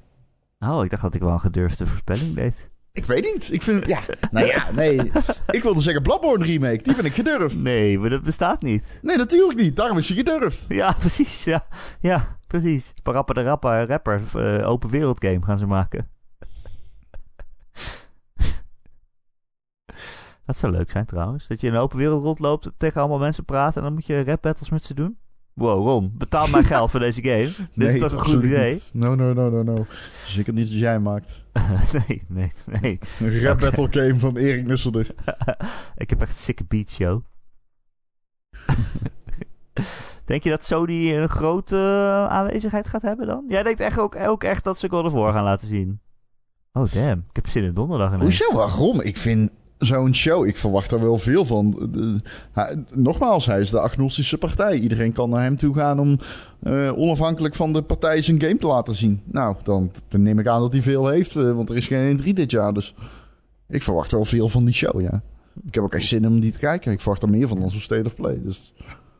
[0.59, 2.69] Oh, ik dacht dat ik wel een gedurfde voorspelling deed.
[2.91, 3.51] Ik weet niet.
[3.53, 3.99] Ik vind, ja,
[4.31, 5.11] nou ja, nee.
[5.49, 6.83] Ik wilde zeggen Bloodborne remake.
[6.83, 7.61] Die vind ik gedurfd.
[7.61, 8.99] Nee, maar dat bestaat niet.
[9.01, 9.75] Nee, natuurlijk niet.
[9.75, 10.65] Daarom is hij gedurfd.
[10.67, 11.43] Ja, precies.
[11.43, 11.67] Ja,
[11.99, 12.93] ja precies.
[13.03, 14.21] Parappa de Rappa rapper.
[14.35, 16.09] eh, open wereld game gaan ze maken.
[20.45, 21.47] dat zou leuk zijn trouwens.
[21.47, 24.23] Dat je in een open wereld rondloopt, tegen allemaal mensen praat en dan moet je
[24.23, 25.17] rap battles met ze doen.
[25.53, 27.49] Wow, Ron, betaal mij geld voor deze game.
[27.75, 28.73] Dit is toch een goed idee?
[28.73, 28.89] niet.
[28.93, 29.85] No, no, no, no, no.
[30.25, 31.45] Zeker niet als jij maakt.
[32.07, 32.51] nee, nee,
[32.81, 32.99] nee.
[33.19, 35.15] Een rap battle game van Erik Nusselder.
[35.95, 37.21] Ik heb echt een sikke beat show.
[40.25, 43.45] Denk je dat Sony een grote eh, aanwezigheid gaat hebben dan?
[43.47, 45.99] Jij denkt echt ook, ook echt dat ze God of War gaan laten zien.
[46.77, 48.23] Oh damn, ik heb zin in donderdag ineens.
[48.39, 48.55] Hoezo?
[48.55, 49.01] Waarom?
[49.01, 51.89] Ik vind zo'n show, ik verwacht er wel veel van.
[52.51, 54.75] Hij- nogmaals, hij is de agnostische partij.
[54.77, 56.19] Iedereen kan naar hem toe gaan om
[56.63, 59.21] eh, onafhankelijk van de partij zijn game te laten zien.
[59.25, 62.19] Nou, dan, dan neem ik aan dat hij veel heeft, eh, want er is geen
[62.19, 62.73] 1-3 dit jaar.
[62.73, 62.95] Dus
[63.69, 65.21] Ik verwacht wel veel van die show, ja.
[65.65, 66.91] Ik heb ook echt zin om die te kijken.
[66.91, 68.39] Ik verwacht er meer van dan zo'n State of Play.
[68.43, 68.73] Dus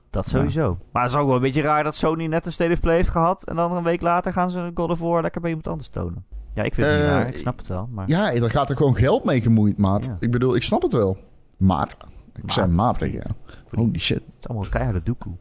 [0.10, 0.78] Dat sowieso.
[0.92, 2.96] Maar het is ook wel een beetje raar dat Sony net een State of Play
[2.96, 3.44] heeft gehad.
[3.48, 6.26] En dan een week later gaan ze God of War lekker bij iemand anders tonen.
[6.58, 7.28] Ja, ik vind het niet Eh, raar.
[7.28, 7.90] Ik snap het wel.
[7.92, 10.06] Maar ja, er gaat er gewoon geld mee gemoeid, maat.
[10.06, 10.18] Ja.
[10.20, 11.18] Ik bedoel, ik snap het wel.
[11.58, 11.98] Maat.
[12.36, 13.56] Ik Maat, zei maat tegen jou.
[13.70, 14.18] Holy shit.
[14.18, 15.34] het is allemaal keiharde doekoe.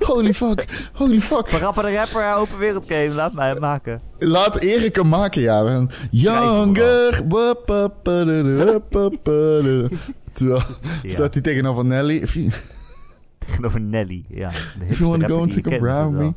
[0.00, 0.88] Holy fuck.
[0.92, 1.48] Holy fuck.
[1.48, 3.08] Rapper de Rapper, open wereld game.
[3.08, 4.00] Laat mij maken.
[4.18, 5.86] Laat Erik hem maken, ja.
[6.10, 7.22] Younger.
[10.32, 10.62] Terwijl
[11.06, 12.26] staat hij tegenover Nelly.
[13.38, 14.24] Tegenover Nelly.
[14.28, 14.50] Ja,
[14.88, 16.18] if you want to go and take a brown me.
[16.18, 16.34] wel.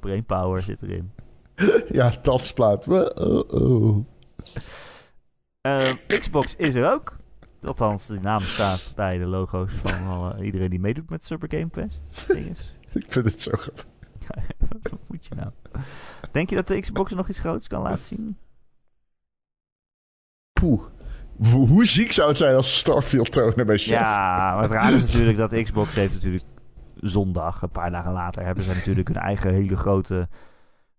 [0.00, 1.10] Brainpower zit erin.
[1.92, 2.88] Ja, dansplaat.
[2.88, 4.06] Oh, oh.
[5.60, 7.16] Eh, Xbox is er ook.
[7.60, 11.68] Althans, die naam staat bij de logo's van alle- iedereen die meedoet met Super Game
[11.72, 12.26] Fest.
[12.92, 13.86] Ik vind het zo grappig.
[14.82, 15.48] Wat moet je nou?
[16.32, 18.36] Denk je dat de Xbox nog iets groots kan laten zien?
[20.52, 20.82] Poeh.
[21.50, 23.86] Hoe ziek zou het zijn als Starfield tonen bij Chef?
[23.86, 26.44] Ja, maar het raar is natuurlijk dat Xbox heeft natuurlijk
[26.96, 30.28] zondag, een paar dagen later, hebben ze natuurlijk een eigen hele grote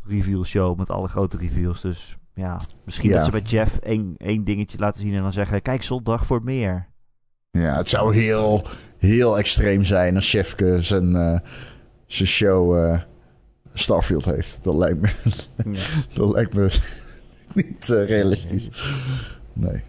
[0.07, 1.81] reveal show met alle grote reveals.
[1.81, 3.15] Dus ja, misschien Ja.
[3.15, 6.43] dat ze bij Jeff één, één dingetje laten zien en dan zeggen, kijk zondag voor
[6.43, 6.87] meer.
[7.51, 11.39] Ja, het zou heel, heel extreem zijn als Chefke zijn, eh,
[12.05, 13.01] zijn show eh,
[13.73, 14.63] Starfield heeft.
[14.63, 15.09] Dat lijkt me,
[15.71, 15.81] Ja.
[16.13, 16.79] dat lijkt me
[17.53, 18.69] niet eh, realistisch.
[19.53, 19.83] Nee.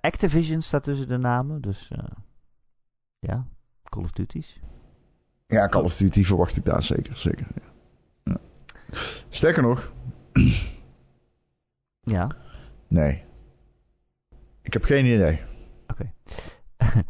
[0.00, 1.90] Activision staat tussen de namen, dus
[3.18, 3.46] ja,
[3.82, 4.60] Call of Duty's.
[5.46, 7.16] Ja, Call of Duty verwacht ik daar zeker.
[7.16, 7.46] zeker.
[7.54, 7.62] Ja.
[9.28, 9.92] Sterker nog,
[12.00, 12.30] Ja,
[12.88, 13.22] nee.
[14.62, 15.40] Ik heb geen idee.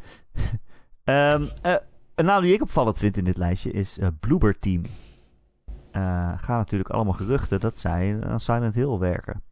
[1.05, 1.75] Ehm, eh,
[2.15, 4.83] een naam die ik opvallend vind in dit lijstje is eh Bloober Team.
[5.91, 9.43] Eh gaan natuurlijk allemaal geruchten dat zij aan Silent Hill werken.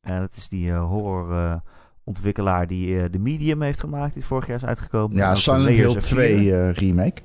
[0.00, 1.56] En dat is die eh, horror eh,
[2.04, 5.10] ontwikkelaar die de Medium heeft gemaakt, die vorig jaar is uitgekomen.
[5.10, 6.68] En Ja, Silent Hill of 2 Fear.
[6.68, 7.22] eh, remake.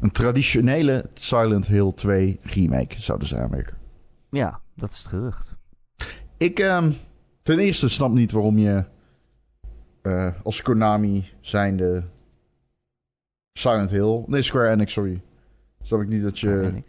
[0.00, 3.76] Een traditionele Silent Hill 2 remake zouden ze aanwerken.
[4.30, 5.56] Ja, dat is het gerucht.
[6.36, 6.92] Ik ehm,
[7.42, 8.84] ten eerste snap niet waarom je
[10.02, 12.04] eh, als Konami zijnde
[13.52, 14.24] Silent Hill...
[14.26, 15.22] Nee, Square Enix, sorry.
[15.82, 16.82] Snap ik niet dat je...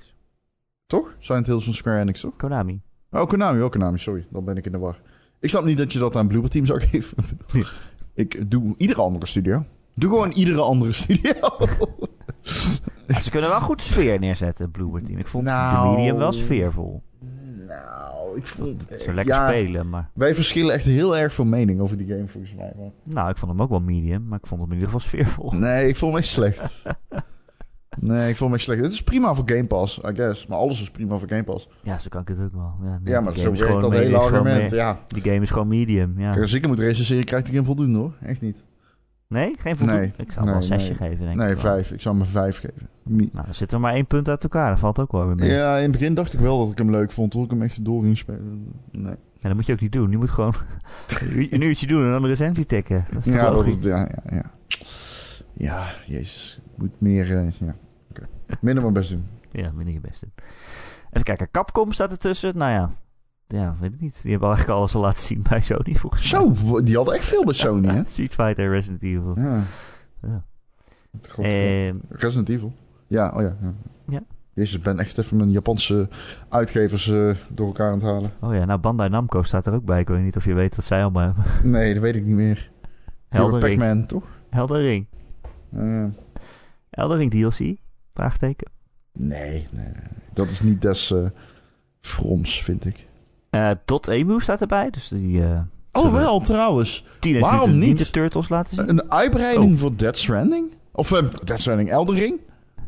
[0.88, 1.16] Toch?
[1.20, 2.36] Silent Hill van Square Enix, toch?
[2.36, 2.82] Konami.
[3.12, 4.28] Oh, Konami, wel Konami, sorry.
[4.30, 5.02] Dan ben ik in de war.
[5.40, 7.26] Ik snap niet dat je dat aan Bloober Team zou geven.
[8.14, 9.66] Ik doe iedere andere studio.
[9.94, 11.34] Doe gewoon iedere andere studio.
[13.14, 15.20] Ja, ze kunnen wel goed sfeer neerzetten, Bloober Team.
[15.20, 15.90] Ik vond Nou.
[15.92, 17.04] de Medium wel sfeervol.
[17.68, 18.86] nou, ik vond...
[19.00, 20.10] Ze lekker ja, spelen, maar...
[20.14, 22.72] Wij verschillen echt heel erg van mening over die game, volgens mij.
[22.78, 22.90] Maar...
[23.04, 25.52] Nou, ik vond hem ook wel medium, maar ik vond hem in ieder geval sfeervol.
[25.52, 26.84] Nee, ik vond hem echt slecht.
[28.00, 28.82] nee, ik vond hem echt slecht.
[28.84, 30.48] Het is prima voor Game Pass, I guess.
[30.48, 31.70] Maar alles is prima voor Game Pass.
[31.84, 32.74] Ja, zo kan ik het ook wel.
[32.84, 34.72] Ja, nee, Ja, maar zo werkt dat hele argument.
[34.72, 35.00] me- Ja.
[35.08, 36.36] Die game is gewoon medium, ja.
[36.40, 38.14] Als ik hem moet recenseren, krijgt hij geen voldoende hoor.
[38.22, 38.64] Echt niet.
[39.34, 40.02] Nee, geen voldoende?
[40.02, 41.10] Nee, ik zou hem wel een nee, zesje nee.
[41.10, 41.72] geven, denk Nee, ik wel.
[41.74, 41.92] vijf.
[41.92, 42.90] Ik zou hem een vijf geven.
[43.04, 44.70] Mi- Nou, dan zitten we maar één punt uit elkaar.
[44.70, 45.50] Dat valt ook wel weer mee.
[45.52, 47.32] Ja, in het begin dacht ik wel dat ik hem leuk vond.
[47.32, 48.74] Toen ik hem echt door ging spelen.
[48.92, 49.16] Nee.
[49.34, 50.12] Ja, dat moet je ook niet doen.
[50.12, 50.54] Je moet gewoon
[51.22, 53.06] een uur- een uurtje doen en dan een recensie tikken.
[53.12, 54.52] Dat is toch Ja, dat is, ja, ja, ja.
[55.54, 56.60] Ja, jezus.
[56.72, 57.38] Ik moet meer...
[57.38, 57.76] eh, ja.
[58.10, 58.28] Oké.
[58.62, 59.24] Minder mijn best doen.
[59.52, 60.28] Ja, ben ik het beste.
[61.10, 62.58] Even kijken, Capcom staat ertussen.
[62.58, 62.92] Nou ja,
[63.58, 64.22] ja, weet ik niet.
[64.22, 66.42] Die hebben eigenlijk alles al laten zien bij Sony, volgens mij.
[66.56, 68.04] Zo, die hadden echt veel bij Sony, hè?
[68.14, 69.34] Street Fighter, Resident Evil.
[69.38, 69.62] Ja.
[70.22, 70.44] Ja.
[71.30, 72.74] God, Ehm, Resident Evil.
[73.08, 73.56] Ja, oh ja.
[73.62, 73.74] ja.
[74.08, 74.22] Ja.
[74.54, 76.08] Jezus, ik ben echt even mijn Japanse
[76.50, 78.32] uitgevers eh, door elkaar aan het halen.
[78.40, 80.00] oh ja, nou Bandai Namco staat er ook bij.
[80.00, 81.44] Ik weet niet of je weet wat zij allemaal hebben.
[81.72, 82.72] Nee, dat weet ik niet meer.
[83.30, 83.78] Heldering.
[83.80, 84.24] Pac-Man, toch?
[84.50, 85.08] Heldering.
[86.90, 87.78] Heldering DLC?
[88.14, 88.72] Vraagteken.
[89.14, 89.92] nee, nee.
[90.34, 91.26] Dat is niet des eh
[92.02, 93.08] froms, vind ik.
[93.50, 94.90] Eh Dot Emu staat erbij.
[94.90, 95.60] Dus die eh
[95.92, 97.06] Oh, wel, trouwens.
[97.40, 97.80] Waarom niet?
[97.88, 98.90] Ninja Turtles laten zien.
[98.90, 99.80] Een uitbreiding Oh.
[99.80, 100.74] voor Dead Stranding?
[100.92, 102.40] Of eh Dead Stranding Elden Ring?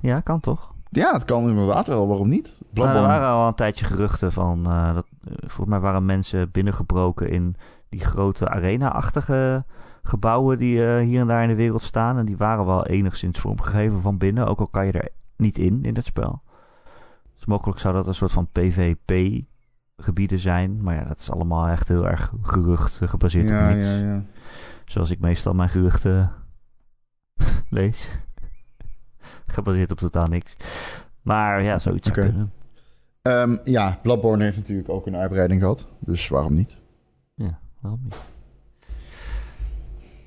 [0.02, 0.74] Ja, kan toch?
[0.90, 2.08] Ja, het kan inderdaad wel.
[2.08, 2.60] Waarom niet?
[2.74, 4.66] Maar er waren al een tijdje geruchten van...
[4.66, 5.06] eh, dat,
[5.40, 7.56] volgens mij waren mensen binnengebroken in
[7.90, 9.66] die grote arena-achtige
[10.04, 12.18] gebouwen die hier en daar in de wereld staan.
[12.18, 14.48] En die waren wel enigszins vormgegeven van binnen.
[14.48, 16.42] Ook al kan je er niet in, in het spel.
[17.36, 18.48] Dus mogelijk zou dat een soort van
[20.02, 20.82] PvP-gebieden zijn.
[20.82, 23.88] Maar ja, dat is allemaal echt heel erg gerucht, eh, gebaseerd ja, op niks.
[23.88, 24.24] ja, ja.
[24.86, 26.32] Zoals ik meestal mijn geruchten
[27.70, 28.10] lees.
[29.48, 30.58] Gebaseerd op totaal niks.
[31.22, 32.52] Maar ja, zoiets zou kunnen.
[33.22, 35.88] Ehm, ja, Bloodborne heeft natuurlijk ook een uitbreiding gehad.
[36.00, 36.76] Dus waarom niet?
[37.36, 38.31] Ja, waarom niet?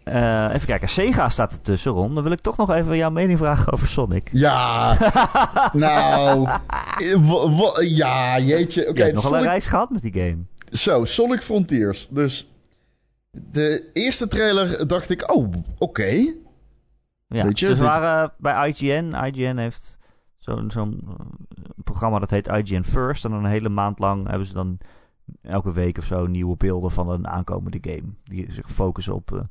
[0.05, 2.15] Eh, even kijken, Sega staat ertussen, Ron.
[2.15, 4.29] Dan wil ik toch nog even jouw mening vragen over Sonic.
[4.33, 4.97] Ja,
[5.73, 6.49] nou.
[6.97, 8.89] eh, ja, jeetje.
[8.89, 10.39] Oké, je hebt nogal een reis gehad met die game.
[10.71, 12.09] Zo, Sonic Frontiers.
[12.11, 12.49] Dus
[13.31, 16.35] de eerste trailer dacht ik, oh, oké.
[17.27, 19.15] Ja, Weet je, ze waren bij IGN.
[19.25, 19.99] IGN heeft
[20.39, 21.15] zo'n zo'n eh,
[21.85, 23.25] programma dat heet IGN First.
[23.25, 24.79] En dan een hele maand lang hebben ze dan
[25.43, 28.15] elke week of zo nieuwe beelden van een aankomende game.
[28.25, 29.47] Die zich focussen op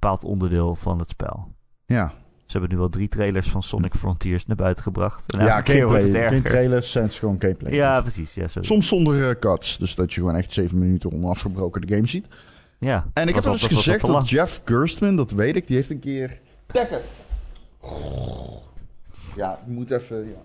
[0.00, 1.54] bepaald onderdeel van het spel.
[1.86, 2.12] Ja,
[2.44, 5.32] Ze hebben nu wel drie trailers van Sonic Frontiers naar buiten gebracht.
[5.32, 6.28] En ja gameplay.
[6.28, 7.72] Geen trailers, zijn gewoon gameplay.
[7.72, 8.34] Ja, precies.
[8.34, 8.46] Ja.
[8.60, 12.26] Soms zonder eh, cuts, dus dat je gewoon echt zeven minuten onafgebroken de game ziet.
[12.78, 13.06] ja.
[13.12, 14.28] En ik heb al al gezegd dat.
[14.28, 16.40] Jeff Gerstmann, dat weet ik, die heeft een keer...
[16.66, 17.00] Tekken!
[19.36, 20.28] Ja, ik moet even...
[20.28, 20.42] Ja.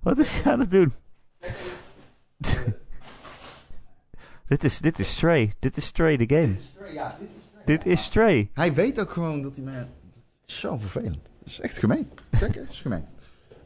[0.00, 0.92] Wat is hij aan het doen?
[4.46, 5.52] dit, is, dit is Stray.
[5.58, 6.54] Dit is Stray, de game.
[6.92, 7.43] Ja, dit is...
[7.64, 8.50] Dit is Stray.
[8.54, 9.86] Hij weet ook gewoon dat hij mij...
[10.44, 11.22] Zo vervelend.
[11.38, 12.10] Dat is echt gemeen.
[12.38, 13.04] Tekken is gemeen.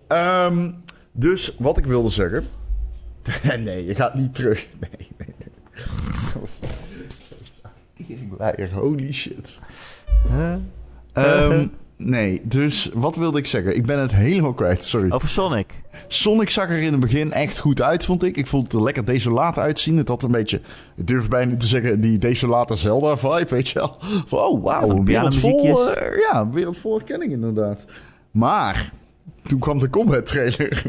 [0.07, 0.73] Ehm,
[1.13, 2.47] dus wat ik wilde zeggen...
[3.65, 4.67] nee, je gaat niet terug.
[4.81, 5.35] Nee, nee,
[8.59, 8.69] nee.
[8.73, 9.61] Holy shit.
[10.29, 10.55] Huh?
[11.13, 11.67] Ehm,
[11.99, 13.77] nee, dus wat wilde ik zeggen?
[13.77, 15.11] Ik ben het helemaal kwijt, sorry.
[15.11, 15.83] Over Sonic.
[16.09, 18.37] Sonic zag er in het begin echt goed uit, vond ik.
[18.37, 19.97] Ik vond het er lekker desolaat uitzien.
[19.97, 20.61] Het had een beetje,
[20.97, 23.97] ik durf bijna te zeggen, die desolate Zelda-vibe, weet je wel.
[24.27, 27.87] Van, oh, wauw, een wereld vol, eh, ja, wereld vol herkenning inderdaad.
[28.31, 28.93] Maar,
[29.47, 30.83] toen kwam de combat-trailer.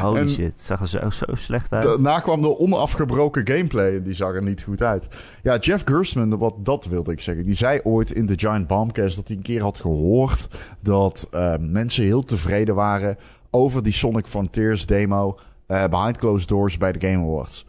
[0.00, 0.52] Holy En- shit.
[0.52, 1.84] Het zag er zo, zo slecht uit.
[1.84, 5.08] Daarna kwam de onafgebroken gameplay en die zag er niet goed uit.
[5.42, 7.44] Ja, Jeff Gerstmann, wat, dat wilde ik zeggen.
[7.44, 10.48] Die zei ooit in de Giant Bombcast dat hij een keer had gehoord...
[10.80, 13.16] dat eh, mensen heel tevreden waren
[13.50, 15.38] over die Sonic Frontiers demo...
[15.66, 17.66] eh, behind closed doors bij de Game Awards.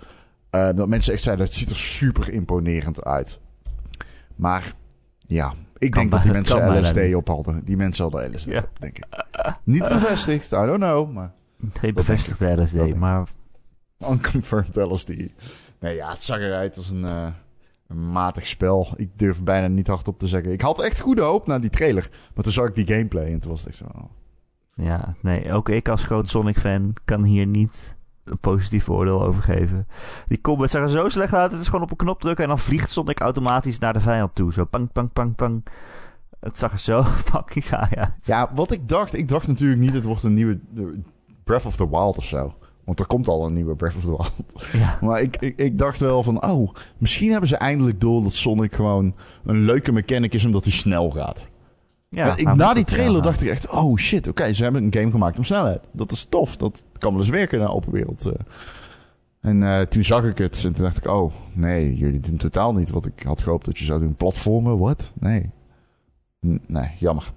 [0.50, 3.39] Eh, dat mensen echt zeiden, het ziet er super imponerend uit.
[4.36, 4.74] Maar
[5.28, 7.66] ja, ik Kan denk dat die mensen LSD op hadden.
[7.66, 8.60] Die mensen hadden LSD Ja.
[8.60, 9.06] op, denk ik.
[9.64, 11.34] Niet bevestigd, I don't know, maar...
[11.74, 13.28] Geen bevestigde LSD, maar
[14.09, 15.07] Unconfirmed LSD.
[15.80, 17.28] Nee, ja, het zag eruit als een, eh,
[17.88, 18.93] een matig spel.
[18.95, 20.51] Ik durf bijna niet hardop te zeggen.
[20.51, 22.09] Ik had echt goede hoop na die trailer.
[22.34, 23.86] Maar toen zag ik die gameplay en toen was het echt zo...
[23.95, 24.09] oh.
[24.74, 29.88] ja, nee, ook ik als groot Sonic-fan kan hier niet een positief oordeel over geven.
[30.28, 31.51] Die combat zag er zo slecht uit.
[31.51, 34.36] Het is gewoon op een knop drukken en dan vliegt Sonic automatisch naar de vijand
[34.36, 34.53] toe.
[34.53, 35.66] Zo pang, pang, pang, pang.
[36.39, 38.11] Het zag er zo fucking saai uit.
[38.24, 39.14] Ja, wat ik dacht...
[39.14, 40.84] Ik dacht natuurlijk niet het wordt een nieuwe eh,
[41.44, 42.54] Breath of the Wild of zo.
[42.86, 44.34] Want er komt al een nieuwe Breath of the Wild.
[44.74, 46.44] Ja, Maar ik, ik, ik dacht wel van...
[46.46, 49.16] Oh, misschien hebben ze eindelijk door dat Sonic gewoon
[49.46, 50.46] een leuke mechanic is...
[50.46, 51.48] omdat hij snel gaat.
[52.10, 54.84] ja Maar ik, maar na die trailer dacht ik echt, oh shit, oké, ze hebben
[54.84, 55.89] een game gemaakt om snelheid.
[55.91, 58.26] Dat is tof, dat kan wel eens werken in een open wereld.
[58.26, 58.32] eh.
[59.41, 62.74] En eh, toen zag ik het en toen dacht ik, oh nee, jullie doen totaal
[62.74, 64.16] niet wat ik had gehoopt dat je zou doen.
[64.16, 65.12] Platformen, wat?
[65.20, 65.50] Nee.
[66.48, 67.32] N- nee, jammer.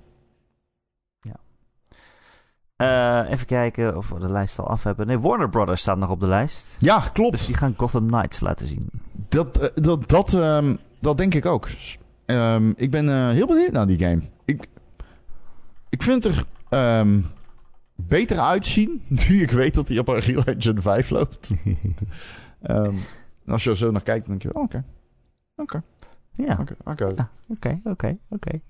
[2.76, 5.06] Eh, even kijken of we de lijst al af hebben.
[5.06, 6.76] Nee, Warner Brothers staat nog op de lijst.
[6.80, 7.46] Ja, Dus klopt.
[7.46, 8.90] die gaan Gotham Knights laten zien.
[9.28, 11.68] Dat, eh, dat, dat, ehm, dat denk ik ook.
[12.26, 14.20] Ehm, ik ben eh, heel benieuwd naar die game.
[14.44, 14.66] Ik,
[15.88, 17.20] ik vind het er ehm,
[17.94, 21.50] beter uitzien nu ik weet dat hij op Unreal Engine 5 loopt.
[23.46, 24.84] Als je er zo naar kijkt, dan denk je, oh, oké.
[25.56, 25.82] Oké,
[26.32, 27.06] ja, oké, oké.
[27.16, 27.30] Ja.
[27.48, 28.60] oké, oké, oké.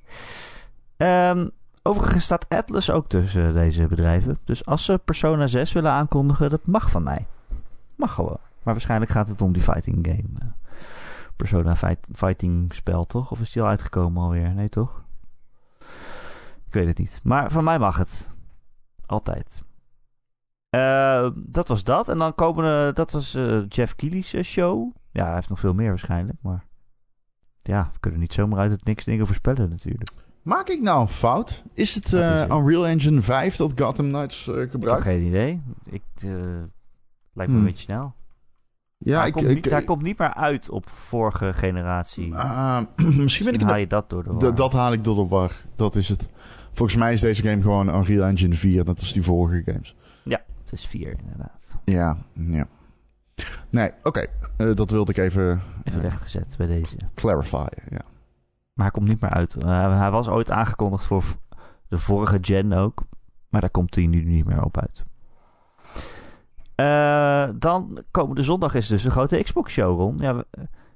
[1.87, 4.39] Overigens staat Atlas ook tussen deze bedrijven.
[4.45, 7.26] Dus als ze Persona 6 willen aankondigen, dat mag van mij.
[7.97, 8.39] Mag gewoon.
[8.62, 10.39] Maar waarschijnlijk gaat het om die fighting game.
[10.39, 10.47] eh,
[11.37, 13.30] Persona fight, fighting spel, toch?
[13.30, 14.55] Of is die al uitgekomen alweer?
[14.55, 15.05] Nee, toch?
[16.66, 17.20] Ik weet het niet.
[17.22, 18.34] Maar van mij mag het.
[19.07, 19.62] Altijd.
[20.70, 22.09] Eh, dat was dat.
[22.09, 22.95] En dan komen er...
[22.95, 24.95] Dat was eh, Jeff eh, show.
[25.11, 26.39] Ja, hij heeft nog veel meer waarschijnlijk.
[26.43, 26.64] Maar
[27.57, 30.26] ja, we kunnen niet zomaar uit het niks dingen voorspellen natuurlijk.
[30.47, 31.62] Maak ik nou een fout?
[31.72, 32.51] Is het Wat is eh, het?
[32.51, 35.03] Unreal Engine 5 dat Gotham Knights eh, Ik heb gebruikt?
[35.03, 35.62] geen idee.
[35.90, 36.66] Ik, eh, lijkt
[37.34, 37.57] me Hmm.
[37.57, 38.14] een beetje snel.
[38.99, 42.34] Ja, hij, ik, komt ik, niet, hij komt niet meer uit op vorige generatie.
[42.34, 44.53] Ah, misschien Misschien ben ik haal je dat door de war.
[44.53, 45.53] D- dat haal ik door de war.
[45.76, 46.28] Dat is het.
[46.72, 49.97] Volgens mij is deze game gewoon Unreal Engine 4, net als die vorige games.
[50.64, 51.76] Het is vier inderdaad.
[51.84, 52.66] Ja, ja.
[53.70, 54.26] Nee, oké.
[54.74, 56.09] Dat wilde ik even Even Ja.
[56.09, 56.97] rechtgezet bij deze.
[57.14, 57.68] clarifyen.
[57.90, 58.01] Ja.
[58.77, 59.55] Maar hij komt niet meer uit.
[59.55, 61.24] Eh, hij was ooit aangekondigd voor
[61.89, 63.03] de vorige gen ook.
[63.49, 65.05] Maar daar komt hij nu niet meer op uit.
[66.74, 70.20] Eh, dan komende zondag is dus de grote Xbox show.
[70.22, 70.47] Ja, we,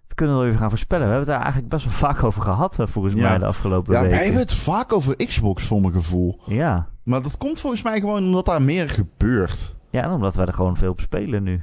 [0.09, 1.07] we kunnen wel even gaan voorspellen.
[1.07, 3.29] We hebben het daar eigenlijk best wel vaak over gehad, eh, volgens Ja.
[3.29, 4.25] mij, de afgelopen Ja, wij weken.
[4.25, 6.41] hebben het vaak over Xbox, voor mijn gevoel.
[6.47, 6.87] Ja.
[7.03, 9.77] Maar dat komt volgens mij gewoon omdat daar meer gebeurt.
[9.91, 11.63] ja, en omdat we er gewoon veel op spelen nu.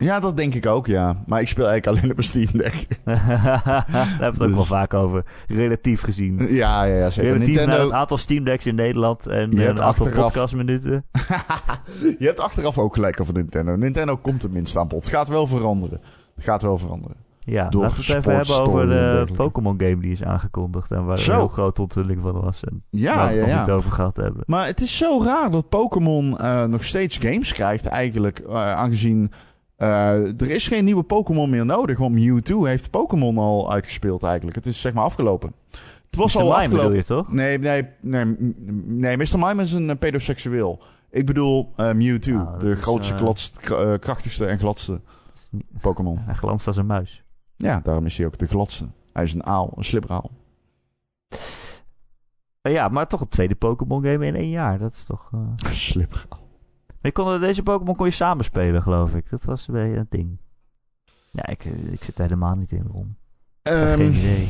[0.00, 1.22] Ja, dat denk ik ook, ja.
[1.26, 2.86] Maar ik speel eigenlijk alleen op mijn Steam Deck.
[3.04, 5.24] Daar hebben we het ook wel Dus- vaak over.
[5.48, 6.36] Relatief gezien.
[6.54, 7.32] Ja, ja, ja zeker.
[7.32, 10.06] Relatief naar het Nintendo, aantal Steam Decks in Nederland en Je eh, hebt een aantal
[10.06, 11.04] achteraf- podcastminuten.
[12.18, 13.76] je hebt achteraf ook gelijk over Nintendo.
[13.76, 15.04] Nintendo komt tenminste aan bod.
[15.04, 16.00] Het gaat wel veranderen.
[16.38, 17.16] gaat wel veranderen.
[17.40, 19.26] Ja, Door laten we het even hebben over de.
[19.36, 20.90] Pokémon game die is aangekondigd.
[20.90, 21.32] En waar Zo.
[21.32, 22.64] een heel grote onthulling van was.
[22.64, 23.60] En Ja, waar we het ja, nog ja.
[23.60, 24.42] niet over gehad hebben.
[24.46, 28.38] Maar het is zo raar dat Pokémon eh, nog steeds games krijgt, eigenlijk.
[28.38, 29.32] eh, aangezien
[29.78, 31.98] eh, er is geen nieuwe Pokémon meer nodig.
[31.98, 34.56] Want Mewtwo heeft Pokémon al uitgespeeld eigenlijk.
[34.56, 35.52] Het is zeg maar afgelopen.
[36.06, 36.40] Het was Mr.
[36.40, 36.82] al Mime afgelopen.
[36.82, 37.32] bedoel je toch?
[37.32, 38.24] Nee, nee, nee,
[38.86, 39.38] nee, Mr.
[39.38, 40.82] Mime is een eh, pedoseksueel.
[41.10, 45.00] Ik bedoel eh, Mewtwo, dat de grootste, eh, krachtigste en gladste
[45.80, 46.18] Pokémon.
[46.18, 47.24] Hij glanst als een muis.
[47.56, 48.86] Ja, daarom is hij ook de gladste.
[49.12, 50.30] Hij is een aal, een slibraal.
[52.60, 54.78] Eh, ja, maar toch een tweede Pokémon game in één jaar.
[54.78, 55.30] Dat is toch...
[55.88, 56.47] slibraal.
[57.00, 59.30] Maar je kon, deze Pokémon kon je samen spelen, geloof ik.
[59.30, 60.38] Dat was een beetje een ding.
[61.30, 63.16] Ja, ik, ik zit er helemaal niet in, Ron.
[63.62, 64.48] Ik heb Ehm, geen idee.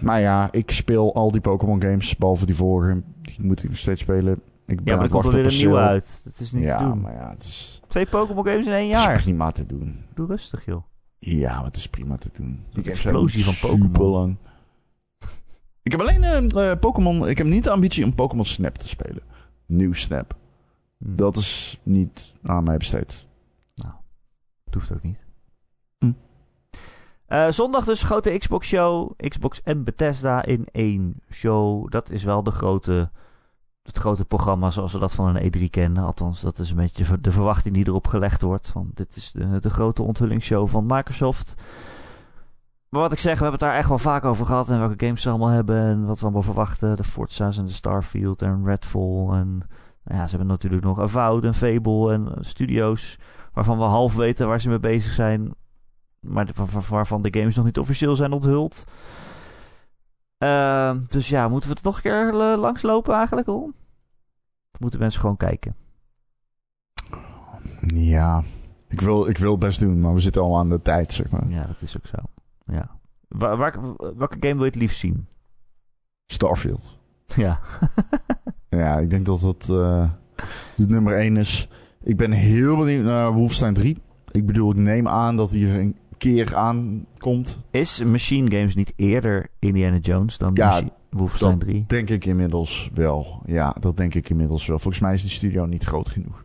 [0.00, 3.02] Maar ja, ik speel al die Pokémon games, behalve die vorige.
[3.22, 4.40] Die moet ik nog steeds spelen.
[4.66, 6.20] Ik ben Ja, maar er het komt er weer een nieuwe uit.
[6.24, 7.00] Dat is niet ja, te doen.
[7.00, 9.22] maar ja, het is, Twee Pokémon games in één het is jaar.
[9.22, 10.04] prima te doen.
[10.14, 10.82] Doe rustig, joh.
[11.18, 12.64] Ja, maar het is prima te doen.
[12.72, 14.10] Die games explosie van Pokémon.
[14.10, 14.36] lang.
[15.82, 17.28] Ik heb alleen eh, Pokémon.
[17.28, 19.22] Ik heb niet de ambitie om Pokémon Snap te spelen.
[19.66, 20.36] Nieuw Snap.
[20.98, 23.26] Dat is niet aan mij besteed.
[23.74, 25.24] dat hoeft ook niet.
[25.98, 26.12] Hm.
[27.26, 29.10] Eh, zondag dus grote Xbox show.
[29.16, 31.90] Xbox en Bethesda in één show.
[31.90, 33.10] Dat is wel de grote,
[33.82, 36.04] het grote programma zoals we dat van een E3 kennen.
[36.04, 38.72] Althans, dat is een beetje de verwachting die erop gelegd wordt.
[38.72, 41.62] Want dit is de, de grote onthullingsshow van Microsoft.
[42.88, 44.68] Maar wat ik zeg, we hebben het daar echt wel vaak over gehad.
[44.68, 45.80] En welke games ze allemaal hebben.
[45.80, 46.96] En wat we allemaal verwachten.
[46.96, 49.28] De Forza's en de Starfield en Redfall.
[49.28, 49.68] En nou
[50.16, 53.18] ja, ze hebben natuurlijk nog Avowed en Fable en studio's.
[53.52, 55.54] Waarvan we half weten waar ze mee bezig zijn.
[56.20, 56.48] Maar
[56.88, 58.84] waarvan de games nog niet officieel zijn onthuld.
[60.38, 63.72] Ehm, dus ja, moeten we het nog een keer eh, langslopen eigenlijk al?
[64.72, 65.76] Of moeten mensen gewoon kijken?
[67.86, 68.42] Ja,
[68.88, 71.48] ik wil, ik wil best doen, maar we zitten al aan de tijd, zeg maar.
[71.48, 72.16] Ja, dat is ook zo.
[72.64, 72.90] Ja.
[73.28, 75.28] Waar, waar- welke game wil je het liefst zien?
[76.26, 76.98] Starfield.
[77.26, 77.60] Ja.
[78.68, 80.10] Ja, ik denk dat dat eh,
[80.76, 81.68] de nummer 1 is.
[82.02, 83.96] Ik ben heel benieuwd naar Wolfenstein 3.
[84.30, 87.58] Ik bedoel, ik neem aan dat hij er een keer aankomt.
[87.70, 91.84] Is Machine Games niet eerder Indiana Jones dan Ja, Wolfenstein dat- 3?
[91.86, 93.42] Denk ik inmiddels wel.
[93.46, 94.78] Ja, dat denk ik inmiddels wel.
[94.78, 96.44] Volgens mij is die studio niet groot genoeg.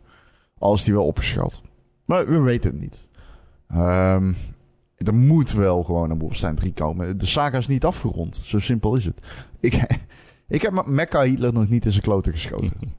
[0.58, 1.60] Al is die wel opgeschaald.
[2.04, 3.06] Maar we weten het niet.
[3.68, 4.32] Ehm,
[4.96, 7.18] er moet wel gewoon een Wolfenstein 3 komen.
[7.18, 8.36] De saga is niet afgerond.
[8.36, 9.18] Zo simpel is het.
[9.60, 9.86] Ik,
[10.54, 12.72] ik heb Mecca Hitler nog niet in zijn kloten geschoten.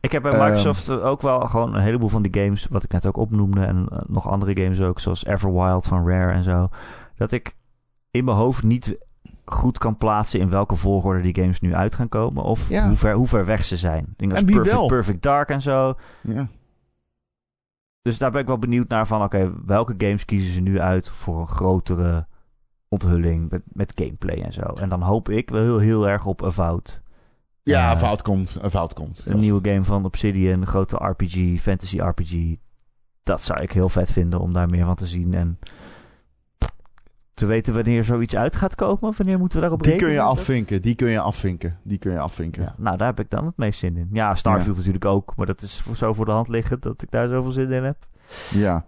[0.00, 0.42] Ik heb bij Ehm.
[0.44, 3.86] Microsoft ook wel gewoon een heleboel van die games, wat ik net ook opnoemde, en
[3.90, 6.68] eh, nog andere games ook, zoals Everwild van Rare en zo,
[7.16, 7.56] dat ik
[8.10, 9.06] in mijn hoofd niet
[9.44, 12.86] goed kan plaatsen in welke volgorde die games nu uit gaan komen, of Ja.
[12.86, 14.14] hoe, ver, hoe ver weg ze zijn.
[14.16, 14.86] Dingen als Perfect, wel?
[14.86, 15.94] Perfect Dark en zo.
[16.22, 16.48] Ja.
[18.02, 21.08] Dus daar ben ik wel benieuwd naar van, oké, welke games kiezen ze nu uit
[21.08, 22.26] voor een grotere
[22.94, 24.60] onthulling met, met gameplay en zo.
[24.62, 27.02] En dan hoop ik wel heel, heel erg op Avowed.
[27.62, 28.56] Ja, Eh, fout komt.
[28.60, 29.22] Een fout komt.
[29.24, 32.56] Een nieuwe game van Obsidian, een grote RPG, fantasy RPG.
[33.22, 35.34] Dat zou ik heel vet vinden om daar meer van te zien.
[35.34, 35.58] En
[37.34, 39.02] te weten wanneer zoiets uit gaat komen.
[39.08, 40.82] Of wanneer moeten we daarop Die kun je afvinken.
[40.82, 41.78] Die kun je afvinken.
[41.84, 42.62] Die kun je afvinken.
[42.62, 44.08] Ja, nou, daar heb ik dan het meest zin in.
[44.12, 45.32] Ja, Starfield natuurlijk ook.
[45.36, 47.84] Maar dat is voor, zo voor de hand liggend dat ik daar zoveel zin in
[47.84, 48.06] heb.
[48.50, 48.84] Ja.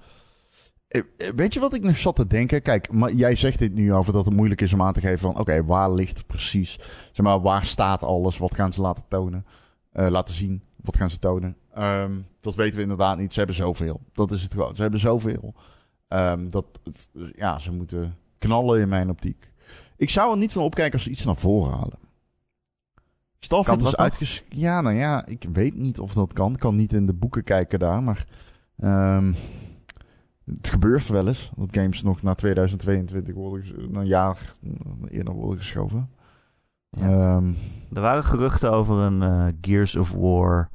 [0.92, 2.62] Eh, eh, Weet je wat ik nog zat te denken?
[2.62, 5.18] Kijk, maar jij zegt dit nu over dat het moeilijk is om aan te geven
[5.18, 5.38] van...
[5.38, 6.78] Oké, waar ligt het precies?
[7.12, 8.38] Zeg maar, waar staat alles?
[8.38, 9.46] Wat gaan ze laten tonen?
[9.92, 10.62] Eh, laten zien.
[10.76, 11.56] Wat gaan ze tonen?
[11.74, 13.32] Ehm, dat weten we inderdaad niet.
[13.32, 14.00] Ze hebben zoveel.
[14.12, 14.74] Dat is het gewoon.
[14.74, 15.54] Ze hebben zoveel.
[16.08, 16.66] Ehm, dat,
[17.36, 19.50] ja, ze moeten knallen in mijn optiek.
[19.96, 21.98] Ik zou er niet van opkijken als ze iets naar voren halen.
[23.38, 24.44] Starfield Kan is uitges...
[24.48, 26.52] Ja, nou ja, ik weet niet of dat kan.
[26.52, 28.26] Ik kan niet in de boeken kijken daar, maar...
[28.78, 29.32] ehm,
[30.44, 33.64] het gebeurt wel eens dat games nog naar 2022 worden,
[33.96, 34.38] een jaar
[35.08, 36.10] eerder worden geschoven.
[36.90, 37.08] Ja.
[37.08, 37.48] Ehm,
[37.92, 40.68] Er waren geruchten over een eh, Gears of War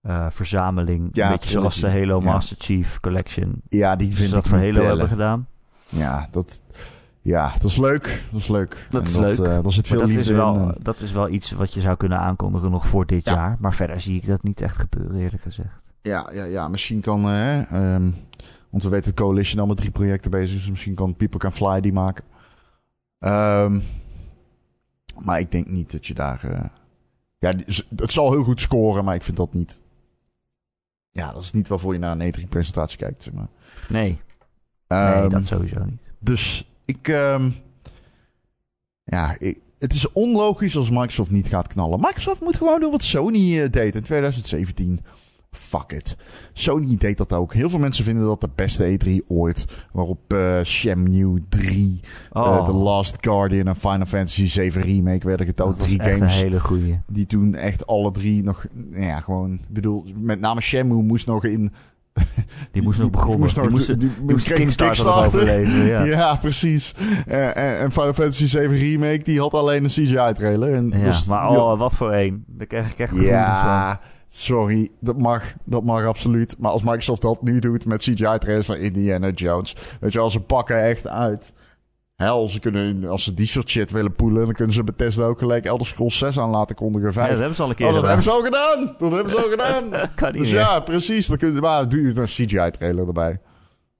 [0.00, 1.08] eh, verzameling.
[1.12, 1.90] Ja, een beetje zoals de.
[1.90, 2.24] Halo Ja.
[2.24, 3.62] Master Chief Collection.
[3.68, 4.88] ja, die Dus vind dat ik voor Halo tellen.
[4.88, 5.46] hebben gedaan.
[5.88, 6.62] Ja, dat,
[7.20, 8.24] ja, dat is leuk.
[8.32, 8.86] Dat is leuk.
[8.90, 9.38] Dat En is leuk.
[9.48, 10.74] eh, daar zit veel dat is, liefde wel, in.
[10.82, 13.34] dat is wel iets wat je zou kunnen aankondigen nog voor dit Ja.
[13.34, 13.56] jaar.
[13.60, 15.92] Maar verder zie ik dat niet echt gebeuren, eerlijk gezegd.
[16.02, 17.24] Ja, ja, ja, misschien kan...
[17.28, 18.10] eh, ehm,
[18.70, 20.60] want we weten dat Coalition al met drie projecten bezig is.
[20.60, 22.24] Dus misschien kan People Can Fly die maken.
[23.18, 23.80] Ehm,
[25.24, 26.44] maar ik denk niet dat je daar...
[26.44, 26.64] eh,
[27.38, 27.54] ja,
[27.96, 29.80] het zal heel goed scoren, maar ik vind dat niet...
[31.10, 33.48] Ja, dat is niet waarvoor je naar een E3-presentatie kijkt, zeg maar.
[33.88, 34.02] Nee,
[34.88, 36.12] nee Ehm, dat sowieso niet.
[36.18, 37.08] Dus ik...
[37.08, 37.50] ehm,
[39.04, 42.00] ja, ik- het is onlogisch als Microsoft niet gaat knallen.
[42.00, 45.00] Microsoft moet gewoon doen wat Sony eh, deed in 2017.
[45.50, 46.16] Fuck it.
[46.52, 47.54] Sony deed dat ook.
[47.54, 49.64] Heel veel mensen vinden dat de beste E3 ooit.
[49.92, 52.00] Waarop uh, Shenmue 3,
[52.32, 55.70] Oh, The Last Guardian en Final Fantasy 7 Remake werden getoond.
[55.70, 57.00] dat was Drie echt games een hele goeie.
[57.08, 58.66] die toen echt alle drie nog...
[58.90, 59.52] Ja, gewoon...
[59.52, 61.72] Ik bedoel, met name Shenmue moest nog in...
[62.72, 63.38] Die moest nog begonnen.
[63.38, 65.84] moest nog- die moest, die- die die moest kreeg een Kickstarter.
[65.86, 66.04] Ja.
[66.16, 66.94] Ja, precies.
[67.26, 70.74] Eh, en, en Final Fantasy 7 Remake, die had alleen een CGI-trailer.
[70.74, 72.44] En Ja, dus- maar oh, wat voor één.
[72.46, 73.98] Daar krijg ik echt gevoelens van.
[74.32, 74.90] Sorry.
[75.00, 76.56] Dat mag, dat mag absoluut.
[76.58, 79.76] Maar als Microsoft dat nu doet met CGI-trailers van Indiana Jones...
[80.00, 81.52] Weet je wel, ze pakken echt uit.
[82.16, 84.44] Hel, ze kunnen, als ze die soort shit willen poelen...
[84.44, 87.12] dan kunnen ze Bethesda ook gelijk Elder Scrolls 6 aan laten kondigen.
[87.14, 88.16] Ja, dat hebben ze al een keer oh, dat gedaan.
[88.16, 88.94] hebben ze al gedaan!
[88.98, 90.10] Dat hebben ze al gedaan!
[90.14, 90.60] kan niet dus meer.
[90.60, 91.26] ja, precies.
[91.26, 93.40] Dan kun je, maar doe je een CGI-trailer erbij.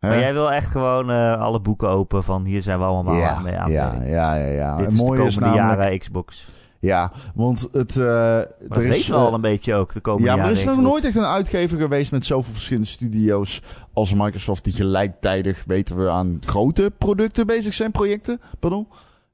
[0.00, 3.40] Maar jij wil echt gewoon eh, alle boeken open van hier zijn we allemaal ja,
[3.40, 4.76] mee aan het ja, ja, ja, ja.
[4.76, 5.80] Dit En is de mooi komende is namelijk...
[5.80, 6.48] jaren Xbox.
[6.80, 7.96] Ja, want het...
[7.96, 10.36] eh Maar er dat is, weten we eh, al een beetje ook de komende Ja,
[10.36, 13.62] maar er is nog nooit echt een uitgever geweest met zoveel verschillende studio's
[13.92, 18.86] als Microsoft die gelijktijdig, weten we, aan grote producten bezig zijn, projecten, pardon.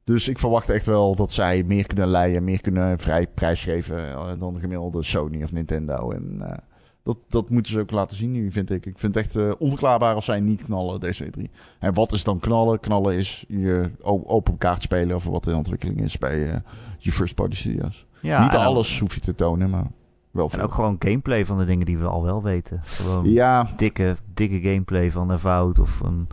[0.04, 4.24] Dus ik verwacht echt wel dat zij meer kunnen leiden, meer kunnen vrij prijsgeven eh,
[4.38, 6.10] dan de gemiddelde Sony of Nintendo.
[6.10, 6.58] En eh,
[7.06, 8.86] dat, dat moeten ze ook laten zien nu, vind ik.
[8.86, 11.42] Ik vind het echt eh, onverklaarbaar als zij niet knallen, deze E3.
[11.78, 12.80] En wat is dan knallen?
[12.80, 16.56] Knallen is je open kaart spelen over wat in ontwikkeling is bij eh,
[16.98, 18.06] je first party studios.
[18.20, 19.86] Ja, niet ook- alles hoef je te tonen, maar
[20.30, 20.58] wel veel.
[20.58, 22.80] En ook gewoon gameplay van de dingen die we al wel weten.
[22.84, 26.26] Gewoon Ja, dikke, dikke gameplay van een fout of een...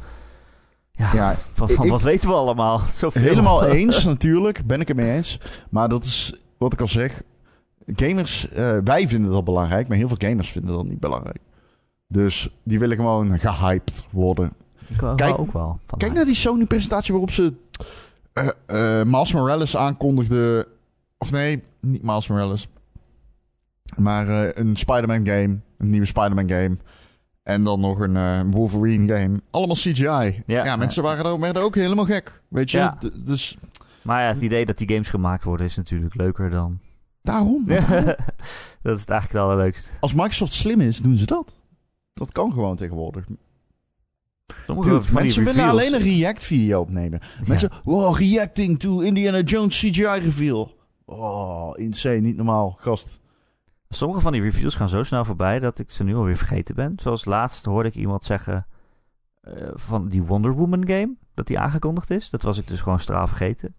[0.91, 2.79] Ja, ja van, van ik- wat weten we allemaal?
[2.93, 3.21] Zoveel.
[3.21, 4.65] helemaal eens natuurlijk.
[4.65, 5.39] Ben ik het mee eens.
[5.69, 7.23] Maar dat is wat ik al zeg.
[7.85, 9.87] Gamers, eh, wij vinden dat belangrijk.
[9.87, 11.39] Maar heel veel gamers vinden dat niet belangrijk.
[12.07, 14.53] Dus die willen gewoon gehyped worden.
[14.87, 17.53] Ik Kijk- ook wel Kijk naar die Sony-presentatie waarop ze
[18.33, 20.67] eh, Miles Morales aankondigde.
[21.17, 22.67] Of nee, niet Miles Morales.
[23.97, 25.59] Maar een Spider-Man game.
[25.77, 26.77] Een nieuwe Spider-Man game.
[27.43, 29.39] En dan nog een Wolverine game.
[29.51, 30.43] Allemaal CGI.
[30.45, 32.41] Ja, mensen waren ook, werden ook helemaal gek.
[32.47, 32.77] Weet je?
[32.77, 32.97] Ja.
[33.23, 33.57] Dus
[34.01, 36.79] Maar ja, het idee dat die games gemaakt worden is natuurlijk leuker dan...
[37.23, 37.65] daarom.
[38.81, 39.91] dat is het eigenlijk het allerleukste.
[39.99, 41.55] Als Microsoft slim is, doen ze dat.
[42.13, 43.25] Dat kan gewoon tegenwoordig.
[44.65, 47.19] Sommige Dude, mensen willen alleen een React-video opnemen.
[47.47, 50.77] Mensen, wow, reacting to Indiana Jones CGI-reveal.
[51.05, 53.19] Oh, insane, niet normaal, gast.
[53.89, 56.93] Sommige van die reviews gaan zo snel voorbij dat ik ze nu alweer vergeten ben.
[56.95, 58.67] Zoals laatst hoorde ik iemand zeggen
[59.41, 62.29] eh, van die Wonder Woman game, dat die aangekondigd is.
[62.29, 63.75] Dat was ik dus gewoon straal vergeten.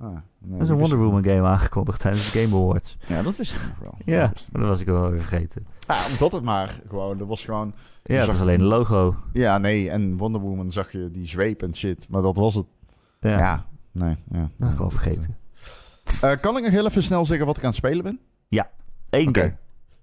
[0.00, 2.96] Ah, nee, Er is een Wonder Woman game aangekondigd tijdens de Game Awards.
[3.06, 3.94] Ja, dat wist ik nog wel.
[4.16, 5.66] Ja, Dat maar dat was ik wel weer vergeten.
[5.86, 7.74] Ah, omdat het maar gewoon, dat was gewoon...
[8.02, 9.14] Ja, dat zag- is alleen een logo.
[9.32, 12.06] Ja, nee, en Wonder Woman zag je die zweep en shit.
[12.08, 12.66] Maar dat was het.
[13.20, 14.50] Ja, Ja, nee, ja.
[14.56, 15.36] nou, gewoon vergeten.
[16.22, 18.18] Eh, kan ik nog heel even snel zeggen wat ik aan het spelen ben?
[19.10, 19.40] Eén Oké.
[19.40, 19.56] game.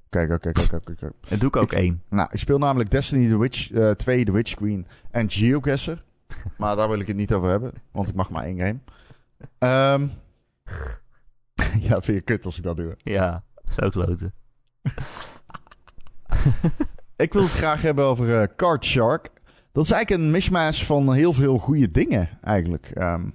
[0.10, 1.14] Kijk, oké, kijk, kijk, kijk, kijk.
[1.30, 2.02] En doe ik ook één.
[2.10, 5.92] Nou, ik speel namelijk Destiny The Witch eh 2, The Witch Queen en Geoguessr.
[6.58, 8.80] maar daar wil ik het niet over hebben, want ik mag maar één game.
[9.60, 10.08] Ehm
[11.88, 12.98] ja, vind je kut als ik dat doe.
[12.98, 13.44] Ja,
[13.80, 14.34] zo kloten.
[17.18, 19.30] Ik wil het graag hebben over eh, Card Shark.
[19.72, 22.92] Dat is eigenlijk een mishmash van heel veel goede dingen, eigenlijk.
[22.94, 23.26] Ehm,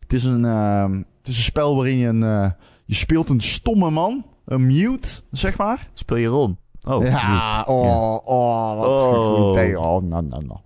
[0.00, 2.22] het, is een, ehm, het is een spel waarin je een...
[2.22, 2.50] eh,
[2.84, 5.88] je speelt een stomme man, een mute, zeg maar.
[5.92, 6.58] Speel je Ron?
[6.88, 9.34] Oh, ja, oh, oh, wat Oh.
[9.34, 9.78] goed idee.
[9.80, 10.60] Oh, nou, nou, nou.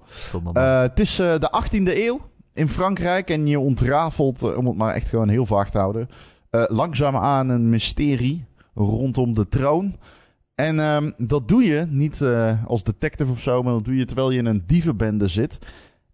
[0.57, 2.21] Eh, het is de 18e eeuw
[2.61, 6.09] in Frankrijk en je ontrafelt, eh, om het maar echt gewoon heel vaag te houden,
[6.51, 8.45] eh langzaamaan een mysterie
[8.75, 9.97] rondom de troon.
[10.55, 14.05] En ehm, dat doe je niet eh, als detective of zo, maar dat doe je
[14.05, 15.59] terwijl je in een dievenbende zit.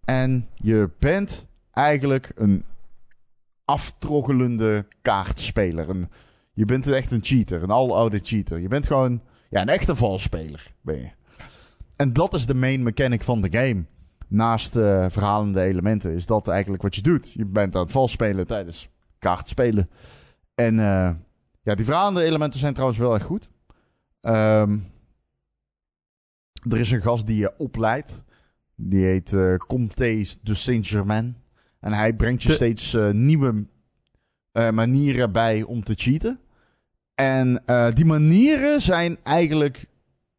[0.05, 2.63] En je bent eigenlijk een
[3.65, 6.07] aftroggelende kaartspeler.
[6.53, 8.59] Je bent echt een cheater, een aloude cheater.
[8.59, 10.73] Je bent gewoon ja, een echte valspeler.
[10.81, 11.09] Ben je.
[11.95, 13.85] En dat is de main mechanic van de game
[14.27, 17.31] naast eh verhalende elementen, is dat eigenlijk wat je doet.
[17.31, 19.89] Je bent aan het vals spelen tijdens kaartspelen.
[20.55, 21.09] En eh,
[21.61, 23.49] ja, die verhalende elementen zijn trouwens wel echt goed.
[24.21, 24.77] Ehm,
[26.69, 28.23] er is een gast die je opleidt.
[28.75, 31.37] Die heet eh Comte de Saint-Germain.
[31.79, 33.65] En hij brengt je De- steeds nieuwe
[34.73, 36.39] manieren bij om te cheaten.
[37.15, 37.63] En
[37.93, 39.85] die manieren zijn eigenlijk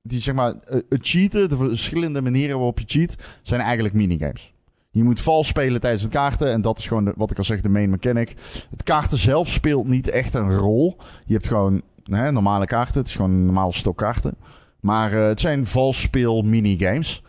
[0.08, 4.52] die zeg maar, eh, het cheaten, de verschillende manieren waarop je cheat, zijn eigenlijk minigames.
[4.90, 7.60] Je moet vals spelen tijdens het kaarten en dat is gewoon, wat ik al zeg,
[7.60, 8.34] de main mechanic.
[8.70, 10.96] Het kaarten zelf speelt niet echt een rol.
[11.24, 14.34] Je hebt gewoon hè, normale kaarten, het is gewoon een normale stok kaarten.
[14.80, 17.22] Maar eh, het zijn vals speel minigames.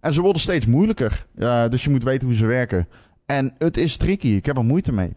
[0.00, 1.26] En ze worden steeds moeilijker,
[1.70, 2.88] dus je moet weten hoe ze werken.
[3.26, 5.12] En het is tricky, ik heb er moeite mee.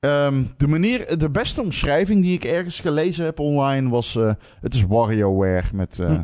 [0.00, 4.16] Ehm, de, manier, de beste omschrijving die ik ergens gelezen heb online was...
[4.16, 6.22] eh, het is WarioWare met, Hm.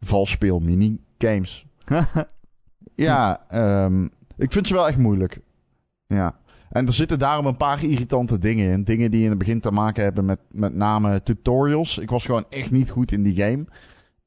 [0.00, 1.66] valspeel minigames.
[2.94, 4.04] ja, ehm,
[4.36, 5.40] ik vind ze wel echt moeilijk.
[6.06, 6.38] Ja.
[6.70, 8.84] En er zitten daarom een paar irritante dingen in.
[8.84, 11.98] Dingen die in het begin te maken hebben met met name tutorials.
[11.98, 13.64] Ik was gewoon echt niet goed in die game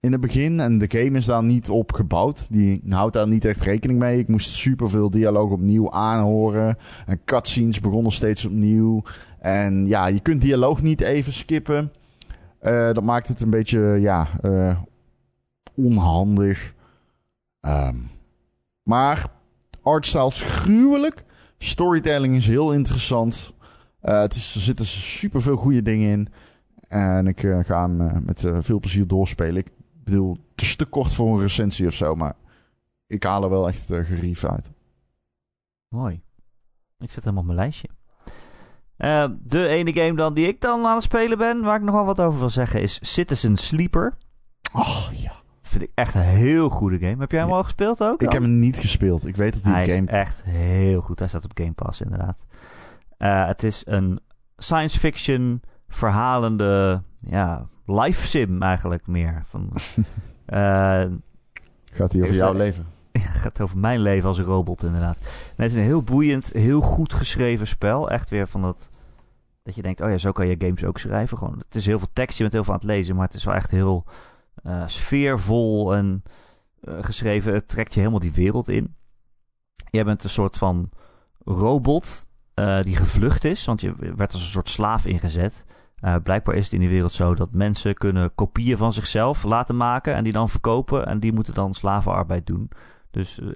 [0.02, 0.60] in het begin.
[0.60, 2.48] En de game is daar niet op gebouwd.
[2.50, 4.20] Die houdt daar niet echt rekening mee.
[4.20, 6.78] Ik moest superveel dialoog opnieuw aanhoren.
[7.06, 9.04] En cutscenes begonnen steeds opnieuw.
[9.40, 11.92] En ja, je kunt dialoog niet even skippen.
[12.62, 14.78] Uh, dat maakt het een beetje, ja, uh,
[15.76, 16.74] onhandig.
[17.62, 18.10] Um,
[18.84, 19.26] maar
[19.82, 21.26] artstyle is gruwelijk.
[21.58, 23.54] Storytelling is heel interessant.
[24.04, 26.28] Uh, het er zitten super veel goede dingen in.
[26.88, 29.64] En ik ga hem met veel plezier doorspelen.
[30.04, 32.36] Bedoel, het is te kort voor een recensie of zo, maar
[33.08, 34.70] ik haal er wel echt uh, gerief uit.
[35.88, 36.22] Mooi.
[37.00, 37.88] Ik zet hem op mijn lijstje.
[38.98, 42.06] Uh, de ene game dan die ik dan aan het spelen ben, waar ik nogal
[42.06, 44.18] wat over wil zeggen, is Citizen Sleeper.
[44.74, 45.32] Oh ja.
[45.62, 47.20] Vind ik echt een heel goede game.
[47.20, 48.22] Heb jij hem al gespeeld ook?
[48.22, 49.26] Ik heb hem niet gespeeld.
[49.26, 50.02] Ik weet dat die Hij game.
[50.02, 51.20] is echt heel goed.
[51.20, 52.46] Hij staat op Game Pass, inderdaad.
[53.18, 54.20] Uh, het is een
[54.58, 59.44] science fiction verhalende ja, life sim eigenlijk meer.
[59.46, 59.78] Van, uh,
[61.98, 62.86] gaat hij over jouw leven?
[63.14, 65.20] Ja, gaat over mijn leven als een robot inderdaad.
[65.20, 68.10] Nee, het is een heel boeiend, heel goed geschreven spel.
[68.10, 68.90] Echt weer van dat...
[69.64, 71.38] Dat je denkt, oh ja, zo kan je games ook schrijven.
[71.38, 73.16] Gewoon, het is heel veel tekst, je bent heel veel aan het lezen.
[73.16, 74.06] Maar het is wel echt heel
[74.64, 76.24] uh, sfeervol en
[76.82, 77.54] uh, geschreven.
[77.54, 78.96] Het trekt je helemaal die wereld in.
[79.90, 80.90] Je bent een soort van
[81.46, 83.66] robot uh, die gevlucht is.
[83.66, 85.66] Want je werd als een soort slaaf ingezet.
[86.02, 89.78] Uh, blijkbaar is het in die wereld zo dat mensen kunnen kopieën van zichzelf laten
[89.78, 92.70] maken en die dan verkopen en die moeten dan slavenarbeid doen.
[93.12, 93.50] Dus uh,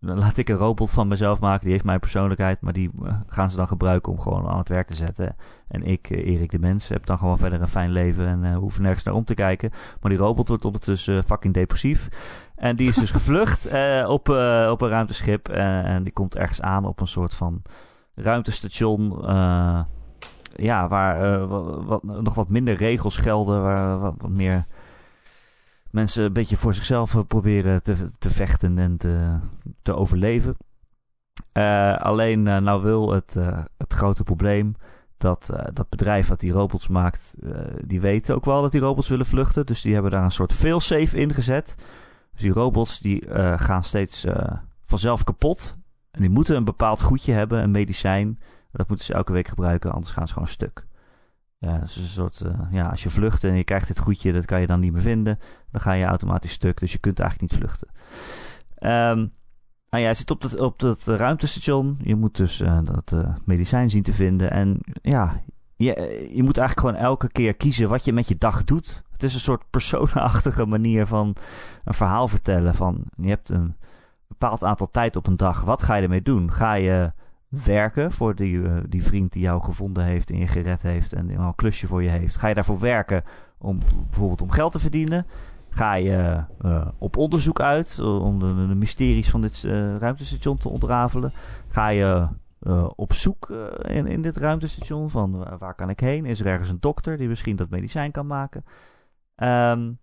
[0.00, 3.14] dan laat ik een robot van mezelf maken, die heeft mijn persoonlijkheid, maar die uh,
[3.26, 5.36] gaan ze dan gebruiken om gewoon aan het werk te zetten.
[5.68, 9.04] En ik, Erik de Mens, heb dan gewoon verder een fijn leven en hoef nergens
[9.04, 9.70] naar om te kijken.
[10.00, 12.08] Maar die robot wordt ondertussen fucking depressief.
[12.56, 13.66] En die is dus gevlucht
[14.06, 14.28] op,
[14.68, 17.62] op een ruimteschip en die komt ergens aan op een soort van
[18.14, 19.24] ruimtestation
[20.56, 21.46] ja, waar
[21.84, 24.64] wat, nog wat minder regels gelden, waar wat, meer
[25.90, 29.28] mensen een beetje voor zichzelf proberen te, te vechten en te,
[29.82, 30.56] te overleven.
[31.52, 33.36] Uh, alleen nou wil het,
[33.76, 34.76] het grote probleem
[35.16, 37.34] dat dat bedrijf dat die robots maakt,
[37.84, 39.66] die weten ook wel dat die robots willen vluchten.
[39.66, 41.74] Dus die hebben daar een soort failsafe in gezet.
[42.32, 43.26] Dus die robots die
[43.56, 44.26] gaan steeds
[44.84, 45.76] vanzelf kapot.
[46.10, 48.38] En die moeten een bepaald goedje hebben, een medicijn.
[48.72, 50.86] Dat moeten ze elke week gebruiken, anders gaan ze gewoon stuk.
[51.58, 54.44] Ja, dus een soort, uh, ja, als je vlucht en je krijgt dit goedje, dat
[54.44, 55.38] kan je dan niet meer vinden.
[55.70, 57.88] Dan ga je automatisch stuk, dus je kunt eigenlijk niet vluchten.
[58.80, 59.32] Um,
[59.90, 61.98] nou ja, je zit op dat, op dat ruimtestation.
[62.02, 64.50] Je moet dus uh, dat uh, medicijn zien te vinden.
[64.50, 65.42] En ja,
[65.76, 69.02] je, je moet eigenlijk gewoon elke keer kiezen wat je met je dag doet.
[69.10, 71.36] Het is een soort personenachtige manier van
[71.84, 72.74] een verhaal vertellen.
[72.74, 73.76] Van, je hebt een
[74.28, 75.60] bepaald aantal tijd op een dag.
[75.60, 76.52] Wat ga je ermee doen?
[76.52, 77.12] Ga je
[77.52, 81.40] werken voor die, uh, die vriend die jou gevonden heeft en je gered heeft en
[81.40, 82.36] een klusje voor je heeft.
[82.36, 83.22] Ga je daarvoor werken
[83.58, 83.78] om
[84.08, 85.26] bijvoorbeeld om geld te verdienen?
[85.68, 90.68] Ga je uh, op onderzoek uit om de, de mysteries van dit uh, ruimtestation te
[90.68, 91.32] ontrafelen?
[91.68, 92.28] Ga je
[92.96, 93.50] op zoek
[93.82, 96.24] in, in dit ruimtestation van waar kan ik heen?
[96.24, 98.64] Is er ergens een dokter die misschien dat medicijn kan maken?
[99.36, 99.98] Um,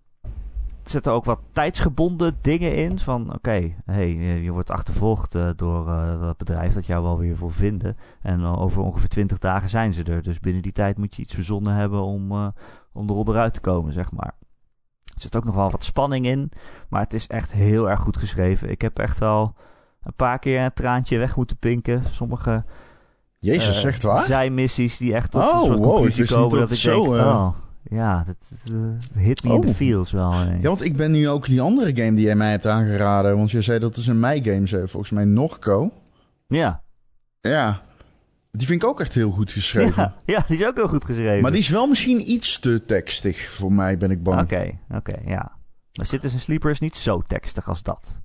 [0.89, 2.99] zitten ook wat tijdsgebonden dingen in.
[2.99, 4.09] Van oké, okay, hey,
[4.41, 7.97] je wordt achtervolgd uh, door uh, dat bedrijf dat jou wel weer wil vinden.
[8.21, 10.23] En uh, over ongeveer 20 dagen zijn ze er.
[10.23, 12.31] Dus binnen die tijd moet je iets verzonnen hebben om,
[12.91, 14.33] om de rol eruit te komen, zeg maar.
[15.03, 16.51] Er zit ook nog wel wat spanning in.
[16.89, 18.69] Maar het is echt heel erg goed geschreven.
[18.69, 19.55] Ik heb echt wel
[20.03, 22.03] een paar keer een traantje weg moeten pinken.
[22.11, 22.63] Sommige.
[23.39, 24.23] Jezus, zegt waar?
[24.23, 27.15] Zijmissies die echt tot oh, een soort conclusie wow, komen dat, dat ik zo, denk,
[27.15, 27.55] oh,
[27.89, 28.35] ja, dat,
[28.71, 29.55] uh, hit me oh.
[29.55, 30.33] in the feels wel.
[30.33, 30.61] Ineens.
[30.61, 33.37] Ja, want ik ben nu ook die andere game die jij mij hebt aangeraden.
[33.37, 35.91] Want je zei dat is een mei game, volgens mij Norco.
[36.47, 36.83] Ja.
[37.41, 37.81] Ja.
[38.51, 40.03] Die vind ik ook echt heel goed geschreven.
[40.03, 41.41] Ja, ja, die is ook heel goed geschreven.
[41.41, 44.41] Maar die is wel misschien iets te tekstig voor mij, ben ik bang.
[44.41, 45.57] Oké, okay, oké, okay, ja.
[45.93, 48.21] Maar Citizen Sleeper is niet zo tekstig als dat.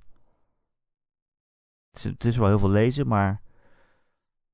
[1.91, 3.41] Het is, het is wel heel veel lezen, maar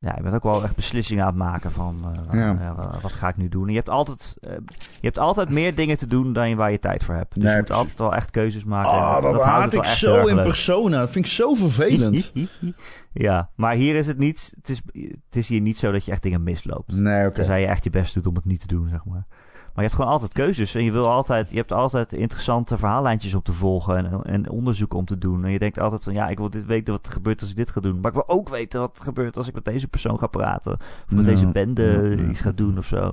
[0.02, 2.54] ja, je bent ook wel echt beslissingen aan het maken van uh, ja.
[2.54, 3.64] uh, wat ga ik nu doen.
[3.64, 6.72] En je hebt altijd, uh, je hebt altijd meer dingen te doen dan je, waar
[6.72, 7.36] je tijd voor hebt.
[7.36, 8.92] Dus nee, je moet altijd wel echt keuzes maken.
[8.92, 11.00] Oh, dat, dat haat ik zo in persona.
[11.00, 12.32] Dat vind ik zo vervelend.
[13.14, 14.54] ja, maar hier is het niet.
[14.56, 14.82] Het is,
[15.26, 16.92] het is hier niet zo dat je echt dingen misloopt.
[16.92, 17.20] Nee, oké.
[17.20, 17.32] Okay.
[17.32, 19.26] Tenzij je echt je best doet om het niet te doen, zeg maar.
[19.74, 20.76] Maar je hebt gewoon altijd keuzes.
[20.76, 23.98] En je, wil altijd, je hebt altijd interessante verhaallijntjes op te volgen.
[24.12, 25.46] En, en onderzoek om te doen.
[25.46, 27.56] En je denkt altijd van ja, ik wil dit weten wat er gebeurt als ik
[27.56, 28.00] dit ga doen.
[28.00, 30.74] Maar ik wil ook weten wat er gebeurt als ik met deze persoon ga praten.
[30.74, 33.12] Of met no, deze bende no, iets ga doen of zo.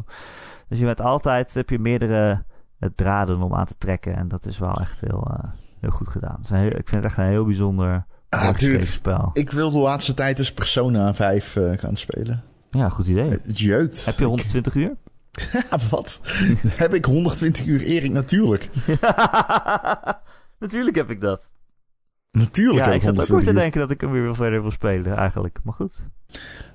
[0.68, 2.44] Dus je bent altijd, heb je meerdere
[2.78, 4.16] het draden om aan te trekken.
[4.16, 6.40] En dat is wel echt heel, eh, heel goed gedaan.
[6.48, 8.84] Heel- ik vind het echt een heel bijzonder Ah, dude.
[8.84, 9.30] spel.
[9.32, 12.42] Ik wil de laatste tijd eens Persona 5 eh, gaan spelen.
[12.70, 13.30] Ja, goed idee.
[13.30, 14.04] Het jeukt.
[14.04, 14.96] Heb je 120 uur?
[15.70, 16.20] Ja, wat?
[16.68, 18.10] heb ik 120 uur Erik?
[18.10, 18.68] Natuurlijk.
[20.58, 21.50] Natuurlijk heb ik dat.
[22.30, 24.34] Natuurlijk Ja, heb ik zat ook 120 weer te denken dat ik hem weer wel
[24.34, 25.58] verder wil spelen, eigenlijk.
[25.62, 26.06] Maar goed.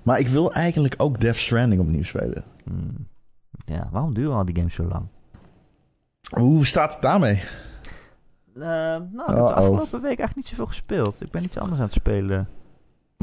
[0.03, 2.43] Maar ik wil eigenlijk ook Death Stranding opnieuw spelen.
[2.63, 3.07] Hmm.
[3.65, 5.07] Ja, waarom duren al die games zo lang?
[6.29, 7.41] Hoe staat het daarmee?
[8.55, 11.21] Eh, nou, ik heb de afgelopen week eigenlijk niet zoveel gespeeld.
[11.21, 12.47] Ik ben iets anders aan het spelen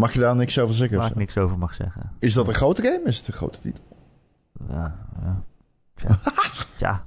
[0.01, 0.99] Mag je daar niks over zeggen?
[0.99, 2.12] waar ik niks over mag zeggen.
[2.19, 3.01] Is dat een grote game?
[3.05, 3.83] Is het een grote titel?
[4.69, 5.43] Ja, ja.
[5.95, 6.19] Tja.
[6.77, 7.07] Tja.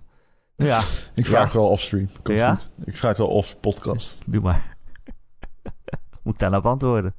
[0.56, 0.80] Ja,
[1.14, 1.44] Ik vraag Ja.
[1.44, 2.10] het wel offstream.
[2.24, 2.56] Komt Ja?
[2.56, 2.70] goed.
[2.86, 4.22] Ik vraag het wel off podcast.
[4.32, 4.78] doe maar.
[6.24, 7.16] Moet ik daar nou op antwoorden?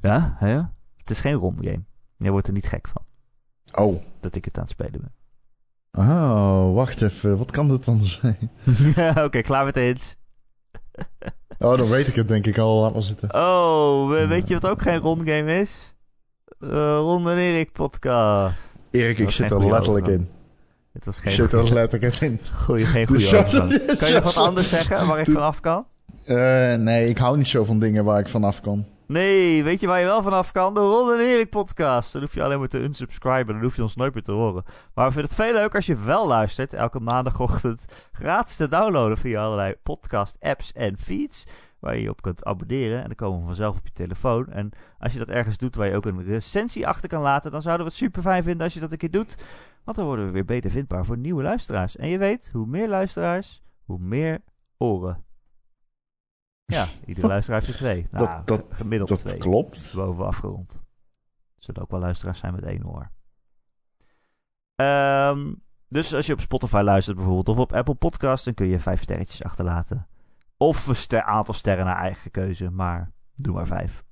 [0.00, 0.54] Ja, hè?
[0.96, 1.84] Het is geen rondgame.
[2.16, 3.02] Je wordt er niet gek van
[3.84, 4.02] Oh.
[4.20, 5.12] dat ik het aan het spelen ben.
[6.06, 7.38] Oh, wacht even.
[7.38, 8.50] Wat kan dit dan zijn?
[9.24, 10.16] Oké, klaar met de hints.
[11.58, 12.80] Oh, dan weet ik het denk ik al.
[12.80, 13.34] Laat maar zitten.
[13.34, 15.94] Oh, we- weet je wat ook geen rondgame is?
[16.60, 16.68] Eh
[16.98, 18.77] Ron en Erik podcast.
[18.90, 20.28] Erik, ik zit er letterlijk overgang.
[20.28, 20.36] in.
[20.92, 22.40] Het was Ik geen zit er letterlijk in.
[22.64, 23.84] goeie, geen goede overgang.
[23.98, 25.86] Kan je nog wat anders zeggen waar ik vanaf kan?
[26.24, 28.86] Eh, nee, ik hou niet zo van dingen waar ik vanaf kan.
[29.06, 30.74] Nee, weet je waar je wel vanaf kan?
[30.74, 32.12] De Ron en Erik podcast.
[32.12, 33.46] Dan hoef je alleen maar te unsubscriben.
[33.46, 34.64] Dan hoef je ons nooit meer te horen.
[34.94, 36.72] Maar we vinden het veel leuker als je wel luistert.
[36.72, 41.44] Elke maandagochtend gratis te downloaden via allerlei podcast apps en feeds.
[41.78, 42.98] Waar je je op kunt abonneren.
[42.98, 44.48] En dan komen we vanzelf op je telefoon.
[44.48, 47.50] En als je dat ergens doet waar je ook een recensie achter kan laten.
[47.50, 49.44] Dan zouden we het super fijn vinden als je dat een keer doet.
[49.84, 51.96] Want dan worden we weer beter vindbaar voor nieuwe luisteraars.
[51.96, 54.38] En je weet, hoe meer luisteraars, hoe meer
[54.78, 55.24] oren.
[56.64, 58.06] Ja, iedere luisteraar heeft er twee.
[58.10, 59.92] Nou, dat dat, gemiddeld dat twee klopt.
[59.94, 60.72] boven afgerond.
[60.72, 63.10] Er zullen ook wel luisteraars zijn met één oor.
[64.74, 65.54] Ehm,
[65.88, 69.02] dus als je op Spotify luistert bijvoorbeeld, of op Apple Podcasts, dan kun je vijf
[69.02, 70.06] sterretjes achterlaten.
[70.58, 74.04] Of een ster- aantal sterren naar eigen keuze, maar doe maar vijf.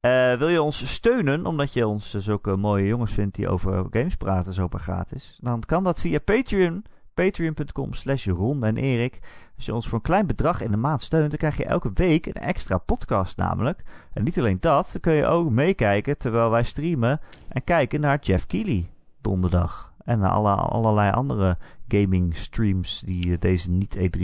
[0.00, 3.86] Eh, wil je ons steunen, omdat je ons eh, zulke mooie jongens vindt die over
[3.90, 5.38] games praten, zomaar gratis?
[5.42, 6.84] Dan kan dat via Patreon,
[7.14, 9.18] patreon.com slash Ron en Erik.
[9.56, 11.90] Als je ons voor een klein bedrag in de maand steunt, dan krijg je elke
[11.94, 13.82] week een extra podcast namelijk.
[14.12, 18.18] En niet alleen dat, dan kun je ook meekijken terwijl wij streamen en kijken naar
[18.20, 18.90] Jeff Keighley
[19.20, 19.89] donderdag.
[20.10, 21.56] En alle, allerlei andere
[21.88, 24.18] gaming streams die eh, deze niet-E3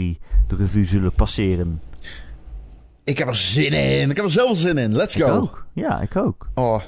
[0.47, 1.81] de revue zullen passeren.
[3.03, 4.09] Ik heb er zin in.
[4.09, 4.95] Ik heb er zoveel zin in.
[4.95, 5.31] Let's Ik go.
[5.31, 5.65] ook.
[5.73, 6.49] Ja, ik ook.
[6.55, 6.81] Oh.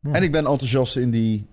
[0.00, 0.12] Ja.
[0.12, 1.46] En ik ben enthousiast in die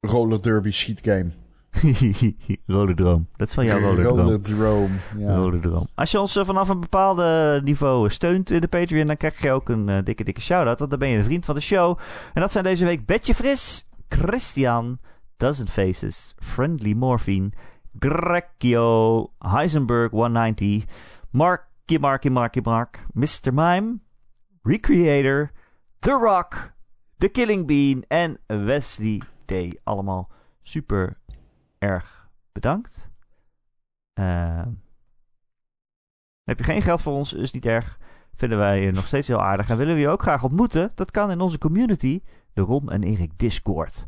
[0.00, 1.30] roller derby schietgame.
[2.66, 3.28] Rode droom.
[3.36, 4.18] Dat is van jouw rode droom.
[4.18, 4.94] Roller Drome.
[5.18, 5.34] Ja.
[5.34, 5.88] Rode droom.
[5.94, 9.50] Als je ons eh, vanaf een bepaald niveau steunt in de Patreon, dan krijg je
[9.50, 10.78] ook een eh, dikke, dikke shout-out.
[10.78, 11.98] Want dan ben je een vriend van de show.
[12.34, 14.98] En dat zijn deze week Betje Fris, Christian,
[15.38, 17.52] Dozen Faces, Friendly Morphine,
[17.98, 20.86] Grecchio, Heisenberg 190,
[21.30, 23.52] Marky Marky Marky Mark, Mr.
[23.52, 24.00] Mime,
[24.62, 25.52] Recreator,
[26.00, 26.72] The Rock,
[27.18, 29.52] The Killing Bean en Wesley D.
[29.84, 30.30] Allemaal
[30.62, 31.18] super
[31.78, 33.10] erg bedankt.
[34.12, 34.66] Eh,
[36.44, 37.98] heb je geen geld voor ons, is niet erg.
[38.34, 39.70] Vinden wij je nog steeds heel aardig.
[39.70, 40.92] En willen we je ook graag ontmoeten?
[40.94, 42.22] Dat kan in onze community,
[42.52, 44.06] de Ron en Erik Discord.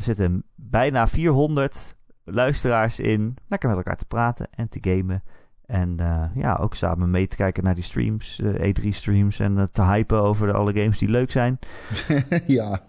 [0.00, 3.36] Er zitten bijna 400 luisteraars in.
[3.48, 5.22] Lekker met elkaar te praten en te gamen.
[5.66, 9.40] En eh, ja, ook samen mee te kijken naar die streams, E3-streams.
[9.40, 11.58] en eh, te hypen over de, alle games die leuk zijn.
[12.46, 12.82] ja.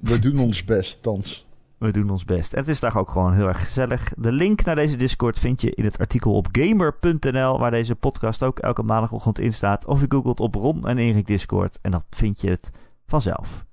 [0.00, 1.46] We doen ons best, thans.
[1.78, 2.52] We doen ons best.
[2.52, 4.12] En het is daar ook gewoon heel erg gezellig.
[4.16, 8.42] De link naar deze Discord vind je in het artikel op gamer.nl, waar deze podcast
[8.42, 9.86] ook elke maandagochtend in staat.
[9.86, 12.70] Of je googelt op Ron en Erik Discord en dan vind je het
[13.06, 13.64] vanzelf.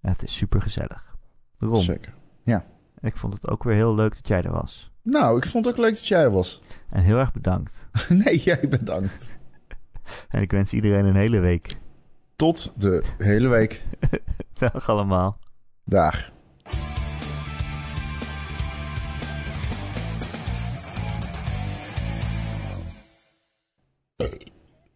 [0.00, 1.13] En het is super gezellig.
[1.58, 2.14] Ron, Zeker.
[3.00, 4.92] ik vond het ook weer heel leuk dat jij er was.
[5.02, 6.62] Nou, ik vond het ook leuk dat jij er was.
[6.90, 7.88] En heel erg bedankt.
[8.24, 9.32] nee, jij bedankt.
[10.28, 11.76] En ik wens iedereen een hele week.
[12.36, 13.84] Tot de hele week.
[14.58, 15.38] Dag allemaal.
[15.84, 16.32] Dag.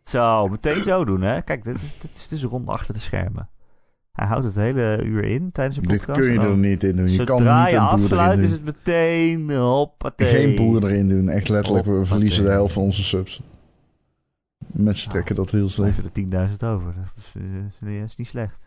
[0.03, 1.43] Zo, meteen zo doen hè.
[1.43, 3.49] Kijk, dit is, dit is dus Ron achter de schermen.
[4.19, 6.21] Hij houdt het hele uur in tijdens een Dit podcast.
[6.21, 7.09] kun je er niet in doen.
[7.09, 10.29] Je kan niet je een boer afsluit is het meteen hoppatee.
[10.29, 11.29] Geen boer erin doen.
[11.29, 12.13] Echt letterlijk, we Hoppatee.
[12.13, 13.43] verliezen de helft van onze subs.
[14.75, 15.97] Mensen trekken dat heel slecht.
[16.03, 16.95] heeft er 10.000 over.
[16.95, 18.59] Dat is, eh, is niet slecht.